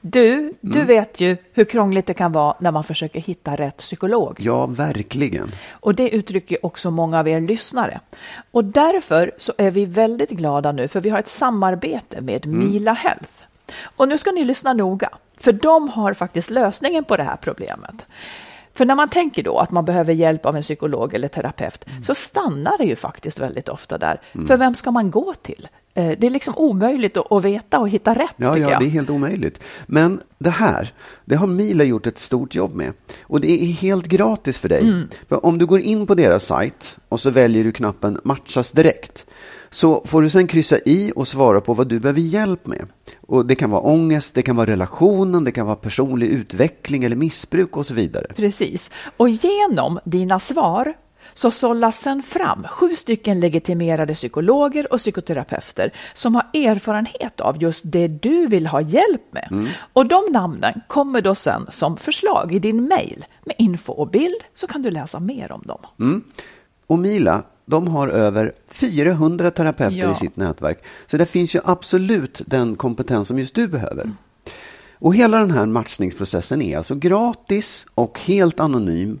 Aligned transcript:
Du, 0.00 0.54
du 0.60 0.84
vet 0.84 1.20
ju 1.20 1.36
hur 1.52 1.64
krångligt 1.64 2.06
det 2.06 2.14
kan 2.14 2.32
vara 2.32 2.56
när 2.58 2.70
man 2.70 2.84
försöker 2.84 3.20
hitta 3.20 3.56
rätt 3.56 3.76
psykolog. 3.76 4.36
Ja, 4.40 4.66
verkligen. 4.66 5.52
Och 5.70 5.94
det 5.94 6.10
uttrycker 6.10 6.66
också 6.66 6.90
många 6.90 7.18
av 7.18 7.28
er 7.28 7.40
lyssnare. 7.40 8.00
Och 8.50 8.64
därför 8.64 9.32
så 9.36 9.52
är 9.58 9.70
vi 9.70 9.84
väldigt 9.84 10.30
glada 10.30 10.72
nu 10.72 10.88
för 10.88 11.00
vi 11.00 11.10
har 11.10 11.18
ett 11.18 11.28
samarbete 11.28 12.20
med 12.20 12.46
Mila 12.46 12.92
Health. 12.92 13.32
Och 13.82 14.08
nu 14.08 14.18
ska 14.18 14.30
ni 14.30 14.44
lyssna 14.44 14.72
noga, 14.72 15.10
för 15.36 15.52
de 15.52 15.88
har 15.88 16.14
faktiskt 16.14 16.50
lösningen 16.50 17.04
på 17.04 17.16
det 17.16 17.22
här 17.22 17.36
problemet. 17.36 18.06
För 18.74 18.84
när 18.84 18.94
man 18.94 19.08
tänker 19.08 19.42
då 19.42 19.58
att 19.58 19.70
man 19.70 19.84
behöver 19.84 20.12
hjälp 20.14 20.46
av 20.46 20.56
en 20.56 20.62
psykolog 20.62 21.14
eller 21.14 21.28
terapeut 21.28 21.84
så 22.02 22.14
stannar 22.14 22.78
det 22.78 22.84
ju 22.84 22.96
faktiskt 22.96 23.38
väldigt 23.38 23.68
ofta 23.68 23.98
där. 23.98 24.20
För 24.46 24.56
vem 24.56 24.74
ska 24.74 24.90
man 24.90 25.10
gå 25.10 25.34
till? 25.34 25.68
Eh, 25.98 26.18
Det 26.18 26.26
är 26.26 26.30
liksom 26.30 26.54
omöjligt 26.56 27.16
att 27.16 27.44
veta 27.44 27.78
och 27.78 27.88
hitta 27.88 28.14
rätt 28.14 28.34
Ja, 28.36 28.58
ja, 28.58 28.70
jag. 28.70 28.80
det 28.80 28.86
är 28.86 28.90
helt 28.90 29.10
omöjligt. 29.10 29.60
Men 29.86 30.20
det 30.38 30.50
här, 30.50 30.92
det 31.24 31.36
har 31.36 31.46
Mila 31.46 31.84
gjort 31.84 32.06
ett 32.06 32.18
stort 32.18 32.54
jobb 32.54 32.74
med. 32.74 32.92
Och 33.22 33.40
det 33.40 33.50
är 33.50 33.66
helt 33.66 34.06
gratis 34.08 34.58
för 34.58 34.68
dig. 34.68 34.80
Mm. 34.82 35.08
För 35.28 35.46
om 35.46 35.58
du 35.58 35.66
går 35.66 35.80
in 35.80 36.06
på 36.06 36.14
deras 36.14 36.44
sajt 36.46 36.98
och 37.08 37.20
så 37.20 37.30
väljer 37.30 37.64
du 37.64 37.72
knappen 37.72 38.20
matchas 38.24 38.70
direkt. 38.72 39.26
Så 39.70 40.02
får 40.06 40.22
du 40.22 40.28
sen 40.30 40.46
kryssa 40.46 40.78
i 40.78 41.12
och 41.16 41.28
svara 41.28 41.60
på 41.60 41.74
vad 41.74 41.88
du 41.88 42.00
behöver 42.00 42.20
hjälp 42.20 42.66
med. 42.66 42.86
Och 43.26 43.46
det 43.46 43.54
kan 43.54 43.70
vara 43.70 43.80
ångest, 43.82 44.34
det 44.34 44.42
kan 44.42 44.56
vara 44.56 44.66
relationen, 44.70 45.44
det 45.44 45.52
kan 45.52 45.66
vara 45.66 45.76
personlig 45.76 46.26
utveckling 46.26 47.04
eller 47.04 47.16
missbruk 47.16 47.76
och 47.76 47.86
så 47.86 47.94
vidare. 47.94 48.26
Precis. 48.36 48.90
Och 49.16 49.28
genom 49.28 49.98
dina 50.04 50.38
svar 50.38 50.94
så 51.38 51.50
sållas 51.50 52.00
sen 52.00 52.22
fram 52.22 52.64
sju 52.68 52.96
stycken 52.96 53.40
legitimerade 53.40 54.14
psykologer 54.14 54.92
och 54.92 54.98
psykoterapeuter 54.98 55.92
som 56.14 56.34
har 56.34 56.46
erfarenhet 56.54 57.40
av 57.40 57.62
just 57.62 57.80
det 57.84 58.08
du 58.08 58.46
vill 58.46 58.66
ha 58.66 58.80
hjälp 58.80 59.22
med. 59.32 59.68
Och 59.92 60.06
de 60.06 60.22
namnen 60.32 60.80
kommer 60.88 61.20
då 61.20 61.34
sen 61.34 61.66
som 61.70 61.96
förslag 61.96 62.54
i 62.54 62.58
din 62.58 62.88
mail 62.88 63.26
med 63.44 63.54
info 63.58 63.92
och 63.92 64.08
bild 64.08 64.44
så 64.54 64.66
kan 64.66 64.82
du 64.82 64.90
läsa 64.90 65.20
mer 65.20 65.52
om 65.52 65.62
dem. 65.66 65.80
Och 66.86 66.98
Mila, 66.98 67.42
de 67.64 67.88
har 67.88 68.08
över 68.08 68.52
400 68.68 69.50
terapeuter 69.50 69.98
Ja. 69.98 70.12
i 70.12 70.14
sitt 70.14 70.36
nätverk. 70.36 70.84
Så 71.06 71.16
det 71.16 71.26
finns 71.26 71.54
ju 71.54 71.60
absolut 71.64 72.42
den 72.46 72.76
kompetens 72.76 73.28
som 73.28 73.38
just 73.38 73.54
du 73.54 73.68
behöver. 73.68 74.10
Och 74.98 75.14
hela 75.14 75.38
den 75.38 75.50
här 75.50 75.66
matchningsprocessen 75.66 76.62
är 76.62 76.76
alltså 76.78 76.94
gratis 76.94 77.86
och 77.94 78.20
helt 78.20 78.60
anonym 78.60 79.20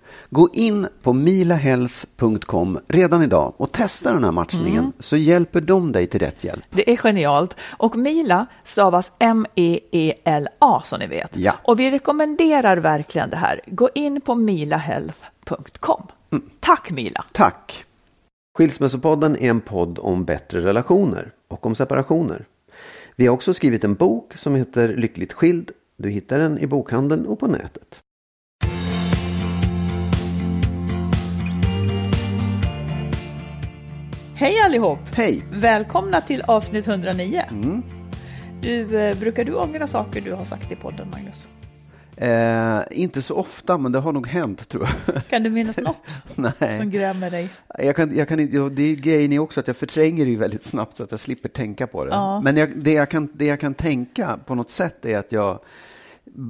Gå 0.33 0.49
in 0.53 0.87
på 1.01 1.13
milahealth.com 1.13 2.79
redan 2.87 3.23
idag 3.23 3.53
och 3.57 3.71
testa 3.71 4.13
den 4.13 4.23
här 4.23 4.31
matchningen 4.31 4.93
så 4.99 5.17
hjälper 5.17 5.61
de 5.61 5.91
dig 5.91 6.07
till 6.07 6.19
rätt 6.19 6.43
hjälp. 6.43 6.63
Det 6.69 6.91
är 6.91 6.97
genialt. 6.97 7.55
Och 7.61 7.95
Mila 7.95 8.45
stavas 8.63 9.11
M-E-E-L-A 9.19 10.81
som 10.85 10.99
ni 10.99 11.07
vet. 11.07 11.37
Ja. 11.37 11.53
Och 11.63 11.79
vi 11.79 11.91
rekommenderar 11.91 12.77
verkligen 12.77 13.29
det 13.29 13.37
här. 13.37 13.61
Gå 13.67 13.89
in 13.95 14.21
på 14.21 14.35
milahealth.com. 14.35 16.07
Tack 16.59 16.91
Mila! 16.91 17.25
Tack! 17.31 17.85
Skilsmässopodden 18.57 19.35
är 19.35 19.49
en 19.49 19.61
podd 19.61 19.99
om 19.99 20.25
bättre 20.25 20.61
relationer 20.61 21.31
och 21.47 21.65
om 21.65 21.75
separationer. 21.75 22.45
Vi 23.15 23.27
har 23.27 23.33
också 23.33 23.53
skrivit 23.53 23.83
en 23.83 23.93
bok 23.93 24.33
som 24.37 24.55
heter 24.55 24.95
Lyckligt 24.95 25.33
skild. 25.33 25.71
Du 25.97 26.09
hittar 26.09 26.39
den 26.39 26.59
i 26.59 26.67
bokhandeln 26.67 27.25
och 27.25 27.39
på 27.39 27.47
nätet. 27.47 28.01
Hej 34.41 34.59
allihop! 34.59 34.99
Hej! 35.15 35.43
Välkomna 35.51 36.21
till 36.21 36.41
avsnitt 36.41 36.87
109. 36.87 37.43
Du, 38.61 38.99
eh, 38.99 39.19
brukar 39.19 39.43
du 39.43 39.55
ångra 39.55 39.87
saker 39.87 40.21
du 40.21 40.33
har 40.33 40.45
sagt 40.45 40.71
i 40.71 40.75
podden, 40.75 41.07
Magnus? 41.11 41.47
Eh, 42.17 42.99
inte 42.99 43.21
så 43.21 43.35
ofta, 43.35 43.77
men 43.77 43.91
det 43.91 43.99
har 43.99 44.11
nog 44.11 44.27
hänt 44.27 44.69
tror 44.69 44.87
jag. 45.05 45.21
Kan 45.29 45.43
du 45.43 45.49
minnas 45.49 45.77
något 45.77 46.15
Nej. 46.35 46.77
som 46.77 46.91
grämer 46.91 47.31
dig? 47.31 47.49
Jag 47.79 47.95
kan, 47.95 48.17
jag 48.17 48.27
kan 48.27 48.39
inte, 48.39 48.69
det 48.69 48.83
är 48.83 48.95
grejen 48.95 49.33
är 49.33 49.39
också 49.39 49.59
att 49.59 49.67
jag 49.67 49.77
förtränger 49.77 50.25
det 50.25 50.31
ju 50.31 50.37
väldigt 50.37 50.65
snabbt 50.65 50.97
så 50.97 51.03
att 51.03 51.11
jag 51.11 51.19
slipper 51.19 51.49
tänka 51.49 51.87
på 51.87 52.05
det. 52.05 52.41
Men 52.43 52.57
jag, 52.57 52.69
det, 52.75 52.93
jag 52.93 53.09
kan, 53.09 53.29
det 53.33 53.45
jag 53.45 53.59
kan 53.59 53.73
tänka 53.73 54.39
på 54.45 54.55
något 54.55 54.69
sätt 54.69 55.05
är 55.05 55.17
att 55.17 55.31
jag 55.31 55.59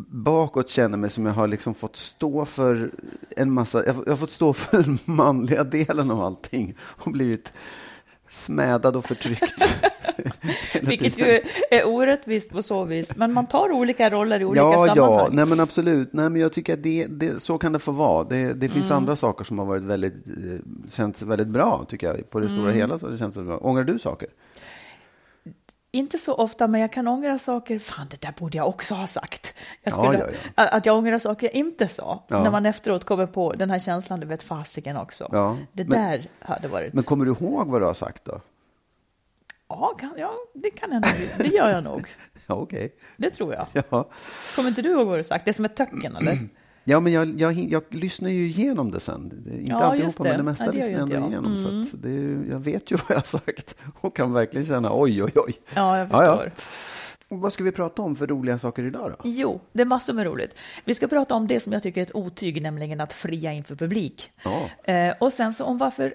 bakåt 0.08 0.70
känner 0.70 0.98
mig 0.98 1.10
som 1.10 1.26
jag 1.26 1.34
har 1.34 1.48
liksom 1.48 1.74
fått 1.74 1.96
stå 1.96 2.46
för 2.46 2.92
en 3.38 3.52
massa, 3.52 3.86
jag, 3.86 3.94
har- 3.94 4.04
jag 4.06 4.12
har 4.12 4.18
fått 4.18 4.30
stå 4.32 4.54
för 4.54 4.84
den 4.84 4.98
manliga 5.06 5.64
delen 5.64 6.12
av 6.12 6.22
allting 6.22 6.76
och 6.82 7.12
blivit 7.12 7.54
smädad 8.30 8.96
och 8.96 9.06
förtryckt. 9.06 9.78
Vilket 10.82 11.20
ju 11.20 11.42
är 11.72 11.88
orättvist 11.88 12.50
på 12.50 12.62
så 12.62 12.84
vis. 12.84 13.16
Men 13.16 13.34
man 13.34 13.48
tar 13.48 13.72
olika 13.72 14.10
roller 14.10 14.40
i 14.40 14.46
olika 14.46 14.62
Ja, 14.62 14.88
ja, 14.88 14.96
sammanhang. 14.96 15.30
nej 15.32 15.46
men 15.46 15.60
absolut. 15.60 16.14
Nej, 16.14 16.30
men 16.30 16.42
jag 16.42 16.54
tycker 16.54 16.74
att 16.74 16.84
det, 16.84 17.06
det, 17.10 17.42
så 17.42 17.58
kan 17.58 17.74
det 17.74 17.80
få 17.80 17.92
vara. 17.92 18.24
Det, 18.24 18.54
det 18.54 18.70
finns 18.70 18.86
Mm. 18.92 18.98
andra 18.98 19.16
saker 19.16 19.44
som 19.44 19.60
har 19.60 19.66
varit 19.66 19.84
väldigt, 19.84 20.14
eh, 20.28 20.60
känts 20.90 21.24
väldigt 21.24 21.48
bra, 21.48 21.86
tycker 21.88 22.08
jag. 22.08 22.30
På 22.30 22.40
det 22.40 22.46
Mm. 22.46 22.58
stora 22.58 22.72
hela 22.72 23.00
så 23.00 23.06
har 23.06 23.12
det 23.12 23.18
känts 23.18 23.38
väldigt 23.38 23.48
bra. 23.50 23.58
Ångrar 23.70 23.84
du 23.84 24.00
saker? 24.00 24.30
Inte 25.94 26.18
så 26.18 26.34
ofta, 26.36 26.68
men 26.68 26.82
jag 26.82 26.92
kan 26.94 27.08
ångra 27.08 27.38
saker. 27.40 27.80
Fan, 27.80 28.08
det 28.12 28.22
där 28.22 28.34
borde 28.38 28.58
jag 28.58 28.68
också 28.68 28.96
ha 28.96 29.08
sagt. 29.08 29.54
Jag 29.84 29.94
Ja, 29.94 29.98
skulle, 30.04 30.34
ja, 30.56 30.68
Att 30.68 30.86
jag 30.86 30.98
ångrar 30.98 31.20
saker 31.20 31.48
jag 31.48 31.54
inte 31.56 31.88
sa. 31.88 32.24
Ja. 32.28 32.44
När 32.44 32.52
man 32.52 32.66
efteråt 32.66 33.04
kommer 33.06 33.26
på 33.26 33.54
den 33.54 33.70
här 33.72 33.80
känslan, 33.80 34.20
du 34.20 34.26
vet 34.28 34.44
fasiken 34.44 34.98
också. 34.98 35.30
Ja, 35.32 35.58
Det 35.74 35.84
men- 35.90 36.00
där 36.02 36.26
hade 36.40 36.68
varit... 36.68 36.94
Men 36.94 37.04
kommer 37.04 37.26
du 37.26 37.32
ihåg 37.32 37.68
vad 37.68 37.82
du 37.82 37.86
har 37.86 37.94
sagt 37.94 38.26
då? 38.26 38.40
ja, 39.68 39.96
kan, 40.00 40.14
ja, 40.18 40.34
det 40.54 40.70
kan 40.72 40.92
hända. 40.92 41.08
Det 41.38 41.48
gör 41.48 41.70
jag 41.70 41.84
nog. 41.84 42.08
Ja, 42.48 42.56
okej. 42.56 42.96
Det 43.18 43.30
tror 43.30 43.54
jag. 43.54 43.68
Ja. 43.90 44.10
Kommer 44.56 44.70
inte 44.70 44.82
du 44.82 44.92
ihåg 44.92 45.08
vad 45.08 45.20
du 45.20 45.24
sagt? 45.24 45.46
Det 45.46 45.52
är 45.52 45.54
som 45.54 45.66
ett 45.66 45.76
töcken, 45.76 46.16
eller? 46.16 46.38
Ja, 46.84 47.00
men 47.00 47.14
jag, 47.14 47.40
jag, 47.40 47.54
jag 47.54 47.84
lyssnar 47.90 48.30
ju 48.30 48.46
igenom 48.48 48.92
det 48.92 49.00
sen. 49.00 49.24
Inte 49.52 49.72
Ja, 49.72 49.84
alltid 49.84 50.06
just 50.06 50.20
men 50.20 50.38
det. 50.38 50.44
mesta 50.44 50.64
Nej, 50.66 50.74
det 50.74 50.78
lyssnar 50.78 50.94
jag 50.94 51.02
ändå 51.02 51.16
jag. 51.16 51.28
igenom. 51.30 51.56
Mm. 51.56 51.84
Så 51.86 51.98
det, 51.98 52.12
jag 52.52 52.60
vet 52.60 52.92
ju 52.92 52.96
vad 53.08 53.10
jag 53.10 53.16
har 53.16 53.22
sagt 53.24 53.76
och 54.02 54.16
kan 54.16 54.34
verkligen 54.34 54.66
känna 54.68 54.90
oj, 55.00 55.24
oj, 55.24 55.32
oj. 55.36 55.54
Ja, 55.76 55.98
jag 55.98 56.08
Ja, 56.12 56.26
ja. 56.26 56.38
förstår. 56.38 56.52
Och 57.30 57.40
vad 57.40 57.54
ska 57.54 57.64
vi 57.64 57.72
prata 57.72 58.02
om 58.02 58.16
för 58.16 58.28
roliga 58.28 58.60
saker 58.60 58.84
idag 58.84 59.12
då? 59.12 59.16
Jo, 59.30 59.60
det 59.74 59.82
är 59.82 59.86
massor 59.86 60.14
med 60.14 60.26
roligt. 60.26 60.56
Vi 60.86 60.94
ska 60.94 61.08
prata 61.08 61.36
om 61.36 61.48
det 61.48 61.60
som 61.60 61.74
jag 61.74 61.84
tycker 61.84 62.02
är 62.02 62.06
ett 62.06 62.16
otyg, 62.16 62.62
nämligen 62.62 63.02
att 63.02 63.14
fria 63.14 63.54
inför 63.54 63.76
publik. 63.76 64.32
Ja. 64.44 64.94
Eh, 64.94 65.14
och 65.20 65.34
sen 65.34 65.54
så 65.54 65.66
om 65.66 65.78
varför 65.78 66.14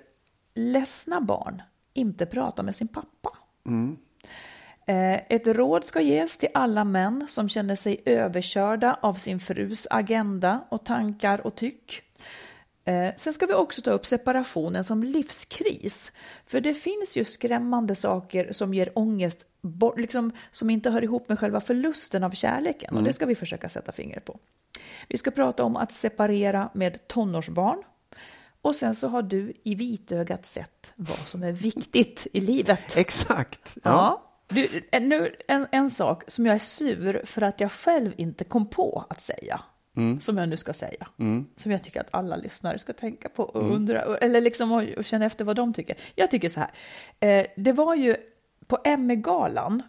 ledsna 0.54 1.20
barn 1.20 1.62
inte 1.94 2.26
pratar 2.26 2.62
med 2.62 2.76
sin 2.76 2.88
pappa. 2.88 3.30
Eh, 3.66 3.72
ett 4.86 5.46
råd 5.46 5.84
ska 5.84 6.00
ges 6.00 6.38
till 6.38 6.48
alla 6.54 6.84
män 6.84 7.26
som 7.28 7.48
känner 7.48 7.76
sig 7.76 8.02
överkörda 8.04 8.98
av 9.00 9.14
sin 9.14 9.40
frus 9.40 9.86
agenda 9.90 10.64
och 10.68 10.84
tankar 10.84 11.46
och 11.46 11.54
tyck. 11.54 12.02
Eh, 12.84 13.14
sen 13.16 13.32
ska 13.32 13.46
vi 13.46 13.54
också 13.54 13.82
ta 13.82 13.90
upp 13.90 14.06
separationen 14.06 14.84
som 14.84 15.02
livskris. 15.02 16.12
För 16.46 16.60
det 16.60 16.74
finns 16.74 17.16
ju 17.16 17.24
skrämmande 17.24 17.94
saker 17.94 18.52
som 18.52 18.74
ger 18.74 18.98
ångest, 18.98 19.46
liksom, 19.96 20.32
som 20.50 20.70
inte 20.70 20.90
hör 20.90 21.04
ihop 21.04 21.28
med 21.28 21.38
själva 21.38 21.60
förlusten 21.60 22.24
av 22.24 22.30
kärleken. 22.30 22.96
Och 22.96 23.02
det 23.02 23.12
ska 23.12 23.26
vi 23.26 23.34
försöka 23.34 23.68
sätta 23.68 23.92
fingret 23.92 24.24
på. 24.24 24.38
Vi 25.08 25.18
ska 25.18 25.30
prata 25.30 25.64
om 25.64 25.76
att 25.76 25.92
separera 25.92 26.70
med 26.74 27.08
tonårsbarn. 27.08 27.82
Och 28.62 28.74
sen 28.74 28.94
så 28.94 29.08
har 29.08 29.22
du 29.22 29.52
i 29.62 29.74
vitögat 29.74 30.46
sett 30.46 30.92
vad 30.96 31.18
som 31.18 31.42
är 31.42 31.52
viktigt 31.52 32.26
i 32.32 32.40
livet. 32.40 32.80
Exakt. 32.96 33.76
Ja. 33.84 33.90
Ja. 33.90 34.25
Du, 34.48 34.82
nu, 35.00 35.36
en, 35.48 35.66
en 35.72 35.90
sak 35.90 36.24
som 36.26 36.46
jag 36.46 36.54
är 36.54 36.58
sur 36.58 37.22
för 37.24 37.42
att 37.42 37.60
jag 37.60 37.72
själv 37.72 38.12
inte 38.16 38.44
kom 38.44 38.66
på 38.66 39.04
att 39.10 39.20
säga. 39.20 39.60
Som 40.20 40.38
jag 40.38 40.48
nu 40.48 40.56
ska 40.56 40.72
säga. 40.72 41.06
Som 41.56 41.72
jag 41.72 41.82
tycker 41.82 42.00
att 42.00 42.08
alla 42.10 42.36
lyssnare 42.36 42.78
ska 42.78 42.92
tänka 42.92 43.28
på 43.28 43.42
och 43.42 43.72
undra. 43.72 44.16
Eller 44.16 44.40
liksom 44.40 44.72
och, 44.72 44.82
och 44.82 45.04
känna 45.04 45.24
efter 45.24 45.44
vad 45.44 45.56
de 45.56 45.72
tycker. 45.74 45.96
Jag 46.14 46.30
tycker 46.30 46.48
så 46.48 46.60
här. 46.60 46.70
Eh, 47.20 47.46
det 47.56 47.72
var 47.72 47.94
ju 47.94 48.16
på 48.66 48.78
Emmy-galan. 48.84 49.82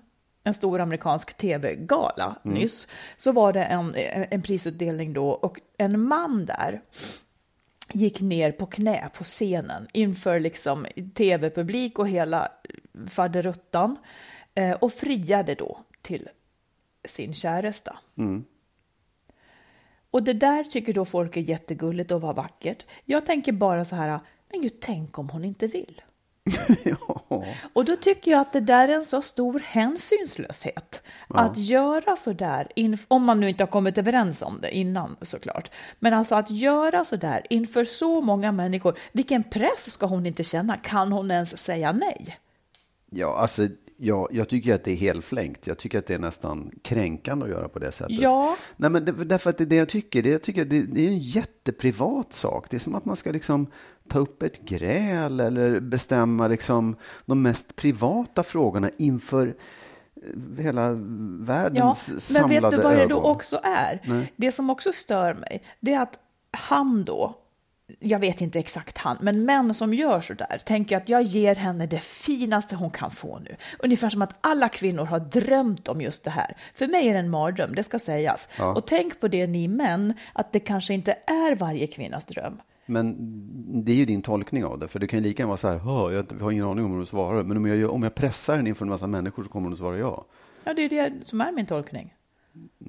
En 0.44 0.54
stor 0.54 0.80
amerikansk 0.80 1.38
tv-gala 1.38 2.36
nyss. 2.44 2.88
Så 3.18 3.32
var 3.32 3.54
det 3.54 3.64
en, 3.64 3.96
en 4.32 4.42
prisutdelning 4.42 5.14
då. 5.14 5.30
Och 5.30 5.60
en 5.78 6.02
man 6.02 6.46
där 6.46 6.82
gick 7.94 8.22
ner 8.22 8.52
på 8.52 8.66
knä 8.66 9.10
på 9.14 9.24
scenen 9.24 9.88
inför 9.94 10.40
liksom 10.40 10.88
tv-publik 11.14 12.00
och 12.00 12.08
hela 12.08 12.52
faderuttan 13.10 13.98
eh, 14.58 14.72
och 14.72 14.94
friade 14.94 15.56
då 15.56 15.80
till 16.02 16.30
sin 17.06 17.34
käresta. 17.34 17.98
Och 20.12 20.24
det 20.24 20.34
där 20.34 20.64
tycker 20.64 20.94
då 20.94 21.06
folk 21.06 21.38
är 21.38 21.42
jättegulligt 21.42 22.12
och 22.12 22.22
var 22.22 22.34
vackert. 22.34 22.86
Jag 23.06 23.26
tänker 23.26 23.52
bara 23.52 23.86
så 23.86 23.96
här, 23.96 24.20
men 24.52 24.62
gud, 24.62 24.80
tänk 24.82 25.20
om 25.20 25.30
hon 25.30 25.46
inte 25.46 25.68
vill. 25.68 26.02
Ja. 26.84 27.44
Och 27.74 27.86
då 27.86 27.96
tycker 27.96 28.32
jag 28.32 28.40
att 28.42 28.54
det 28.54 28.60
där 28.60 28.90
är 28.90 28.94
en 28.94 29.06
så 29.06 29.22
stor 29.22 29.60
hänsynslöshet. 29.60 31.02
Att 31.28 31.58
göra 31.58 32.16
så 32.16 32.34
där, 32.34 32.68
om 33.08 33.24
man 33.24 33.40
nu 33.40 33.50
inte 33.50 33.64
har 33.64 33.68
kommit 33.68 33.98
överens 33.98 34.42
om 34.42 34.62
det 34.62 34.76
innan 34.76 35.16
såklart. 35.22 35.72
Men 36.00 36.14
alltså 36.14 36.36
att 36.36 36.50
göra 36.50 37.04
så 37.04 37.16
där 37.16 37.48
inför 37.50 37.86
så 37.86 38.22
många 38.22 38.52
människor. 38.52 38.98
Vilken 39.12 39.44
press 39.44 39.92
ska 39.92 40.06
hon 40.06 40.26
inte 40.26 40.44
känna? 40.44 40.78
Kan 40.78 41.12
hon 41.12 41.32
ens 41.32 41.58
säga 41.58 41.92
nej? 41.92 42.38
Ja, 43.10 43.38
alltså, 43.38 43.68
ja, 43.98 44.28
jag 44.32 44.50
tycker 44.50 44.76
att 44.76 44.84
det 44.84 44.92
är 44.92 44.96
helflängt. 44.96 45.68
Jag 45.68 45.78
tycker 45.78 46.00
att 46.00 46.06
det 46.06 46.14
är 46.14 46.20
nästan 46.20 46.72
kränkande 46.82 47.46
att 47.46 47.52
göra 47.52 47.68
på 47.70 47.80
det 47.80 47.92
sättet. 47.92 48.20
Ja. 48.20 48.56
Nej, 48.78 48.90
men 48.90 49.06
det, 49.06 49.12
därför 49.12 49.50
att 49.50 49.58
det, 49.58 49.64
är 49.64 49.66
det 49.66 49.76
jag 49.76 49.90
tycker, 49.90 50.24
det, 50.24 50.30
jag 50.30 50.42
tycker 50.42 50.66
det, 50.66 50.82
det 50.82 51.02
är 51.06 51.08
en 51.08 51.20
jätteprivat 51.20 52.34
sak. 52.34 52.66
Det 52.70 52.78
är 52.78 52.80
som 52.80 52.96
att 52.96 53.06
man 53.06 53.16
ska 53.16 53.32
liksom 53.32 53.68
ta 54.10 54.20
upp 54.20 54.44
ett 54.44 54.62
gräl 54.62 55.40
eller 55.40 55.80
bestämma 55.80 56.48
liksom 56.48 56.96
de 57.26 57.42
mest 57.42 57.76
privata 57.76 58.44
frågorna 58.44 58.90
inför 58.98 59.48
eh, 60.58 60.64
hela 60.64 60.82
Ja, 60.88 60.96
världens 61.40 62.10
men 62.10 62.20
samlade 62.22 62.60
vet 62.62 62.72
du 62.72 62.78
vad 62.84 62.94
det 62.96 63.04
ögon. 63.04 63.10
då 63.10 63.30
också 63.30 63.60
är? 63.64 64.28
Det 64.36 64.52
som 64.52 64.70
också 64.70 64.92
stör 64.92 65.34
mig, 65.34 65.64
det 65.80 65.94
är 65.94 66.00
att 66.02 66.20
han 66.52 67.06
då, 67.06 67.36
jag 68.00 68.20
vet 68.20 68.42
inte 68.42 68.60
exakt 68.60 68.98
han, 68.98 69.18
men 69.22 69.46
män 69.46 69.74
som 69.74 69.94
gör 69.94 70.22
så 70.22 70.34
där 70.34 70.62
tänker 70.66 70.98
att 70.98 71.10
jag 71.10 71.22
ger 71.22 71.56
henne 71.56 71.86
det 71.86 72.00
finaste 72.00 72.76
hon 72.76 72.90
kan 72.90 73.12
få 73.12 73.40
nu. 73.40 73.56
Ungefär 73.80 74.10
som 74.10 74.22
att 74.22 74.36
alla 74.42 74.70
kvinnor 74.70 75.06
har 75.06 75.20
drömt 75.20 75.88
om 75.88 76.02
just 76.02 76.24
det 76.24 76.30
här. 76.30 76.58
För 76.76 76.88
mig 76.88 77.08
är 77.08 77.14
det 77.14 77.20
en 77.20 77.30
mardröm, 77.30 77.76
det 77.76 77.84
ska 77.84 78.00
sägas. 78.00 78.50
Och 78.76 78.88
tänk 78.88 79.20
på 79.20 79.28
det 79.28 79.48
ni 79.48 79.68
män, 79.68 80.14
att 80.34 80.54
det 80.54 80.60
kanske 80.60 80.94
inte 80.94 81.12
är 81.26 81.56
varje 81.56 81.88
kvinnas 81.88 82.26
dröm. 82.26 82.62
Men 82.86 83.16
det 83.86 83.92
är 83.92 83.96
ju 83.96 84.06
din 84.06 84.22
tolkning 84.22 84.66
av 84.66 84.80
det, 84.80 84.88
för 84.88 85.00
det 85.00 85.08
kan 85.08 85.20
ju 85.20 85.24
lika 85.24 85.42
gärna 85.42 85.48
vara 85.48 85.58
så 85.58 85.68
här, 85.68 85.78
"Hå, 85.78 86.12
jag 86.12 86.42
har 86.42 86.52
ingen 86.52 86.66
aning 86.66 86.86
om 86.86 86.92
hur 86.92 86.98
hon 86.98 87.06
svarar, 87.06 87.44
men 87.44 87.58
om 87.58 87.66
jag, 87.66 87.92
om 87.92 88.04
jag 88.04 88.16
pressar 88.16 88.56
henne 88.56 88.70
inför 88.70 88.86
en 88.86 88.90
massa 88.90 89.08
människor 89.08 89.44
så 89.44 89.50
kommer 89.50 89.66
hon 89.66 89.74
att 89.74 89.80
svara 89.80 89.98
ja. 89.98 90.26
Ja, 90.64 90.74
det 90.74 90.82
är 90.82 90.90
det 90.90 91.14
som 91.24 91.42
är 91.42 91.52
min 91.52 91.66
tolkning. 91.66 92.14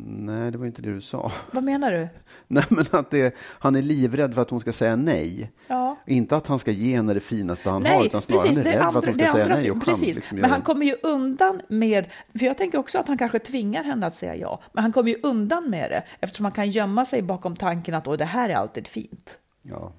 Nej, 0.01 0.51
det 0.51 0.59
var 0.59 0.67
inte 0.67 0.83
det 0.83 0.95
du 0.95 1.01
sa. 1.01 1.33
Vad 1.51 1.65
menar 1.65 1.93
du? 1.93 2.09
Nej, 2.47 2.65
men 2.69 2.85
att 2.91 3.11
det, 3.11 3.35
han 3.39 3.77
är 3.77 3.83
livrädd 3.83 4.35
för 4.35 4.43
att 4.43 4.51
hon 4.51 4.61
ska 4.61 4.73
säga 4.73 4.97
nej. 4.97 5.53
Ja. 5.67 5.97
Inte 6.07 6.37
att 6.37 6.47
han 6.47 6.59
ska 6.59 6.71
ge 6.71 6.97
henne 6.97 7.15
det 7.15 7.21
finaste 7.21 7.71
han 7.71 7.87
har, 7.87 8.05
utan 8.05 8.23
snarare 8.23 8.49
han 8.49 8.59
är 8.59 8.65
det 8.65 8.71
rädd 8.71 8.93
för 8.93 8.99
att 8.99 9.05
hon 9.05 9.15
ska 9.15 9.27
säga 9.27 9.45
andra 9.45 9.57
nej. 9.57 9.71
Och 9.71 9.85
precis. 9.85 10.17
liksom 10.17 10.39
men 10.39 10.51
han 10.51 10.63
kommer 10.63 10.87
ju 10.87 10.97
undan 11.03 11.61
med, 11.69 12.07
för 12.39 12.47
jag 12.47 12.59
tänker 12.59 12.79
också 12.79 12.99
att 12.99 13.09
han 13.09 13.19
kanske 13.19 13.39
tvingar 13.39 13.85
henne 13.85 14.07
att 14.07 14.17
säga 14.17 14.37
ja, 14.37 14.61
men 14.73 14.83
han 14.83 14.93
kommer 14.93 15.11
ju 15.11 15.19
undan 15.23 15.71
med 15.71 15.91
det 15.91 16.03
eftersom 16.21 16.45
han 16.45 16.53
kan 16.53 16.71
gömma 16.71 17.05
sig 17.05 17.23
bakom 17.23 17.57
tanken 17.57 17.95
att 17.95 18.09
Åh, 18.09 18.17
det 18.17 18.25
här 18.25 18.49
är 18.49 18.55
alltid 18.55 18.89
fint. 18.89 19.39
Ja, 19.63 19.93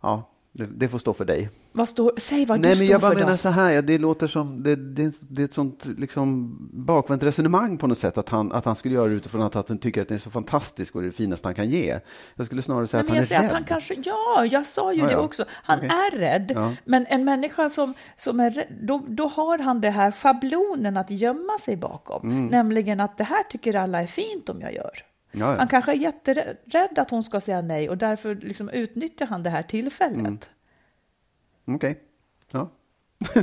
ja 0.00 0.30
det, 0.52 0.66
det 0.66 0.88
får 0.88 0.98
stå 0.98 1.12
för 1.12 1.24
dig. 1.24 1.48
Vad 1.72 1.88
står, 1.88 2.12
säg 2.16 2.44
vad 2.46 2.60
Nej, 2.60 2.70
du 2.74 2.78
men 2.78 2.86
står 2.86 2.92
jag 2.92 3.00
bara 3.00 3.10
för 3.10 3.18
menar 3.18 3.30
då. 3.30 3.36
så 3.36 3.48
här, 3.48 3.70
ja, 3.70 3.82
det 3.82 3.98
låter 3.98 4.26
som, 4.26 4.62
det, 4.62 4.76
det, 4.76 5.14
det 5.20 5.42
är 5.42 5.44
ett 5.44 5.54
sånt 5.54 5.86
liksom 5.98 6.56
bakvänt 6.72 7.22
resonemang 7.22 7.78
på 7.78 7.86
något 7.86 7.98
sätt, 7.98 8.18
att 8.18 8.28
han, 8.28 8.52
att 8.52 8.64
han 8.64 8.76
skulle 8.76 8.94
göra 8.94 9.08
det 9.08 9.14
utifrån 9.14 9.42
att, 9.42 9.56
att 9.56 9.68
han 9.68 9.78
tycker 9.78 10.02
att 10.02 10.08
det 10.08 10.14
är 10.14 10.18
så 10.18 10.30
fantastisk 10.30 10.94
och 10.96 11.02
det 11.02 11.08
det 11.10 11.14
finaste 11.14 11.48
han 11.48 11.54
kan 11.54 11.68
ge. 11.68 11.98
Jag 12.34 12.46
skulle 12.46 12.62
snarare 12.62 12.86
säga 12.86 13.02
Nej, 13.02 13.04
att 13.10 13.14
han 13.14 13.18
är 13.22 13.26
säger 13.26 13.40
rädd. 13.40 13.46
att 13.48 13.54
han 13.54 13.64
kanske, 13.64 13.94
ja, 14.04 14.44
jag 14.50 14.66
sa 14.66 14.92
ju 14.92 15.00
Ja, 15.00 15.06
det 15.06 15.12
ja. 15.12 15.18
också. 15.18 15.44
Han 15.50 15.78
Okej. 15.78 15.90
är 15.90 16.16
rädd, 16.18 16.52
Ja. 16.54 16.72
men 16.84 17.06
en 17.06 17.24
människa 17.24 17.68
som, 17.68 17.94
som 18.16 18.40
är 18.40 18.50
rädd, 18.50 18.66
då, 18.82 19.02
då 19.08 19.28
har 19.28 19.58
han 19.58 19.80
det 19.80 19.90
här 19.90 20.10
schablonen 20.10 20.96
att 20.96 21.10
gömma 21.10 21.58
sig 21.58 21.76
bakom. 21.76 22.30
Mm. 22.30 22.46
Nämligen 22.46 23.00
att 23.00 23.18
det 23.18 23.24
här 23.24 23.42
tycker 23.42 23.74
alla 23.76 24.02
är 24.02 24.06
fint 24.06 24.48
om 24.48 24.60
jag 24.60 24.74
gör. 24.74 24.90
Ja, 25.32 25.50
ja. 25.52 25.56
Han 25.58 25.68
kanske 25.68 25.92
är 25.92 25.96
jätterädd 25.96 26.98
att 26.98 27.10
hon 27.10 27.22
ska 27.22 27.40
säga 27.40 27.60
nej 27.62 27.88
och 27.88 27.98
därför 27.98 28.34
liksom 28.34 28.68
utnyttjar 28.68 29.26
han 29.26 29.42
det 29.42 29.50
här 29.50 29.62
tillfället. 29.62 30.18
Mm. 30.18 30.38
Okej. 31.66 31.98
Ja. 32.52 32.68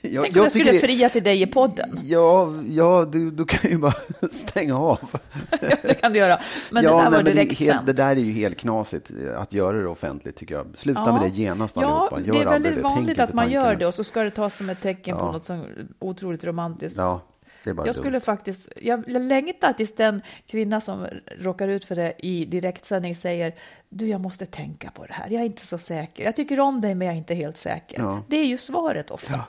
jag, 0.00 0.22
Tänk 0.24 0.36
om 0.36 0.42
jag 0.42 0.50
skulle 0.52 0.72
det- 0.72 0.78
fria 0.78 1.08
till 1.08 1.22
dig 1.24 1.42
i 1.42 1.46
podden. 1.46 1.90
Ja, 2.02 2.52
ja 2.68 3.04
du, 3.12 3.30
du 3.30 3.44
kan 3.44 3.70
ju 3.70 3.78
bara 3.78 3.94
stänga 4.30 4.78
av. 4.78 5.00
Ja, 5.60 5.76
det 5.82 5.94
kan 5.94 6.12
du 6.12 6.18
göra. 6.18 6.40
Men 6.70 6.84
ja, 6.84 6.90
det 6.90 6.96
där 6.96 7.02
nej, 7.02 7.10
var 7.10 7.16
men 7.16 7.24
det, 7.24 7.32
direkt 7.32 7.58
helt, 7.60 7.86
det 7.86 7.92
där 7.92 8.10
är 8.10 8.16
ju 8.20 8.32
helt 8.32 8.56
knasigt 8.58 9.10
att 9.36 9.52
göra 9.52 9.76
det 9.82 9.88
offentligt 9.88 10.36
tycker 10.36 10.54
jag. 10.54 10.66
Sluta 10.76 11.02
Ja. 11.06 11.12
med 11.12 11.22
det 11.22 11.28
genast 11.38 11.76
Ja, 11.76 12.08
allihopa. 12.12 12.20
Gör 12.38 12.44
det 12.44 12.50
är 12.56 12.60
väldigt 12.60 12.82
vanligt 12.82 13.18
att 13.20 13.32
man 13.32 13.50
gör 13.50 13.64
ens. 13.64 13.78
det 13.78 13.86
och 13.86 13.94
så 13.94 14.04
ska 14.04 14.22
det 14.24 14.30
tas 14.30 14.56
som 14.56 14.70
ett 14.70 14.80
tecken 14.82 15.16
på 15.16 15.22
Ja. 15.24 15.32
något 15.32 15.44
som 15.44 15.64
otroligt 15.98 16.44
romantiskt. 16.44 16.98
Ja, 16.98 17.20
Jag 17.66 17.76
dumt. 17.76 17.94
skulle 17.94 18.20
faktiskt, 18.20 18.68
jag 18.76 19.08
längtar 19.08 19.72
tills 19.72 19.94
den 19.94 20.22
kvinna 20.46 20.80
som 20.80 21.06
råkar 21.38 21.68
ut 21.68 21.84
för 21.84 21.96
det 21.96 22.14
i 22.18 22.44
direktsändning 22.44 23.14
säger 23.14 23.54
du, 23.88 24.08
jag 24.08 24.20
måste 24.20 24.46
tänka 24.46 24.90
på 24.90 25.06
det 25.06 25.12
här. 25.12 25.30
Jag 25.30 25.42
är 25.42 25.46
inte 25.46 25.66
så 25.66 25.78
säker. 25.78 26.24
Jag 26.24 26.36
tycker 26.36 26.60
om 26.60 26.80
dig, 26.80 26.94
men 26.94 27.06
jag 27.06 27.14
är 27.14 27.18
inte 27.18 27.34
helt 27.34 27.56
säker. 27.56 28.00
Ja. 28.00 28.22
Det 28.28 28.36
är 28.36 28.46
ju 28.46 28.58
svaret 28.58 29.10
ofta. 29.10 29.44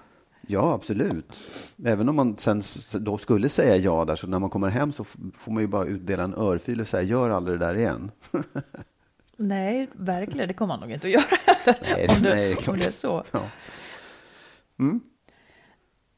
Ja, 0.47 0.73
absolut. 0.73 1.39
Även 1.85 2.09
om 2.09 2.15
man 2.15 2.37
sen 2.37 2.61
då 2.93 3.17
skulle 3.17 3.49
säga 3.49 3.75
ja 3.75 4.05
där, 4.05 4.15
så 4.15 4.27
när 4.27 4.39
man 4.39 4.49
kommer 4.49 4.69
hem 4.69 4.93
så 4.93 5.03
får 5.37 5.51
man 5.51 5.63
ju 5.63 5.67
bara 5.67 5.85
utdela 5.85 6.23
en 6.23 6.33
örfil 6.33 6.81
och 6.81 6.87
säga 6.87 7.03
gör 7.03 7.29
aldrig 7.29 7.59
det 7.59 7.65
där 7.65 7.77
igen. 7.77 8.11
Nej, 9.37 9.87
verkligen, 9.93 10.47
det 10.47 10.53
kommer 10.53 10.73
man 10.73 10.79
nog 10.79 10.91
inte 10.91 11.07
att 11.07 11.13
göra. 11.13 11.23
Nej, 11.81 12.07
om, 12.09 12.23
det, 12.23 12.35
nej, 12.35 12.57
om 12.67 12.79
det 12.79 12.85
är 12.85 12.91
så. 12.91 13.23
Ja. 13.31 13.41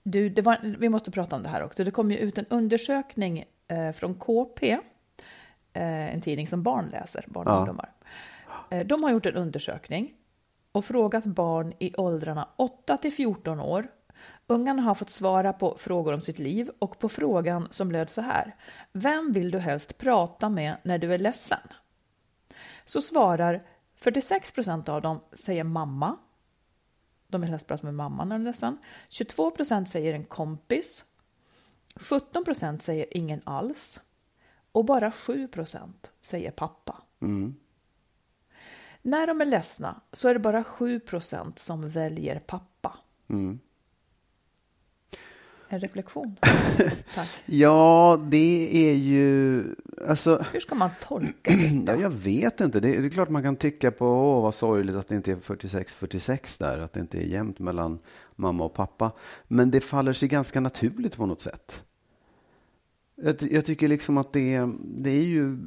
Du, 0.10 0.30
var, 0.42 0.58
vi 0.80 0.90
måste 0.90 1.12
prata 1.12 1.36
om 1.36 1.44
det 1.44 1.50
här 1.50 1.64
också. 1.64 1.84
Det 1.84 1.92
kom 1.92 2.12
ju 2.12 2.18
ut 2.18 2.38
en 2.38 2.46
undersökning 2.50 3.46
eh, 3.68 3.92
från 3.92 4.16
KP, 4.16 4.72
eh, 5.74 6.14
en 6.14 6.22
tidning 6.22 6.48
som 6.48 6.64
barn 6.64 6.90
läser, 6.92 7.26
barn 7.28 7.48
och 7.48 7.54
Ja. 7.54 7.58
ungdomar. 7.58 7.92
Eh, 8.70 8.88
de 8.88 9.04
har 9.04 9.12
gjort 9.12 9.26
en 9.26 9.36
undersökning 9.36 10.14
och 10.72 10.86
frågat 10.86 11.26
barn 11.26 11.74
i 11.80 11.96
åldrarna 11.98 12.48
8 12.56 12.98
till 12.98 13.14
14 13.14 13.60
år. 13.60 13.88
Ungarna 14.48 14.82
har 14.82 14.96
fått 14.96 15.10
svara 15.10 15.54
på 15.54 15.78
frågor 15.78 16.14
om 16.14 16.22
sitt 16.22 16.40
liv 16.40 16.70
och 16.80 17.00
på 17.00 17.10
frågan 17.10 17.68
som 17.72 17.92
löd 17.92 18.10
så 18.10 18.22
här. 18.22 18.56
Vem 18.92 19.32
vill 19.32 19.52
du 19.52 19.60
helst 19.60 19.98
prata 19.98 20.50
med 20.50 20.78
när 20.84 20.98
du 20.98 21.14
är 21.14 21.18
ledsen? 21.18 21.60
Så 22.86 23.02
svarar 23.02 23.64
46 23.96 24.52
procent 24.52 24.90
av 24.90 25.02
dem 25.02 25.20
säger 25.34 25.64
mamma. 25.64 26.18
De 27.28 27.42
vill 27.42 27.50
helst 27.50 27.68
prata 27.68 27.84
med 27.84 27.94
mamman 27.94 28.30
när 28.30 28.36
de 28.36 28.42
är 28.42 28.46
ledsen. 28.46 28.78
22 29.10 29.52
procent 29.52 29.90
säger 29.90 30.14
en 30.14 30.26
kompis. 30.26 31.06
17 31.96 32.44
procent 32.46 32.84
säger 32.84 33.18
ingen 33.18 33.42
alls. 33.44 34.02
Och 34.72 34.86
bara 34.86 35.12
7 35.12 35.48
procent 35.48 36.12
säger 36.22 36.52
pappa. 36.52 37.02
När 39.02 39.28
de 39.28 39.42
är 39.42 39.46
ledsna 39.46 40.02
så 40.14 40.28
är 40.28 40.34
det 40.34 40.40
bara 40.40 40.64
7 40.64 41.00
procent 41.00 41.60
som 41.60 41.90
väljer 41.90 42.40
pappa. 42.40 42.98
En 45.70 45.80
reflektion. 45.80 46.36
Tack. 47.16 47.30
ja, 47.46 48.20
det 48.30 48.90
är 48.90 48.94
ju... 48.96 49.64
Alltså, 50.08 50.46
Hur 50.52 50.60
ska 50.60 50.76
man 50.76 50.90
tolka 51.02 51.52
det? 51.86 51.92
ja, 51.92 51.96
jag 51.96 52.10
vet 52.10 52.60
inte. 52.60 52.80
Det 52.80 52.96
är, 52.96 53.02
det 53.02 53.08
är 53.08 53.10
klart 53.10 53.30
man 53.30 53.44
kan 53.44 53.56
tycka 53.56 53.92
på 53.92 54.06
åh, 54.06 54.42
vad 54.42 54.56
sorgligt 54.56 54.96
att 54.96 55.08
det 55.08 55.16
inte 55.16 55.32
är 55.32 55.36
46-46 55.36 56.60
där. 56.60 56.78
Att 56.78 56.94
det 56.94 57.00
inte 57.00 57.18
är 57.18 57.26
jämnt 57.26 57.60
mellan 57.60 58.00
mamma 58.36 58.64
och 58.64 58.74
pappa. 58.74 59.12
Men 59.48 59.72
det 59.72 59.82
faller 59.82 60.14
sig 60.14 60.30
ganska 60.30 60.60
naturligt 60.60 61.18
på 61.18 61.26
något 61.26 61.42
sätt. 61.42 61.84
Jag, 63.16 63.36
jag 63.42 63.66
tycker 63.66 63.88
liksom 63.88 64.18
att 64.18 64.34
det, 64.34 64.70
det 64.82 65.10
är 65.10 65.24
ju... 65.24 65.58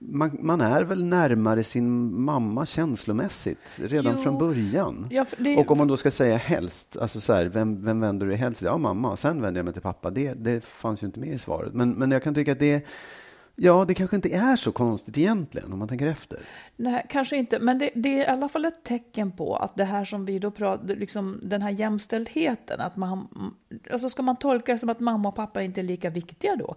Man, 0.00 0.38
man 0.40 0.60
är 0.60 0.84
väl 0.84 1.04
närmare 1.04 1.64
sin 1.64 2.14
mamma 2.24 2.66
känslomässigt 2.66 3.58
redan 3.76 4.14
Jo. 4.16 4.22
från 4.22 4.38
början. 4.38 5.06
Ja, 5.10 5.26
det- 5.38 5.56
och 5.56 5.70
om 5.70 5.78
man 5.78 5.88
då 5.88 5.96
ska 5.96 6.10
säga 6.10 6.36
helst, 6.36 6.96
alltså 6.96 7.20
så 7.20 7.32
här, 7.32 7.46
vem, 7.46 7.84
vem 7.84 8.00
vänder 8.00 8.26
du 8.26 8.30
dig 8.30 8.38
helst 8.40 8.58
till? 8.58 8.66
Ja, 8.66 8.78
mamma. 8.78 9.16
Sen 9.16 9.42
vänder 9.42 9.58
jag 9.58 9.64
mig 9.64 9.72
till 9.72 9.82
pappa. 9.82 10.10
Det, 10.10 10.32
det 10.34 10.64
fanns 10.64 11.02
ju 11.02 11.06
inte 11.06 11.20
med 11.20 11.28
i 11.28 11.38
svaret. 11.38 11.74
Men, 11.74 11.90
men 11.90 12.10
jag 12.10 12.22
kan 12.22 12.34
tycka 12.34 12.52
att 12.52 12.58
det 12.58 12.86
Ja, 13.58 13.84
det 13.84 13.94
kanske 13.94 14.16
inte 14.16 14.28
är 14.28 14.56
så 14.56 14.72
konstigt 14.72 15.18
egentligen 15.18 15.72
om 15.72 15.78
man 15.78 15.88
tänker 15.88 16.06
efter. 16.06 16.40
Nej, 16.76 17.06
kanske 17.08 17.36
inte, 17.36 17.58
men 17.58 17.78
det, 17.78 17.90
det, 17.94 18.08
är 18.08 18.24
i 18.24 18.26
alla 18.26 18.48
fall 18.48 18.64
ett 18.64 18.84
tecken 18.84 19.32
på 19.32 19.56
att 19.56 19.76
det 19.76 19.84
här 19.84 20.04
som 20.04 20.24
vi 20.24 20.38
då 20.38 20.50
pratar, 20.50 20.86
liksom 20.94 21.40
den 21.42 21.62
här 21.62 21.70
jämställdheten, 21.70 22.80
att 22.80 22.96
man, 22.96 23.28
alltså 23.92 24.10
ska 24.10 24.22
man 24.22 24.36
tolka 24.36 24.72
det 24.72 24.78
som 24.78 24.88
att 24.90 25.00
mamma 25.00 25.28
och 25.28 25.34
pappa 25.36 25.62
inte 25.62 25.80
är 25.80 25.82
lika 25.82 26.10
viktiga 26.10 26.56
då? 26.56 26.76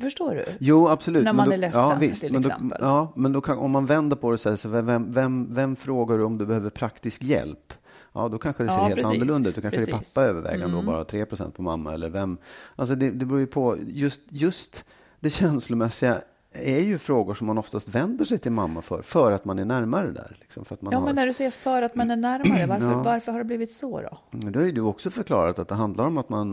Förstår 0.00 0.34
du? 0.34 0.44
Jo, 0.60 0.88
absolut. 0.88 1.24
När 1.24 1.32
man 1.32 1.46
då, 1.46 1.52
är 1.52 1.56
ledsen 1.56 1.80
ja, 1.80 1.96
visst, 2.00 2.20
till 2.20 2.32
men 2.32 2.40
exempel. 2.44 2.78
Då, 2.80 2.86
ja, 2.86 3.12
men 3.16 3.32
då 3.32 3.40
kan, 3.40 3.58
om 3.58 3.70
man 3.70 3.86
vänder 3.86 4.16
på 4.16 4.30
det 4.30 4.38
så 4.38 4.50
här, 4.50 4.56
så 4.56 4.68
vem, 4.68 5.12
vem, 5.12 5.54
vem 5.54 5.76
frågar 5.76 6.18
du 6.18 6.24
om 6.24 6.38
du 6.38 6.46
behöver 6.46 6.70
praktisk 6.70 7.22
hjälp? 7.22 7.74
Ja, 8.12 8.28
då 8.28 8.38
kanske 8.38 8.62
det 8.64 8.70
ser 8.70 8.76
Ja, 8.76 8.82
helt 8.84 8.94
precis. 8.94 9.10
annorlunda 9.10 9.50
ut. 9.50 9.54
Då 9.56 9.60
kanske 9.62 9.76
det 9.76 9.82
är 9.82 9.98
Precis. 9.98 10.16
Mm. 10.16 10.24
pappa 10.24 10.38
övervägande 10.38 10.76
och 10.76 10.84
bara 10.84 11.04
3% 11.04 11.50
på 11.50 11.62
mamma. 11.62 11.94
Eller 11.94 12.10
vem. 12.10 12.38
Alltså 12.76 12.94
det, 12.94 13.10
det 13.10 13.24
beror 13.24 13.40
ju 13.40 13.46
på. 13.46 13.76
Just, 13.86 14.20
just 14.28 14.84
det 15.20 15.30
känslomässiga 15.40 16.16
är 16.52 16.80
ju 16.80 16.98
frågor 16.98 17.34
som 17.34 17.46
man 17.46 17.58
oftast 17.58 17.88
vänder 17.88 18.24
sig 18.24 18.38
till 18.38 18.52
mamma 18.52 18.82
för, 18.82 19.02
för 19.02 19.32
att 19.32 19.44
man 19.44 19.58
är 19.58 19.64
närmare 19.64 20.10
där. 20.10 20.36
Liksom, 20.40 20.64
för 20.64 20.74
att 20.74 20.82
man 20.82 20.92
Ja, 20.92 20.98
har, 20.98 21.06
men 21.06 21.14
när 21.16 21.26
du 21.26 21.32
säger 21.32 21.50
för 21.50 21.82
att 21.82 21.94
man 21.94 22.10
är 22.10 22.16
närmare, 22.16 22.66
varför, 22.68 22.90
Ja. 22.90 23.02
varför 23.02 23.32
har 23.32 23.38
det 23.38 23.44
blivit 23.44 23.72
så 23.72 24.00
då? 24.00 24.18
Men 24.30 24.52
Då 24.52 24.60
har 24.60 24.66
ju 24.66 24.72
du 24.72 24.80
också 24.80 25.10
förklarat 25.10 25.58
att 25.58 25.68
det 25.68 25.74
handlar 25.74 26.04
om 26.06 26.18
att 26.18 26.28
man 26.28 26.50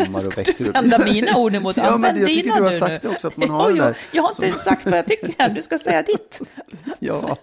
ammar 0.00 0.26
och 0.26 0.38
växer 0.38 0.68
upp. 0.68 0.74
Vända 0.74 0.98
mina 1.04 1.36
ord 1.36 1.54
emot 1.54 1.76
Ja, 1.76 1.96
men 1.98 2.16
jag 2.16 2.26
tycker 2.26 2.54
du 2.54 2.62
har 2.62 2.70
sagt 2.70 3.02
det 3.02 3.08
också, 3.08 3.28
att 3.28 3.36
man 3.36 3.50
har 3.50 3.70
jo, 3.70 3.76
det 3.76 3.82
där 3.82 3.96
jo, 4.12 4.16
Jag 4.16 4.22
har 4.22 4.44
inte 4.44 4.58
sagt 4.58 4.84
vad 4.84 4.98
jag 4.98 5.06
tycker 5.06 5.48
du 5.48 5.62
ska 5.62 5.78
säga 5.78 6.02
ditt. 6.02 6.40
Ja, 6.98 7.36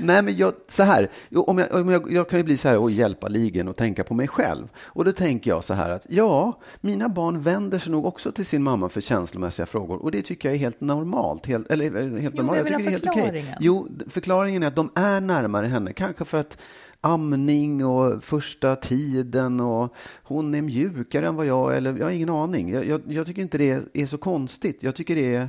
nej 0.00 0.22
men 0.22 0.36
jag, 0.36 0.54
så 0.68 0.82
här, 0.82 1.08
om 1.34 1.58
jag, 1.58 1.74
om 1.74 1.88
jag, 1.88 2.12
jag 2.12 2.28
kan 2.28 2.38
ju 2.38 2.42
bli 2.44 2.56
så 2.56 2.68
här 2.68 2.78
och 2.78 2.90
hjälpa 2.90 3.28
ligen 3.28 3.68
och 3.68 3.76
tänka 3.76 4.04
på 4.04 4.14
mig 4.14 4.28
själv. 4.28 4.68
Och 4.76 5.04
då 5.04 5.12
tänker 5.12 5.50
jag 5.50 5.64
så 5.64 5.74
här 5.74 5.90
att 5.90 6.06
ja, 6.08 6.60
mina 6.80 7.08
barn 7.08 7.42
vänder 7.42 7.78
sig 7.78 7.92
nog 7.92 8.06
också 8.06 8.32
till 8.32 8.46
sin 8.46 8.62
mamma 8.62 8.88
för 8.88 9.00
känslomässiga 9.00 9.66
frågor 9.66 10.02
och 10.02 10.10
det 10.10 10.22
tycker 10.22 10.48
jag 10.48 10.54
är 10.54 10.58
helt 10.58 10.80
normalt. 10.80 11.46
Helt, 11.46 11.70
eller 11.70 12.18
helt 12.20 12.34
Jo, 12.36 12.42
normalt, 12.42 12.58
jag 12.58 12.70
jag 12.70 12.78
tycker 12.78 12.78
det 12.78 12.86
är 12.86 12.90
helt 12.90 13.06
okej. 13.06 13.22
förklaringen. 13.22 13.56
Jo, 13.60 13.88
förklaringen 14.08 14.62
är 14.62 14.66
att 14.66 14.76
de 14.76 14.90
är 14.94 15.20
närmare 15.20 15.66
henne, 15.66 15.92
kanske 15.92 16.24
för 16.24 16.40
att 16.40 16.58
amning 17.00 17.84
och 17.84 18.24
första 18.24 18.76
tiden 18.76 19.60
och 19.60 19.94
hon 20.22 20.54
är 20.54 20.62
mjukare 20.62 21.26
än 21.26 21.36
vad 21.36 21.46
jag 21.46 21.76
eller 21.76 21.96
jag 21.96 22.04
har 22.04 22.10
ingen 22.12 22.30
aning. 22.30 22.70
Jag, 22.70 22.84
jag, 22.86 23.00
jag 23.06 23.26
tycker 23.26 23.42
inte 23.42 23.58
det 23.58 23.70
är, 23.70 23.82
är 23.94 24.06
så 24.06 24.18
konstigt. 24.18 24.82
Jag 24.82 24.94
tycker 24.94 25.14
det 25.14 25.34
är, 25.34 25.48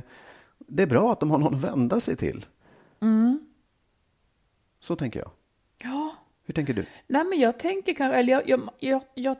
det 0.58 0.82
är 0.82 0.86
bra 0.86 1.12
att 1.12 1.20
de 1.20 1.30
har 1.30 1.38
någon 1.38 1.54
att 1.54 1.64
vända 1.64 2.00
sig 2.00 2.16
till. 2.16 2.46
Så 4.82 4.96
tänker 4.96 5.20
jag. 5.20 5.30
Ja, 5.82 6.14
Hur 6.44 6.54
tänker 6.54 6.74
du? 6.74 6.86
nej 7.06 7.24
men 7.24 7.40
jag 7.40 7.58
tänker 7.58 7.94
kanske, 7.94 8.16
eller 8.18 8.32
jag, 8.32 8.48
jag, 8.48 8.70
jag, 8.78 9.02
jag, 9.14 9.36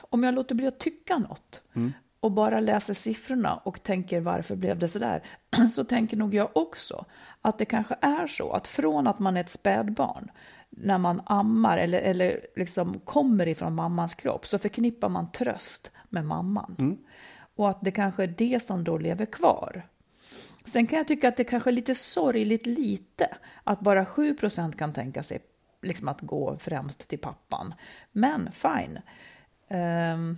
om 0.00 0.22
jag 0.22 0.34
låter 0.34 0.54
bli 0.54 0.66
att 0.66 0.78
tycka 0.78 1.18
något 1.18 1.62
och 2.20 2.32
bara 2.32 2.60
läser 2.60 2.94
siffrorna 2.94 3.56
och 3.56 3.82
tänker 3.82 4.20
varför 4.20 4.56
blev 4.56 4.78
det 4.78 4.88
så 4.88 4.98
där, 4.98 5.22
så 5.72 5.84
tänker 5.84 6.16
nog 6.16 6.34
jag 6.34 6.48
också 6.56 7.04
att 7.40 7.58
det 7.58 7.64
kanske 7.64 7.96
är 8.00 8.26
så 8.26 8.50
att 8.52 8.68
från 8.68 9.06
att 9.06 9.18
man 9.18 9.36
är 9.36 9.40
ett 9.40 9.48
spädbarn, 9.48 10.30
när 10.70 10.98
man 10.98 11.22
ammar 11.26 11.78
eller, 11.78 11.98
eller 11.98 12.40
liksom 12.56 13.00
kommer 13.00 13.48
ifrån 13.48 13.74
mammans 13.74 14.14
kropp, 14.14 14.46
så 14.46 14.58
förknippar 14.58 15.08
man 15.08 15.32
tröst 15.32 15.90
med 16.08 16.24
mamman. 16.24 16.98
Och 17.56 17.70
att 17.70 17.78
det 17.80 17.90
kanske 17.90 18.22
är 18.22 18.34
det 18.38 18.62
som 18.62 18.84
då 18.84 18.98
lever 18.98 19.26
kvar. 19.26 19.88
Sen 20.64 20.86
kan 20.86 20.96
jag 20.96 21.08
tycka 21.08 21.28
att 21.28 21.36
det 21.36 21.44
kanske 21.44 21.70
är 21.70 21.72
lite 21.72 21.94
sorgligt 21.94 22.66
lite 22.66 23.28
att 23.64 23.80
bara 23.80 24.04
7% 24.04 24.76
kan 24.76 24.92
tänka 24.92 25.22
sig 25.22 25.40
liksom 25.82 26.08
att 26.08 26.20
gå 26.20 26.58
främst 26.58 27.08
till 27.08 27.18
pappan. 27.18 27.74
Men 28.12 28.52
fine. 28.52 28.98
Ehm, 29.68 30.36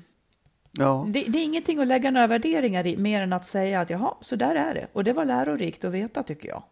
Ja, 0.78 1.06
det, 1.08 1.24
det 1.28 1.38
är 1.38 1.42
ingenting 1.44 1.80
att 1.80 1.86
lägga 1.86 2.10
några 2.10 2.26
värderingar 2.26 2.86
i 2.86 2.96
mer 2.96 3.22
än 3.22 3.32
att 3.32 3.46
säga 3.46 3.80
att 3.80 3.90
jaha, 3.90 4.14
så 4.20 4.36
där 4.36 4.54
är 4.54 4.74
det. 4.74 4.86
Och 4.92 5.04
det 5.04 5.12
var 5.12 5.24
lärorikt 5.24 5.84
att 5.84 5.92
veta 5.92 6.22
tycker 6.22 6.48
jag. 6.48 6.62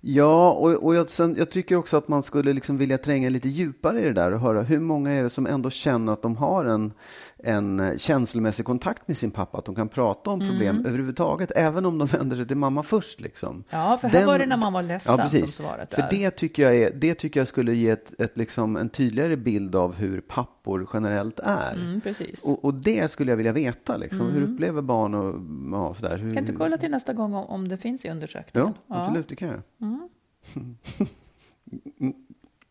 ja 0.00 0.52
och, 0.52 0.84
och 0.84 0.94
jag, 0.94 1.08
sen, 1.08 1.34
jag 1.38 1.50
tycker 1.50 1.76
också 1.76 1.96
att 1.96 2.08
man 2.08 2.22
skulle 2.22 2.52
liksom 2.52 2.78
vilja 2.78 2.98
tränga 2.98 3.28
lite 3.28 3.48
djupare 3.48 4.00
i 4.00 4.04
det 4.04 4.12
där 4.12 4.32
och 4.32 4.40
höra 4.40 4.62
hur 4.62 4.80
många 4.80 5.10
är 5.10 5.22
det 5.22 5.30
som 5.30 5.46
ändå 5.46 5.70
känner 5.70 6.12
att 6.12 6.22
de 6.22 6.36
har 6.36 6.64
en, 6.64 6.92
en 7.38 7.80
eh, 7.80 7.96
känslomässig 7.96 8.66
kontakt 8.66 9.08
med 9.08 9.16
sin 9.16 9.30
pappa, 9.30 9.58
att 9.58 9.64
de 9.64 9.74
kan 9.74 9.88
prata 9.88 10.30
om 10.30 10.40
problem 10.40 10.86
överhuvudtaget, 10.86 11.52
även 11.56 11.86
om 11.86 11.98
de 11.98 12.06
vänder 12.12 12.36
sig 12.36 12.46
till 12.46 12.56
mamma 12.56 12.82
först. 12.82 13.20
Liksom. 13.20 13.64
Ja, 13.70 13.98
för 14.00 14.08
här 14.08 14.26
var 14.26 14.38
det 14.38 14.46
när 14.46 14.56
man 14.56 14.72
var 14.72 14.82
ledsen 14.82 15.28
som 15.28 15.48
svaret 15.48 15.94
För 15.94 16.02
är. 16.02 16.10
det 16.10 16.30
tycker 16.30 16.62
jag, 16.62 16.76
är, 16.76 16.90
det 16.94 17.14
tycker 17.14 17.40
jag 17.40 17.48
skulle 17.48 17.74
ge 17.74 17.90
ett, 17.90 18.20
ett, 18.20 18.36
liksom, 18.36 18.76
en 18.76 18.88
tydligare 18.88 19.36
bild 19.36 19.76
av 19.76 19.94
hur 19.94 20.20
pappor 20.20 20.88
generellt 20.92 21.40
är. 21.40 21.74
Mm, 21.74 22.00
precis. 22.00 22.44
Och, 22.44 22.64
och 22.64 22.74
det 22.74 23.10
skulle 23.10 23.32
jag 23.32 23.36
vilja 23.36 23.52
veta, 23.52 23.96
liksom. 23.96 24.30
hur 24.30 24.42
upplever 24.42 24.82
barn 24.82 25.14
och 25.14 25.34
ja, 25.72 25.94
sådär. 25.94 26.18
Hur, 26.18 26.34
Kan 26.34 26.44
du 26.44 26.52
kolla 26.56 26.78
till 26.78 26.90
nästa 26.90 27.12
gång 27.12 27.34
om, 27.34 27.46
om 27.46 27.68
det 27.68 27.76
finns 27.76 28.04
i 28.04 28.10
undersökningen? 28.10 28.74
Ja, 28.86 28.96
absolut, 28.96 29.28
det 29.28 29.36
kan 29.36 29.48
jag. 29.48 29.62
Mm. 29.80 30.08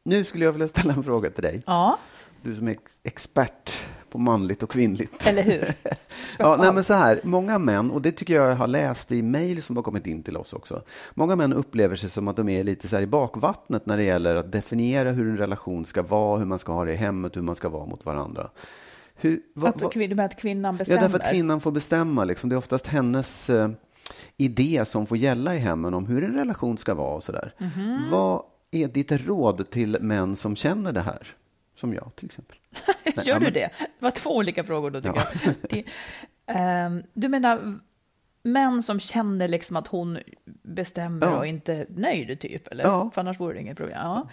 nu 0.04 0.24
skulle 0.24 0.46
jag 0.46 0.52
vilja 0.52 0.68
ställa 0.68 0.94
en 0.94 1.04
fråga 1.04 1.30
till 1.30 1.44
dig. 1.44 1.64
Ja, 1.66 1.98
Du 2.42 2.56
som 2.56 2.68
är 2.68 2.72
ex- 2.72 3.00
expert 3.04 3.74
på 4.16 4.22
manligt 4.22 4.64
och 4.64 4.70
kvinnligt. 4.70 5.28
eller 5.28 5.44
hur? 5.44 5.74
Ja, 6.40 6.56
nej, 6.60 6.74
men 6.74 6.84
så 6.84 6.94
här, 6.94 7.20
många 7.24 7.60
män, 7.60 7.92
och 7.92 8.02
det 8.02 8.12
tycker 8.12 8.34
jag 8.34 8.56
har 8.56 8.68
läst 8.68 9.12
i 9.12 9.22
mejl 9.22 9.64
som 9.64 9.76
har 9.76 9.84
kommit 9.84 10.08
in 10.08 10.24
till 10.24 10.38
oss 10.38 10.54
också. 10.54 10.82
Många 11.14 11.36
män 11.36 11.54
upplever 11.54 11.96
sig 11.96 12.10
som 12.10 12.28
att 12.28 12.36
de 12.36 12.50
är 12.50 12.64
lite 12.64 12.88
så 12.88 13.00
i 13.00 13.08
bakvattnet 13.08 13.86
när 13.86 13.98
det 13.98 14.04
gäller 14.04 14.36
att 14.36 14.52
definiera 14.52 15.12
hur 15.12 15.30
en 15.30 15.38
relation 15.38 15.86
ska 15.86 16.02
vara, 16.02 16.38
hur 16.40 16.46
man 16.46 16.60
ska 16.60 16.74
ha 16.74 16.86
det 16.86 16.92
i 16.92 16.96
hemmet, 16.96 17.36
hur 17.38 17.42
man 17.42 17.56
ska 17.56 17.70
vara 17.70 17.86
mot 17.86 18.06
varandra. 18.06 18.50
Hur, 19.16 19.42
vad- 19.54 19.74
kvin- 19.74 20.10
du 20.10 20.16
menar 20.16 20.24
att 20.26 20.40
kvinnan 20.40 20.74
Ja, 20.74 20.78
bestämmer? 20.78 21.02
därför 21.02 21.20
att 21.20 21.30
kvinnan 21.32 21.62
får 21.62 21.72
bestämma. 21.72 22.24
Liksom. 22.24 22.50
Det 22.50 22.56
är 22.56 22.58
oftast 22.58 22.88
hennes 22.88 23.50
eh, 23.50 23.70
idé 24.38 24.84
som 24.88 25.06
får 25.06 25.18
gälla 25.18 25.56
i 25.56 25.58
hemmen 25.58 25.94
om 25.94 26.06
hur 26.06 26.24
en 26.24 26.34
relation 26.34 26.78
ska 26.78 26.94
vara 26.94 27.16
och 27.16 27.24
sådär. 27.24 27.54
Mhm. 27.58 28.10
Vad 28.12 28.42
är 28.72 28.88
ditt 28.88 29.12
råd 29.12 29.70
till 29.70 29.98
män 30.02 30.36
som 30.36 30.56
känner 30.56 30.94
det 30.94 31.02
här? 31.02 31.28
Som 31.78 31.94
jag 31.94 32.12
till 32.16 32.26
exempel. 32.26 32.58
Gör 33.06 33.24
ja, 33.26 33.40
du 33.40 33.50
det? 33.50 33.70
Det 33.80 33.88
var 34.00 34.12
två 34.12 34.36
olika 34.36 34.64
frågor 34.64 34.92
då 34.92 35.02
tycker 35.02 35.16
Ja. 35.16 35.28
jag. 35.44 35.54
Det, 35.70 35.84
ehm, 36.46 37.04
du 37.14 37.28
menar 37.30 37.80
män 38.44 38.84
som 38.84 39.00
känner 39.00 39.48
liksom 39.48 39.76
att 39.76 39.88
hon 39.88 40.20
bestämmer 40.64 41.28
Ja. 41.28 41.38
och 41.38 41.48
inte 41.48 41.74
är 41.74 41.86
nöjd 41.90 42.40
typ? 42.40 42.68
Eller? 42.68 42.84
Ja. 42.84 43.10
För 43.14 43.22
annars 43.22 43.40
vore 43.40 43.54
det 43.54 43.62
inget 43.62 43.78
problem. 43.78 43.98
Ja. 44.02 44.28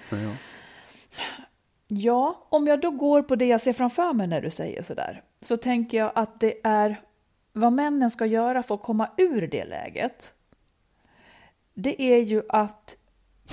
ja, 1.89 2.47
om 2.49 2.67
jag 2.67 2.81
då 2.81 2.91
går 2.91 3.23
på 3.23 3.37
det 3.37 3.47
jag 3.47 3.61
ser 3.61 3.73
framför 3.73 4.13
mig 4.13 4.27
när 4.27 4.41
du 4.41 4.51
säger 4.51 4.83
sådär, 4.83 5.23
så 5.41 5.57
tänker 5.57 5.99
jag 5.99 6.13
att 6.15 6.41
det 6.41 6.55
är 6.65 7.01
vad 7.53 7.73
männen 7.73 8.11
ska 8.11 8.27
göra 8.27 8.63
för 8.63 8.75
att 8.75 8.83
komma 8.83 9.09
ur 9.17 9.47
det 9.47 9.65
läget. 9.65 10.33
Det 11.75 12.03
är 12.03 12.19
ju 12.19 12.43
att 12.49 12.97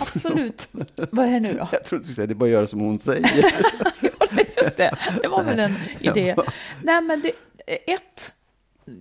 absolut, 0.01 0.69
vad 1.11 1.25
är 1.25 1.31
det 1.31 1.39
nu 1.39 1.53
då? 1.53 1.67
Jag 1.71 1.83
trodde 1.83 2.01
du 2.01 2.03
skulle 2.03 2.15
säga 2.15 2.27
det 2.27 2.33
är 2.33 2.35
bara 2.35 2.45
att 2.45 2.51
göra 2.51 2.67
som 2.67 2.79
hon 2.79 2.99
säger. 2.99 3.45
Ja, 4.31 4.43
just 4.57 4.77
det. 4.77 4.95
Det 5.21 5.27
var 5.27 5.43
väl 5.43 5.59
en 5.59 5.75
idé. 5.99 6.33
Ja. 6.37 6.43
Nej, 6.83 7.01
men 7.01 7.21
det, 7.21 7.31
ett, 7.93 8.33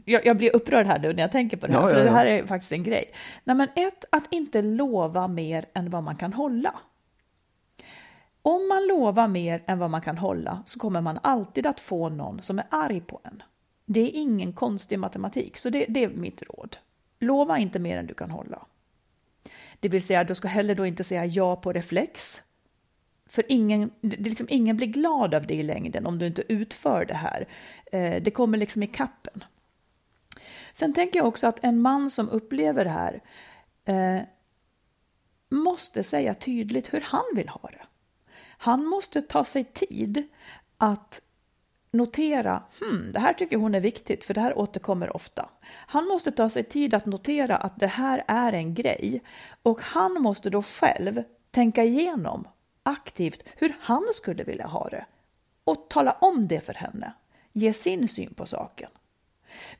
jag, 0.05 0.27
jag 0.27 0.37
blir 0.37 0.57
upprörd 0.57 0.87
här 0.87 0.99
nu 0.99 1.13
när 1.13 1.23
jag 1.23 1.33
tänker 1.33 1.57
på 1.57 1.67
det 1.67 1.73
här, 1.73 1.81
Ja, 1.81 1.89
för 1.89 1.99
ja, 1.99 2.05
det 2.05 2.11
här 2.11 2.27
är 2.27 2.47
faktiskt 2.47 2.73
en 2.73 2.83
grej. 2.83 3.13
Nej, 3.45 3.57
men 3.57 3.69
ett, 3.77 4.05
att 4.11 4.25
inte 4.31 4.63
lova 4.63 5.29
mer 5.29 5.65
än 5.75 5.91
vad 5.91 6.03
man 6.03 6.17
kan 6.17 6.33
hålla. 6.33 6.75
Om 8.43 8.69
man 8.69 8.87
lovar 8.87 9.29
mer 9.29 9.63
än 9.67 9.79
vad 9.79 9.91
man 9.91 10.01
kan 10.01 10.19
hålla 10.19 10.63
så 10.67 10.79
kommer 10.79 11.01
man 11.01 11.19
alltid 11.23 11.67
att 11.67 11.81
få 11.81 12.09
någon 12.09 12.43
som 12.43 12.59
är 12.59 12.65
arg 12.71 13.01
på 13.01 13.21
en. 13.25 13.43
Det 13.87 14.01
är 14.01 14.11
ingen 14.15 14.53
konstig 14.53 14.99
matematik, 14.99 15.57
så 15.59 15.71
det, 15.71 15.87
det 15.89 16.05
är 16.05 16.09
mitt 16.09 16.43
råd. 16.43 16.77
Lova 17.21 17.59
inte 17.59 17.79
mer 17.79 17.99
än 17.99 18.07
du 18.07 18.15
kan 18.15 18.31
hålla. 18.31 18.63
Det 19.81 19.89
vill 19.89 20.03
säga, 20.03 20.25
du 20.25 20.35
ska 20.35 20.49
heller 20.49 20.75
då 20.75 20.87
inte 20.87 21.05
säga 21.05 21.27
ja 21.27 21.57
på 21.57 21.73
reflex. 21.73 22.43
För 23.27 23.45
ingen, 23.49 23.91
det 24.01 24.17
liksom, 24.17 24.47
ingen 24.51 24.77
blir 24.77 24.87
glad 24.87 25.35
av 25.35 25.47
det 25.47 25.55
i 25.55 25.63
längden 25.63 26.07
om 26.07 26.19
du 26.19 26.27
inte 26.27 26.53
utför 26.53 27.05
det 27.05 27.15
här. 27.15 27.49
Eh, 27.93 28.23
det 28.23 28.31
kommer 28.31 28.59
liksom 28.59 28.83
i 28.83 28.87
kappen. 28.87 29.45
Sen 30.75 30.95
tänker 30.95 31.19
jag 31.19 31.29
också 31.29 31.47
att 31.47 31.65
en 31.65 31.81
man 31.81 32.11
som 32.11 32.29
upplever 32.29 32.85
det 32.85 32.91
här 32.91 33.23
eh, 33.85 34.23
måste 35.51 36.03
säga 36.03 36.35
tydligt 36.35 36.95
hur 36.95 37.01
han 37.01 37.25
vill 37.35 37.49
ha 37.49 37.71
det. 37.71 37.87
Han 38.59 38.85
måste 38.85 39.23
ta 39.23 39.45
sig 39.45 39.65
tid 39.65 40.29
att 40.77 41.21
notera, 41.91 42.63
hmm, 42.81 43.13
det 43.13 43.21
här 43.21 43.33
tycker 43.33 43.57
hon 43.57 43.75
är 43.75 43.81
viktigt 43.81 44.25
för 44.25 44.35
det 44.35 44.41
här 44.41 44.59
återkommer 44.59 45.17
ofta. 45.17 45.49
Han 45.87 46.05
måste 46.05 46.33
ta 46.33 46.51
sig 46.51 46.65
tid 46.65 46.95
att 46.95 47.07
notera 47.07 47.57
att 47.57 47.81
det 47.81 47.87
här 47.87 48.25
är 48.27 48.53
en 48.53 48.75
grej 48.75 49.23
och 49.63 49.81
han 49.81 50.13
måste 50.13 50.51
då 50.51 50.63
själv 50.63 51.23
tänka 51.51 51.85
igenom 51.85 52.49
aktivt 52.83 53.43
hur 53.57 53.77
han 53.81 54.05
skulle 54.15 54.45
vilja 54.45 54.67
ha 54.67 54.89
det 54.89 55.07
och 55.65 55.89
tala 55.89 56.13
om 56.13 56.49
det 56.49 56.61
för 56.61 56.75
henne. 56.75 57.13
Ge 57.53 57.73
sin 57.73 58.09
syn 58.09 58.35
på 58.35 58.47
saken. 58.47 58.91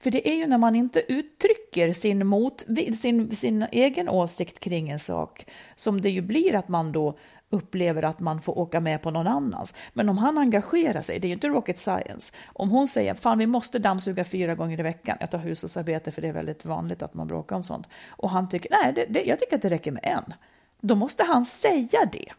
För 0.01 0.11
det 0.11 0.29
är 0.29 0.35
ju 0.35 0.47
när 0.47 0.59
man 0.59 0.75
inte 0.75 1.13
uttrycker 1.13 1.93
sin, 1.93 2.27
mot, 2.27 2.65
sin, 2.95 3.37
sin 3.37 3.67
egen 3.73 4.09
åsikt 4.09 4.61
kring 4.61 4.89
en 4.89 4.99
sak 4.99 5.47
som 5.77 6.01
det 6.01 6.11
ju 6.11 6.21
blir 6.21 6.55
att 6.55 6.69
man 6.69 6.93
då 6.93 7.19
upplever 7.51 8.03
att 8.03 8.21
man 8.21 8.41
får 8.41 8.59
åka 8.59 8.81
med 8.81 9.03
på 9.03 9.11
någon 9.11 9.27
annans. 9.27 9.75
Men 9.93 10.09
om 10.09 10.19
han 10.19 10.39
engagerar 10.39 11.03
sig, 11.03 11.19
det 11.19 11.27
är 11.27 11.29
ju 11.29 11.35
inte 11.35 11.49
rocket 11.49 11.79
science. 11.79 12.35
Om 12.47 12.71
hon 12.71 12.89
säger 12.89 13.15
fan 13.15 13.39
vi 13.39 13.47
måste 13.47 13.79
dammsuga 13.79 14.25
fyra 14.25 14.55
gånger 14.55 14.81
i 14.81 14.83
veckan, 14.83 15.17
jag 15.21 15.31
tar 15.31 15.39
hushållsarbete 15.39 16.11
för 16.11 16.23
det 16.23 16.29
är 16.29 16.33
väldigt 16.33 16.65
vanligt 16.65 17.03
att 17.03 17.15
man 17.15 17.27
bråkar 17.27 17.57
om 17.57 17.63
sånt. 17.63 17.89
Och 18.09 18.31
han 18.31 18.49
tycker 18.49 18.71
nej, 18.71 18.93
det, 18.93 19.07
det, 19.09 19.25
jag 19.25 19.41
tycker 19.41 19.57
att 19.57 19.63
det 19.63 19.71
räcker 19.71 19.91
med 19.91 20.05
en. 20.05 20.35
Då 20.81 20.95
måste 20.95 21.25
han 21.25 21.45
säga 21.45 22.05
det. 22.13 22.33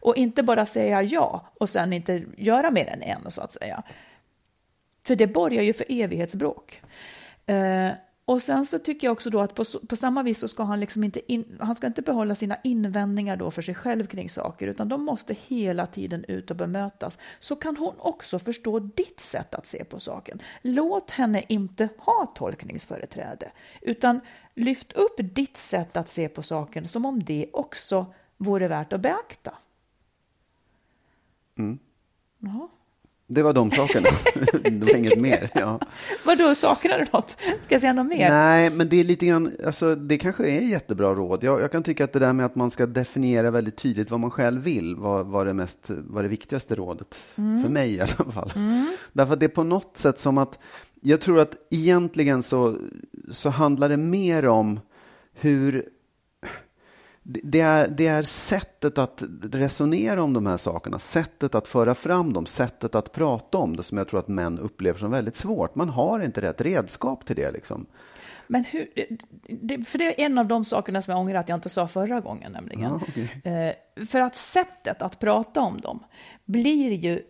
Och 0.00 0.16
inte 0.16 0.42
bara 0.42 0.66
säga 0.66 1.02
ja 1.02 1.46
och 1.60 1.68
sen 1.68 1.92
inte 1.92 2.24
göra 2.36 2.70
mer 2.70 2.86
än 2.86 3.02
en 3.02 3.30
så 3.30 3.40
att 3.40 3.52
säga. 3.52 3.82
För 5.06 5.16
det 5.16 5.26
borgar 5.26 5.62
ju 5.62 5.72
för 5.72 5.86
evighetsbråk. 5.88 6.82
Eh, 7.46 7.90
och 8.28 8.42
sen 8.42 8.66
så 8.66 8.78
tycker 8.78 9.06
jag 9.06 9.12
också 9.12 9.30
då 9.30 9.40
att 9.40 9.54
på, 9.54 9.64
på 9.88 9.96
samma 9.96 10.22
vis 10.22 10.38
så 10.38 10.48
ska 10.48 10.62
han 10.62 10.80
liksom 10.80 11.04
inte, 11.04 11.32
in, 11.32 11.58
han 11.60 11.76
ska 11.76 11.86
inte 11.86 12.02
behålla 12.02 12.34
sina 12.34 12.56
invändningar 12.64 13.36
då 13.36 13.50
för 13.50 13.62
sig 13.62 13.74
själv 13.74 14.06
kring 14.06 14.30
saker, 14.30 14.66
utan 14.66 14.88
de 14.88 15.04
måste 15.04 15.34
hela 15.34 15.86
tiden 15.86 16.24
ut 16.24 16.50
och 16.50 16.56
bemötas. 16.56 17.18
Så 17.40 17.56
kan 17.56 17.76
hon 17.76 17.94
också 17.98 18.38
förstå 18.38 18.78
ditt 18.78 19.20
sätt 19.20 19.54
att 19.54 19.66
se 19.66 19.84
på 19.84 20.00
saken. 20.00 20.42
Låt 20.62 21.10
henne 21.10 21.44
inte 21.48 21.88
ha 21.98 22.26
tolkningsföreträde, 22.34 23.50
utan 23.80 24.20
lyft 24.54 24.92
upp 24.92 25.16
ditt 25.16 25.56
sätt 25.56 25.96
att 25.96 26.08
se 26.08 26.28
på 26.28 26.42
saken 26.42 26.88
som 26.88 27.04
om 27.04 27.24
det 27.24 27.50
också 27.52 28.06
vore 28.36 28.68
värt 28.68 28.92
att 28.92 29.00
beakta. 29.00 29.54
Mm. 31.58 31.78
Jaha. 32.38 32.68
Det 33.30 33.42
var 33.42 33.52
de 33.52 33.70
sakerna. 33.70 34.08
det 34.62 34.92
var 34.92 34.96
inget 34.96 35.20
mer. 35.20 35.50
Ja. 35.54 35.80
Vadå, 36.24 36.54
saknar 36.54 36.98
du 36.98 37.04
något? 37.12 37.30
Ska 37.64 37.74
jag 37.74 37.80
säga 37.80 37.92
något 37.92 38.06
mer? 38.06 38.30
Nej, 38.30 38.70
men 38.70 38.88
det 38.88 39.00
är 39.00 39.04
lite 39.04 39.26
grann, 39.26 39.52
alltså, 39.66 39.94
det 39.94 40.18
kanske 40.18 40.46
är 40.46 40.60
jättebra 40.60 41.14
råd. 41.14 41.44
Jag, 41.44 41.60
jag 41.60 41.72
kan 41.72 41.82
tycka 41.82 42.04
att 42.04 42.12
det 42.12 42.18
där 42.18 42.32
med 42.32 42.46
att 42.46 42.54
man 42.54 42.70
ska 42.70 42.86
definiera 42.86 43.50
väldigt 43.50 43.76
tydligt 43.76 44.10
vad 44.10 44.20
man 44.20 44.30
själv 44.30 44.62
vill 44.62 44.96
var, 44.96 45.24
var, 45.24 45.44
det, 45.44 45.54
mest, 45.54 45.78
var 45.86 46.22
det 46.22 46.28
viktigaste 46.28 46.74
rådet. 46.74 47.18
Mm. 47.36 47.62
För 47.62 47.68
mig 47.68 47.94
i 47.94 48.00
alla 48.00 48.32
fall. 48.32 48.52
Mm. 48.56 48.96
Därför 49.12 49.32
att 49.32 49.40
det 49.40 49.46
är 49.46 49.48
på 49.48 49.64
något 49.64 49.96
sätt 49.96 50.18
som 50.18 50.38
att, 50.38 50.58
jag 51.00 51.20
tror 51.20 51.40
att 51.40 51.56
egentligen 51.70 52.42
så, 52.42 52.76
så 53.30 53.50
handlar 53.50 53.88
det 53.88 53.96
mer 53.96 54.48
om 54.48 54.80
hur 55.32 55.84
det 57.30 57.60
är, 57.60 57.88
det 57.88 58.06
är 58.06 58.22
sättet 58.22 58.98
att 58.98 59.22
resonera 59.42 60.22
om 60.22 60.32
de 60.32 60.46
här 60.46 60.56
sakerna, 60.56 60.98
sättet 60.98 61.54
att 61.54 61.68
föra 61.68 61.94
fram 61.94 62.32
dem, 62.32 62.46
sättet 62.46 62.94
att 62.94 63.12
prata 63.12 63.58
om 63.58 63.76
det 63.76 63.82
som 63.82 63.98
jag 63.98 64.08
tror 64.08 64.20
att 64.20 64.28
män 64.28 64.58
upplever 64.58 64.98
som 64.98 65.10
väldigt 65.10 65.36
svårt. 65.36 65.74
Man 65.74 65.88
har 65.88 66.20
inte 66.20 66.40
rätt 66.40 66.60
redskap 66.60 67.26
till 67.26 67.36
det. 67.36 67.50
Liksom. 67.50 67.86
Men 68.46 68.64
hur, 68.64 68.88
det, 69.48 69.88
för 69.88 69.98
det 69.98 70.04
är 70.04 70.26
en 70.26 70.38
av 70.38 70.46
de 70.46 70.64
sakerna 70.64 71.02
som 71.02 71.10
jag 71.12 71.20
ångrar 71.20 71.40
att 71.40 71.48
jag 71.48 71.56
inte 71.56 71.68
sa 71.68 71.88
förra 71.88 72.20
gången 72.20 72.52
nämligen. 72.52 72.82
Ja, 72.82 73.00
okay. 73.08 73.52
eh, 73.52 74.06
för 74.06 74.20
att 74.20 74.36
sättet 74.36 75.02
att 75.02 75.18
prata 75.18 75.60
om 75.60 75.80
dem 75.80 76.04
blir 76.44 76.92
ju, 76.92 77.22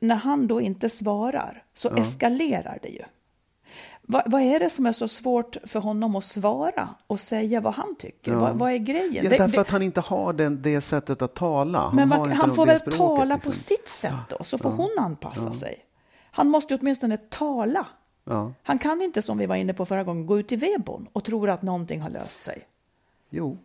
när 0.00 0.16
han 0.16 0.46
då 0.46 0.60
inte 0.60 0.88
svarar, 0.88 1.64
så 1.74 1.88
ja. 1.88 2.02
eskalerar 2.02 2.78
det 2.82 2.88
ju. 2.88 3.02
Vad, 4.08 4.22
vad, 4.26 4.42
är 4.42 4.60
det 4.60 4.70
som 4.70 4.86
är 4.86 4.92
så 4.92 5.08
svårt 5.08 5.56
för 5.64 5.80
honom 5.80 6.16
att 6.16 6.24
svara 6.24 6.88
och 7.06 7.20
säga 7.20 7.60
vad 7.60 7.74
han 7.74 7.96
tycker? 7.98 8.32
Ja. 8.32 8.38
Vad, 8.38 8.56
vad, 8.56 8.72
är 8.72 8.76
grejen? 8.76 9.24
Ja, 9.24 9.38
därför 9.38 9.60
att 9.60 9.70
han 9.70 9.82
inte 9.82 10.00
har 10.00 10.32
den, 10.32 10.62
det 10.62 10.80
sättet 10.80 11.22
att 11.22 11.34
tala. 11.34 11.78
Han 11.78 11.96
men 11.96 12.12
han, 12.12 12.32
han 12.32 12.54
får 12.54 12.66
väl 12.66 12.78
språket, 12.78 12.98
tala 12.98 13.34
liksom. 13.34 13.52
på 13.52 13.58
sitt 13.58 13.88
sätt 13.88 14.12
då, 14.28 14.44
så 14.44 14.58
får 14.58 14.70
ja. 14.70 14.76
hon 14.76 15.04
anpassa 15.04 15.52
sig. 15.52 15.78
Han 16.30 16.48
måste 16.48 16.74
ju 16.74 16.80
åtminstone 16.80 17.16
tala. 17.16 17.86
Han 18.62 18.78
kan 18.78 19.02
inte, 19.02 19.22
som 19.22 19.38
vi 19.38 19.46
var 19.46 19.56
inne 19.56 19.74
på 19.74 19.86
förra 19.86 20.04
gången, 20.04 20.26
gå 20.26 20.38
ut 20.38 20.52
i 20.52 20.56
vedboden 20.56 21.08
och 21.12 21.24
tro 21.24 21.46
att 21.46 21.62
någonting 21.62 22.00
har 22.00 22.10
löst 22.10 22.42
sig. 22.42 22.66
Jo. 23.30 23.58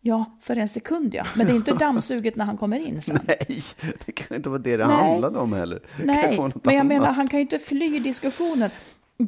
Ja, 0.00 0.24
för 0.40 0.56
en 0.56 0.68
sekund 0.68 1.14
ja. 1.14 1.24
Men 1.36 1.46
det 1.46 1.52
är 1.52 1.56
inte 1.56 1.74
dammsuget 1.74 2.36
när 2.36 2.44
han 2.44 2.58
kommer 2.58 2.78
in 2.78 3.02
sen. 3.02 3.18
Nej, 3.26 3.62
det 4.06 4.12
kan 4.12 4.36
inte 4.36 4.48
vara 4.48 4.58
det 4.58 4.76
det 4.76 4.86
Nej. 4.86 4.96
handlade 4.96 5.38
om 5.38 5.52
heller. 5.52 5.80
Nej, 6.04 6.36
men 6.38 6.52
jag 6.62 6.74
annat. 6.74 6.86
menar, 6.86 7.12
han 7.12 7.28
kan 7.28 7.38
ju 7.38 7.42
inte 7.42 7.58
fly 7.58 7.98
diskussionen 7.98 8.70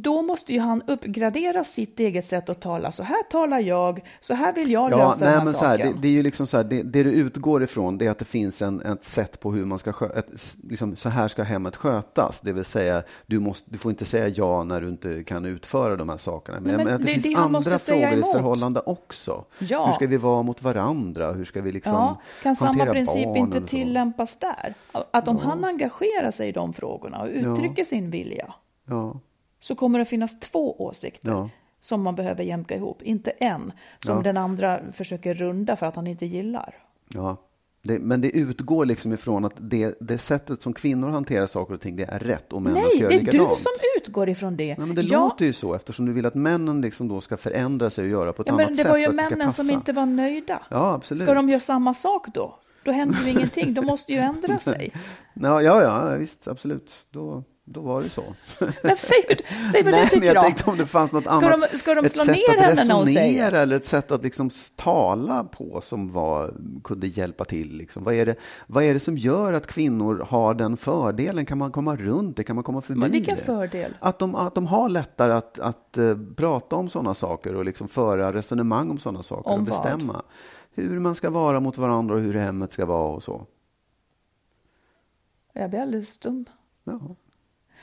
då 0.00 0.22
måste 0.22 0.52
ju 0.52 0.60
han 0.60 0.82
uppgradera 0.86 1.64
sitt 1.64 2.00
eget 2.00 2.26
sätt 2.26 2.48
att 2.48 2.60
tala. 2.60 2.92
Så 2.92 3.02
här 3.02 3.22
talar 3.22 3.60
jag, 3.60 4.00
så 4.20 4.34
här 4.34 4.52
vill 4.52 4.70
jag 4.70 4.90
ja, 4.90 4.96
lösa 4.96 5.24
nej, 5.24 5.28
den 5.28 5.38
här 5.38 5.44
men 5.44 5.54
saken. 5.54 5.78
Så 5.78 5.84
här, 5.84 5.92
det, 5.92 6.00
det, 6.00 6.08
är 6.08 6.12
ju 6.12 6.22
liksom 6.22 6.46
så 6.46 6.56
här, 6.56 6.64
det, 6.64 6.82
det, 6.82 7.02
du 7.02 7.12
utgår 7.12 7.62
ifrån 7.62 7.98
det 7.98 8.06
är 8.06 8.10
att 8.10 8.18
det 8.18 8.24
finns 8.24 8.62
en, 8.62 8.80
ett 8.80 9.04
sätt 9.04 9.40
på 9.40 9.52
hur 9.52 9.64
man 9.64 9.78
ska 9.78 9.92
sköta, 9.92 10.22
liksom, 10.68 10.96
så 10.96 11.08
här 11.08 11.28
ska 11.28 11.42
hemmet 11.42 11.76
skötas. 11.76 12.40
Det 12.40 12.52
vill 12.52 12.64
säga, 12.64 13.02
du, 13.26 13.40
måste, 13.40 13.70
du 13.70 13.78
får 13.78 13.90
inte 13.90 14.04
säga 14.04 14.28
ja 14.28 14.64
när 14.64 14.80
du 14.80 14.88
inte 14.88 15.24
kan 15.24 15.44
utföra 15.44 15.96
de 15.96 16.08
här 16.08 16.16
sakerna. 16.16 16.60
Men, 16.60 16.76
men, 16.76 16.86
men 16.86 17.02
det, 17.02 17.14
det, 17.14 17.20
finns 17.20 17.38
andra 17.38 17.78
frågor 17.78 18.12
i 18.12 18.22
förhållande 18.22 18.80
också. 18.86 19.44
Ja. 19.58 19.86
Hur 19.86 19.92
ska 19.92 20.06
vi 20.06 20.16
vara 20.16 20.42
mot 20.42 20.62
varandra? 20.62 21.32
Hur 21.32 21.44
ska 21.44 21.60
vi 21.60 21.72
liksom 21.72 21.92
ja, 21.92 22.20
Kan 22.42 22.56
samma 22.56 22.86
princip 22.86 23.36
inte 23.36 23.60
tillämpas 23.60 24.36
där? 24.36 24.74
Att 24.92 25.28
om 25.28 25.38
ja. 25.42 25.48
han 25.48 25.64
engagerar 25.64 26.30
sig 26.30 26.48
i 26.48 26.52
de 26.52 26.72
frågorna 26.72 27.22
och 27.22 27.28
uttrycker 27.28 27.84
sin 27.84 28.10
vilja, 28.10 28.54
ja 28.86 29.20
så 29.62 29.74
kommer 29.74 29.98
det 29.98 30.04
finnas 30.04 30.40
två 30.40 30.82
åsikter 30.84 31.30
ja. 31.30 31.50
som 31.80 32.02
man 32.02 32.14
behöver 32.14 32.44
jämka 32.44 32.76
ihop, 32.76 33.02
inte 33.02 33.30
en 33.30 33.72
som 34.04 34.16
ja. 34.16 34.22
den 34.22 34.36
andra 34.36 34.80
försöker 34.92 35.34
runda 35.34 35.76
för 35.76 35.86
att 35.86 35.96
han 35.96 36.06
inte 36.06 36.26
gillar. 36.26 36.74
Ja, 37.08 37.36
det, 37.82 37.98
men 37.98 38.20
det 38.20 38.30
utgår 38.30 38.86
liksom 38.86 39.12
ifrån 39.12 39.44
att 39.44 39.52
det, 39.56 39.96
det 40.00 40.18
sättet 40.18 40.62
som 40.62 40.72
kvinnor 40.72 41.08
hanterar 41.08 41.46
saker 41.46 41.74
och 41.74 41.80
ting, 41.80 41.96
det 41.96 42.04
är 42.04 42.18
rätt 42.18 42.52
och 42.52 42.62
männen 42.62 42.82
Nej, 42.82 42.90
ska 42.90 42.98
göra 42.98 43.08
likadant. 43.08 43.32
Nej, 43.32 43.40
det 43.40 43.46
är 43.46 43.48
du 43.48 43.56
som 43.56 43.72
utgår 43.96 44.28
ifrån 44.28 44.56
det. 44.56 44.78
Nej, 44.78 44.86
men 44.86 44.96
det 44.96 45.02
ja. 45.02 45.18
låter 45.18 45.44
ju 45.44 45.52
så 45.52 45.74
eftersom 45.74 46.06
du 46.06 46.12
vill 46.12 46.26
att 46.26 46.34
männen 46.34 46.80
liksom 46.80 47.08
då 47.08 47.20
ska 47.20 47.36
förändra 47.36 47.90
sig 47.90 48.04
och 48.04 48.10
göra 48.10 48.32
på 48.32 48.42
ett 48.42 48.48
ja, 48.48 48.54
annat 48.54 48.76
sätt. 48.76 48.86
Men 48.86 49.00
det 49.00 49.06
var 49.06 49.12
ju 49.12 49.30
männen 49.30 49.52
som 49.52 49.70
inte 49.70 49.92
var 49.92 50.06
nöjda. 50.06 50.62
Ja, 50.70 50.92
absolut. 50.92 51.22
Ska 51.22 51.34
de 51.34 51.48
göra 51.48 51.60
samma 51.60 51.94
sak 51.94 52.26
då? 52.34 52.58
Då 52.84 52.92
händer 52.92 53.18
ju 53.24 53.30
ingenting, 53.30 53.74
de 53.74 53.86
måste 53.86 54.12
ju 54.12 54.18
ändra 54.18 54.58
sig. 54.58 54.92
Ja, 55.34 55.62
ja, 55.62 55.82
ja 55.82 56.16
visst, 56.16 56.48
absolut. 56.48 56.92
Då, 57.10 57.44
då 57.64 57.80
var 57.80 58.02
det 58.02 58.10
så. 58.10 58.34
Men 58.82 58.96
säg, 58.96 59.24
säg 59.72 59.82
vad 59.82 59.92
Nej, 59.92 60.04
du 60.04 60.10
tycker 60.10 60.26
jag 60.26 60.36
då. 60.36 60.42
tänkte 60.42 60.70
om 60.70 60.78
det 60.78 60.86
fanns 60.86 61.12
något 61.12 61.24
ska 61.24 61.32
annat. 61.32 61.70
De, 61.72 61.78
ska 61.78 61.94
de 61.94 62.08
slå 62.08 62.24
ner 62.24 62.60
henne 62.60 62.84
när 62.84 62.94
hon 62.94 63.06
säger? 63.06 63.52
eller 63.52 63.76
ett 63.76 63.84
sätt 63.84 64.10
att 64.10 64.22
liksom 64.24 64.50
tala 64.76 65.44
på 65.44 65.80
som 65.80 66.12
var, 66.12 66.54
kunde 66.84 67.06
hjälpa 67.06 67.44
till. 67.44 67.76
Liksom. 67.76 68.04
Vad, 68.04 68.14
är 68.14 68.26
det, 68.26 68.34
vad 68.66 68.84
är 68.84 68.94
det 68.94 69.00
som 69.00 69.18
gör 69.18 69.52
att 69.52 69.66
kvinnor 69.66 70.26
har 70.28 70.54
den 70.54 70.76
fördelen? 70.76 71.46
Kan 71.46 71.58
man 71.58 71.72
komma 71.72 71.96
runt 71.96 72.36
det? 72.36 72.44
Kan 72.44 72.56
man 72.56 72.64
komma 72.64 72.80
förbi 72.80 73.00
Men 73.00 73.10
vilken 73.10 73.36
det? 73.36 73.42
fördel? 73.42 73.96
Att 74.00 74.18
de, 74.18 74.34
att 74.34 74.54
de 74.54 74.66
har 74.66 74.88
lättare 74.88 75.32
att, 75.32 75.58
att 75.58 75.96
uh, 75.98 76.18
prata 76.36 76.76
om 76.76 76.88
sådana 76.88 77.14
saker 77.14 77.54
och 77.54 77.64
liksom 77.64 77.88
föra 77.88 78.32
resonemang 78.32 78.90
om 78.90 78.98
sådana 78.98 79.22
saker 79.22 79.50
om 79.50 79.60
och 79.60 79.66
bestämma. 79.66 80.12
Vad? 80.12 80.22
Hur 80.74 80.98
man 80.98 81.14
ska 81.14 81.30
vara 81.30 81.60
mot 81.60 81.78
varandra 81.78 82.14
och 82.14 82.20
hur 82.20 82.34
hemmet 82.34 82.72
ska 82.72 82.86
vara 82.86 83.08
och 83.08 83.22
så. 83.22 83.46
Jag 85.52 85.70
blir 85.70 85.80
alldeles 85.80 86.08
stum. 86.08 86.44
Ja. 86.84 87.00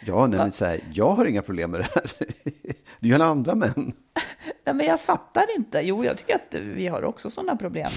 Ja, 0.06 0.28
nej, 0.28 0.40
men 0.40 0.52
så 0.52 0.66
här, 0.66 0.80
jag 0.94 1.12
har 1.12 1.26
inga 1.26 1.42
problem 1.42 1.72
med 1.72 1.80
det 1.80 1.88
här. 1.96 2.04
Det 3.00 3.08
är 3.08 3.10
ju 3.10 3.14
alla 3.16 3.26
andra 3.26 3.56
män. 3.56 3.94
Ja, 4.64 4.74
men 4.74 4.86
jag 4.86 5.02
fattar 5.02 5.56
inte. 5.56 5.80
Jo, 5.80 6.06
jag 6.06 6.18
tycker 6.18 6.36
att 6.36 6.56
vi 6.56 6.88
har 6.88 7.04
också 7.04 7.30
sådana 7.30 7.56
problem. 7.56 7.92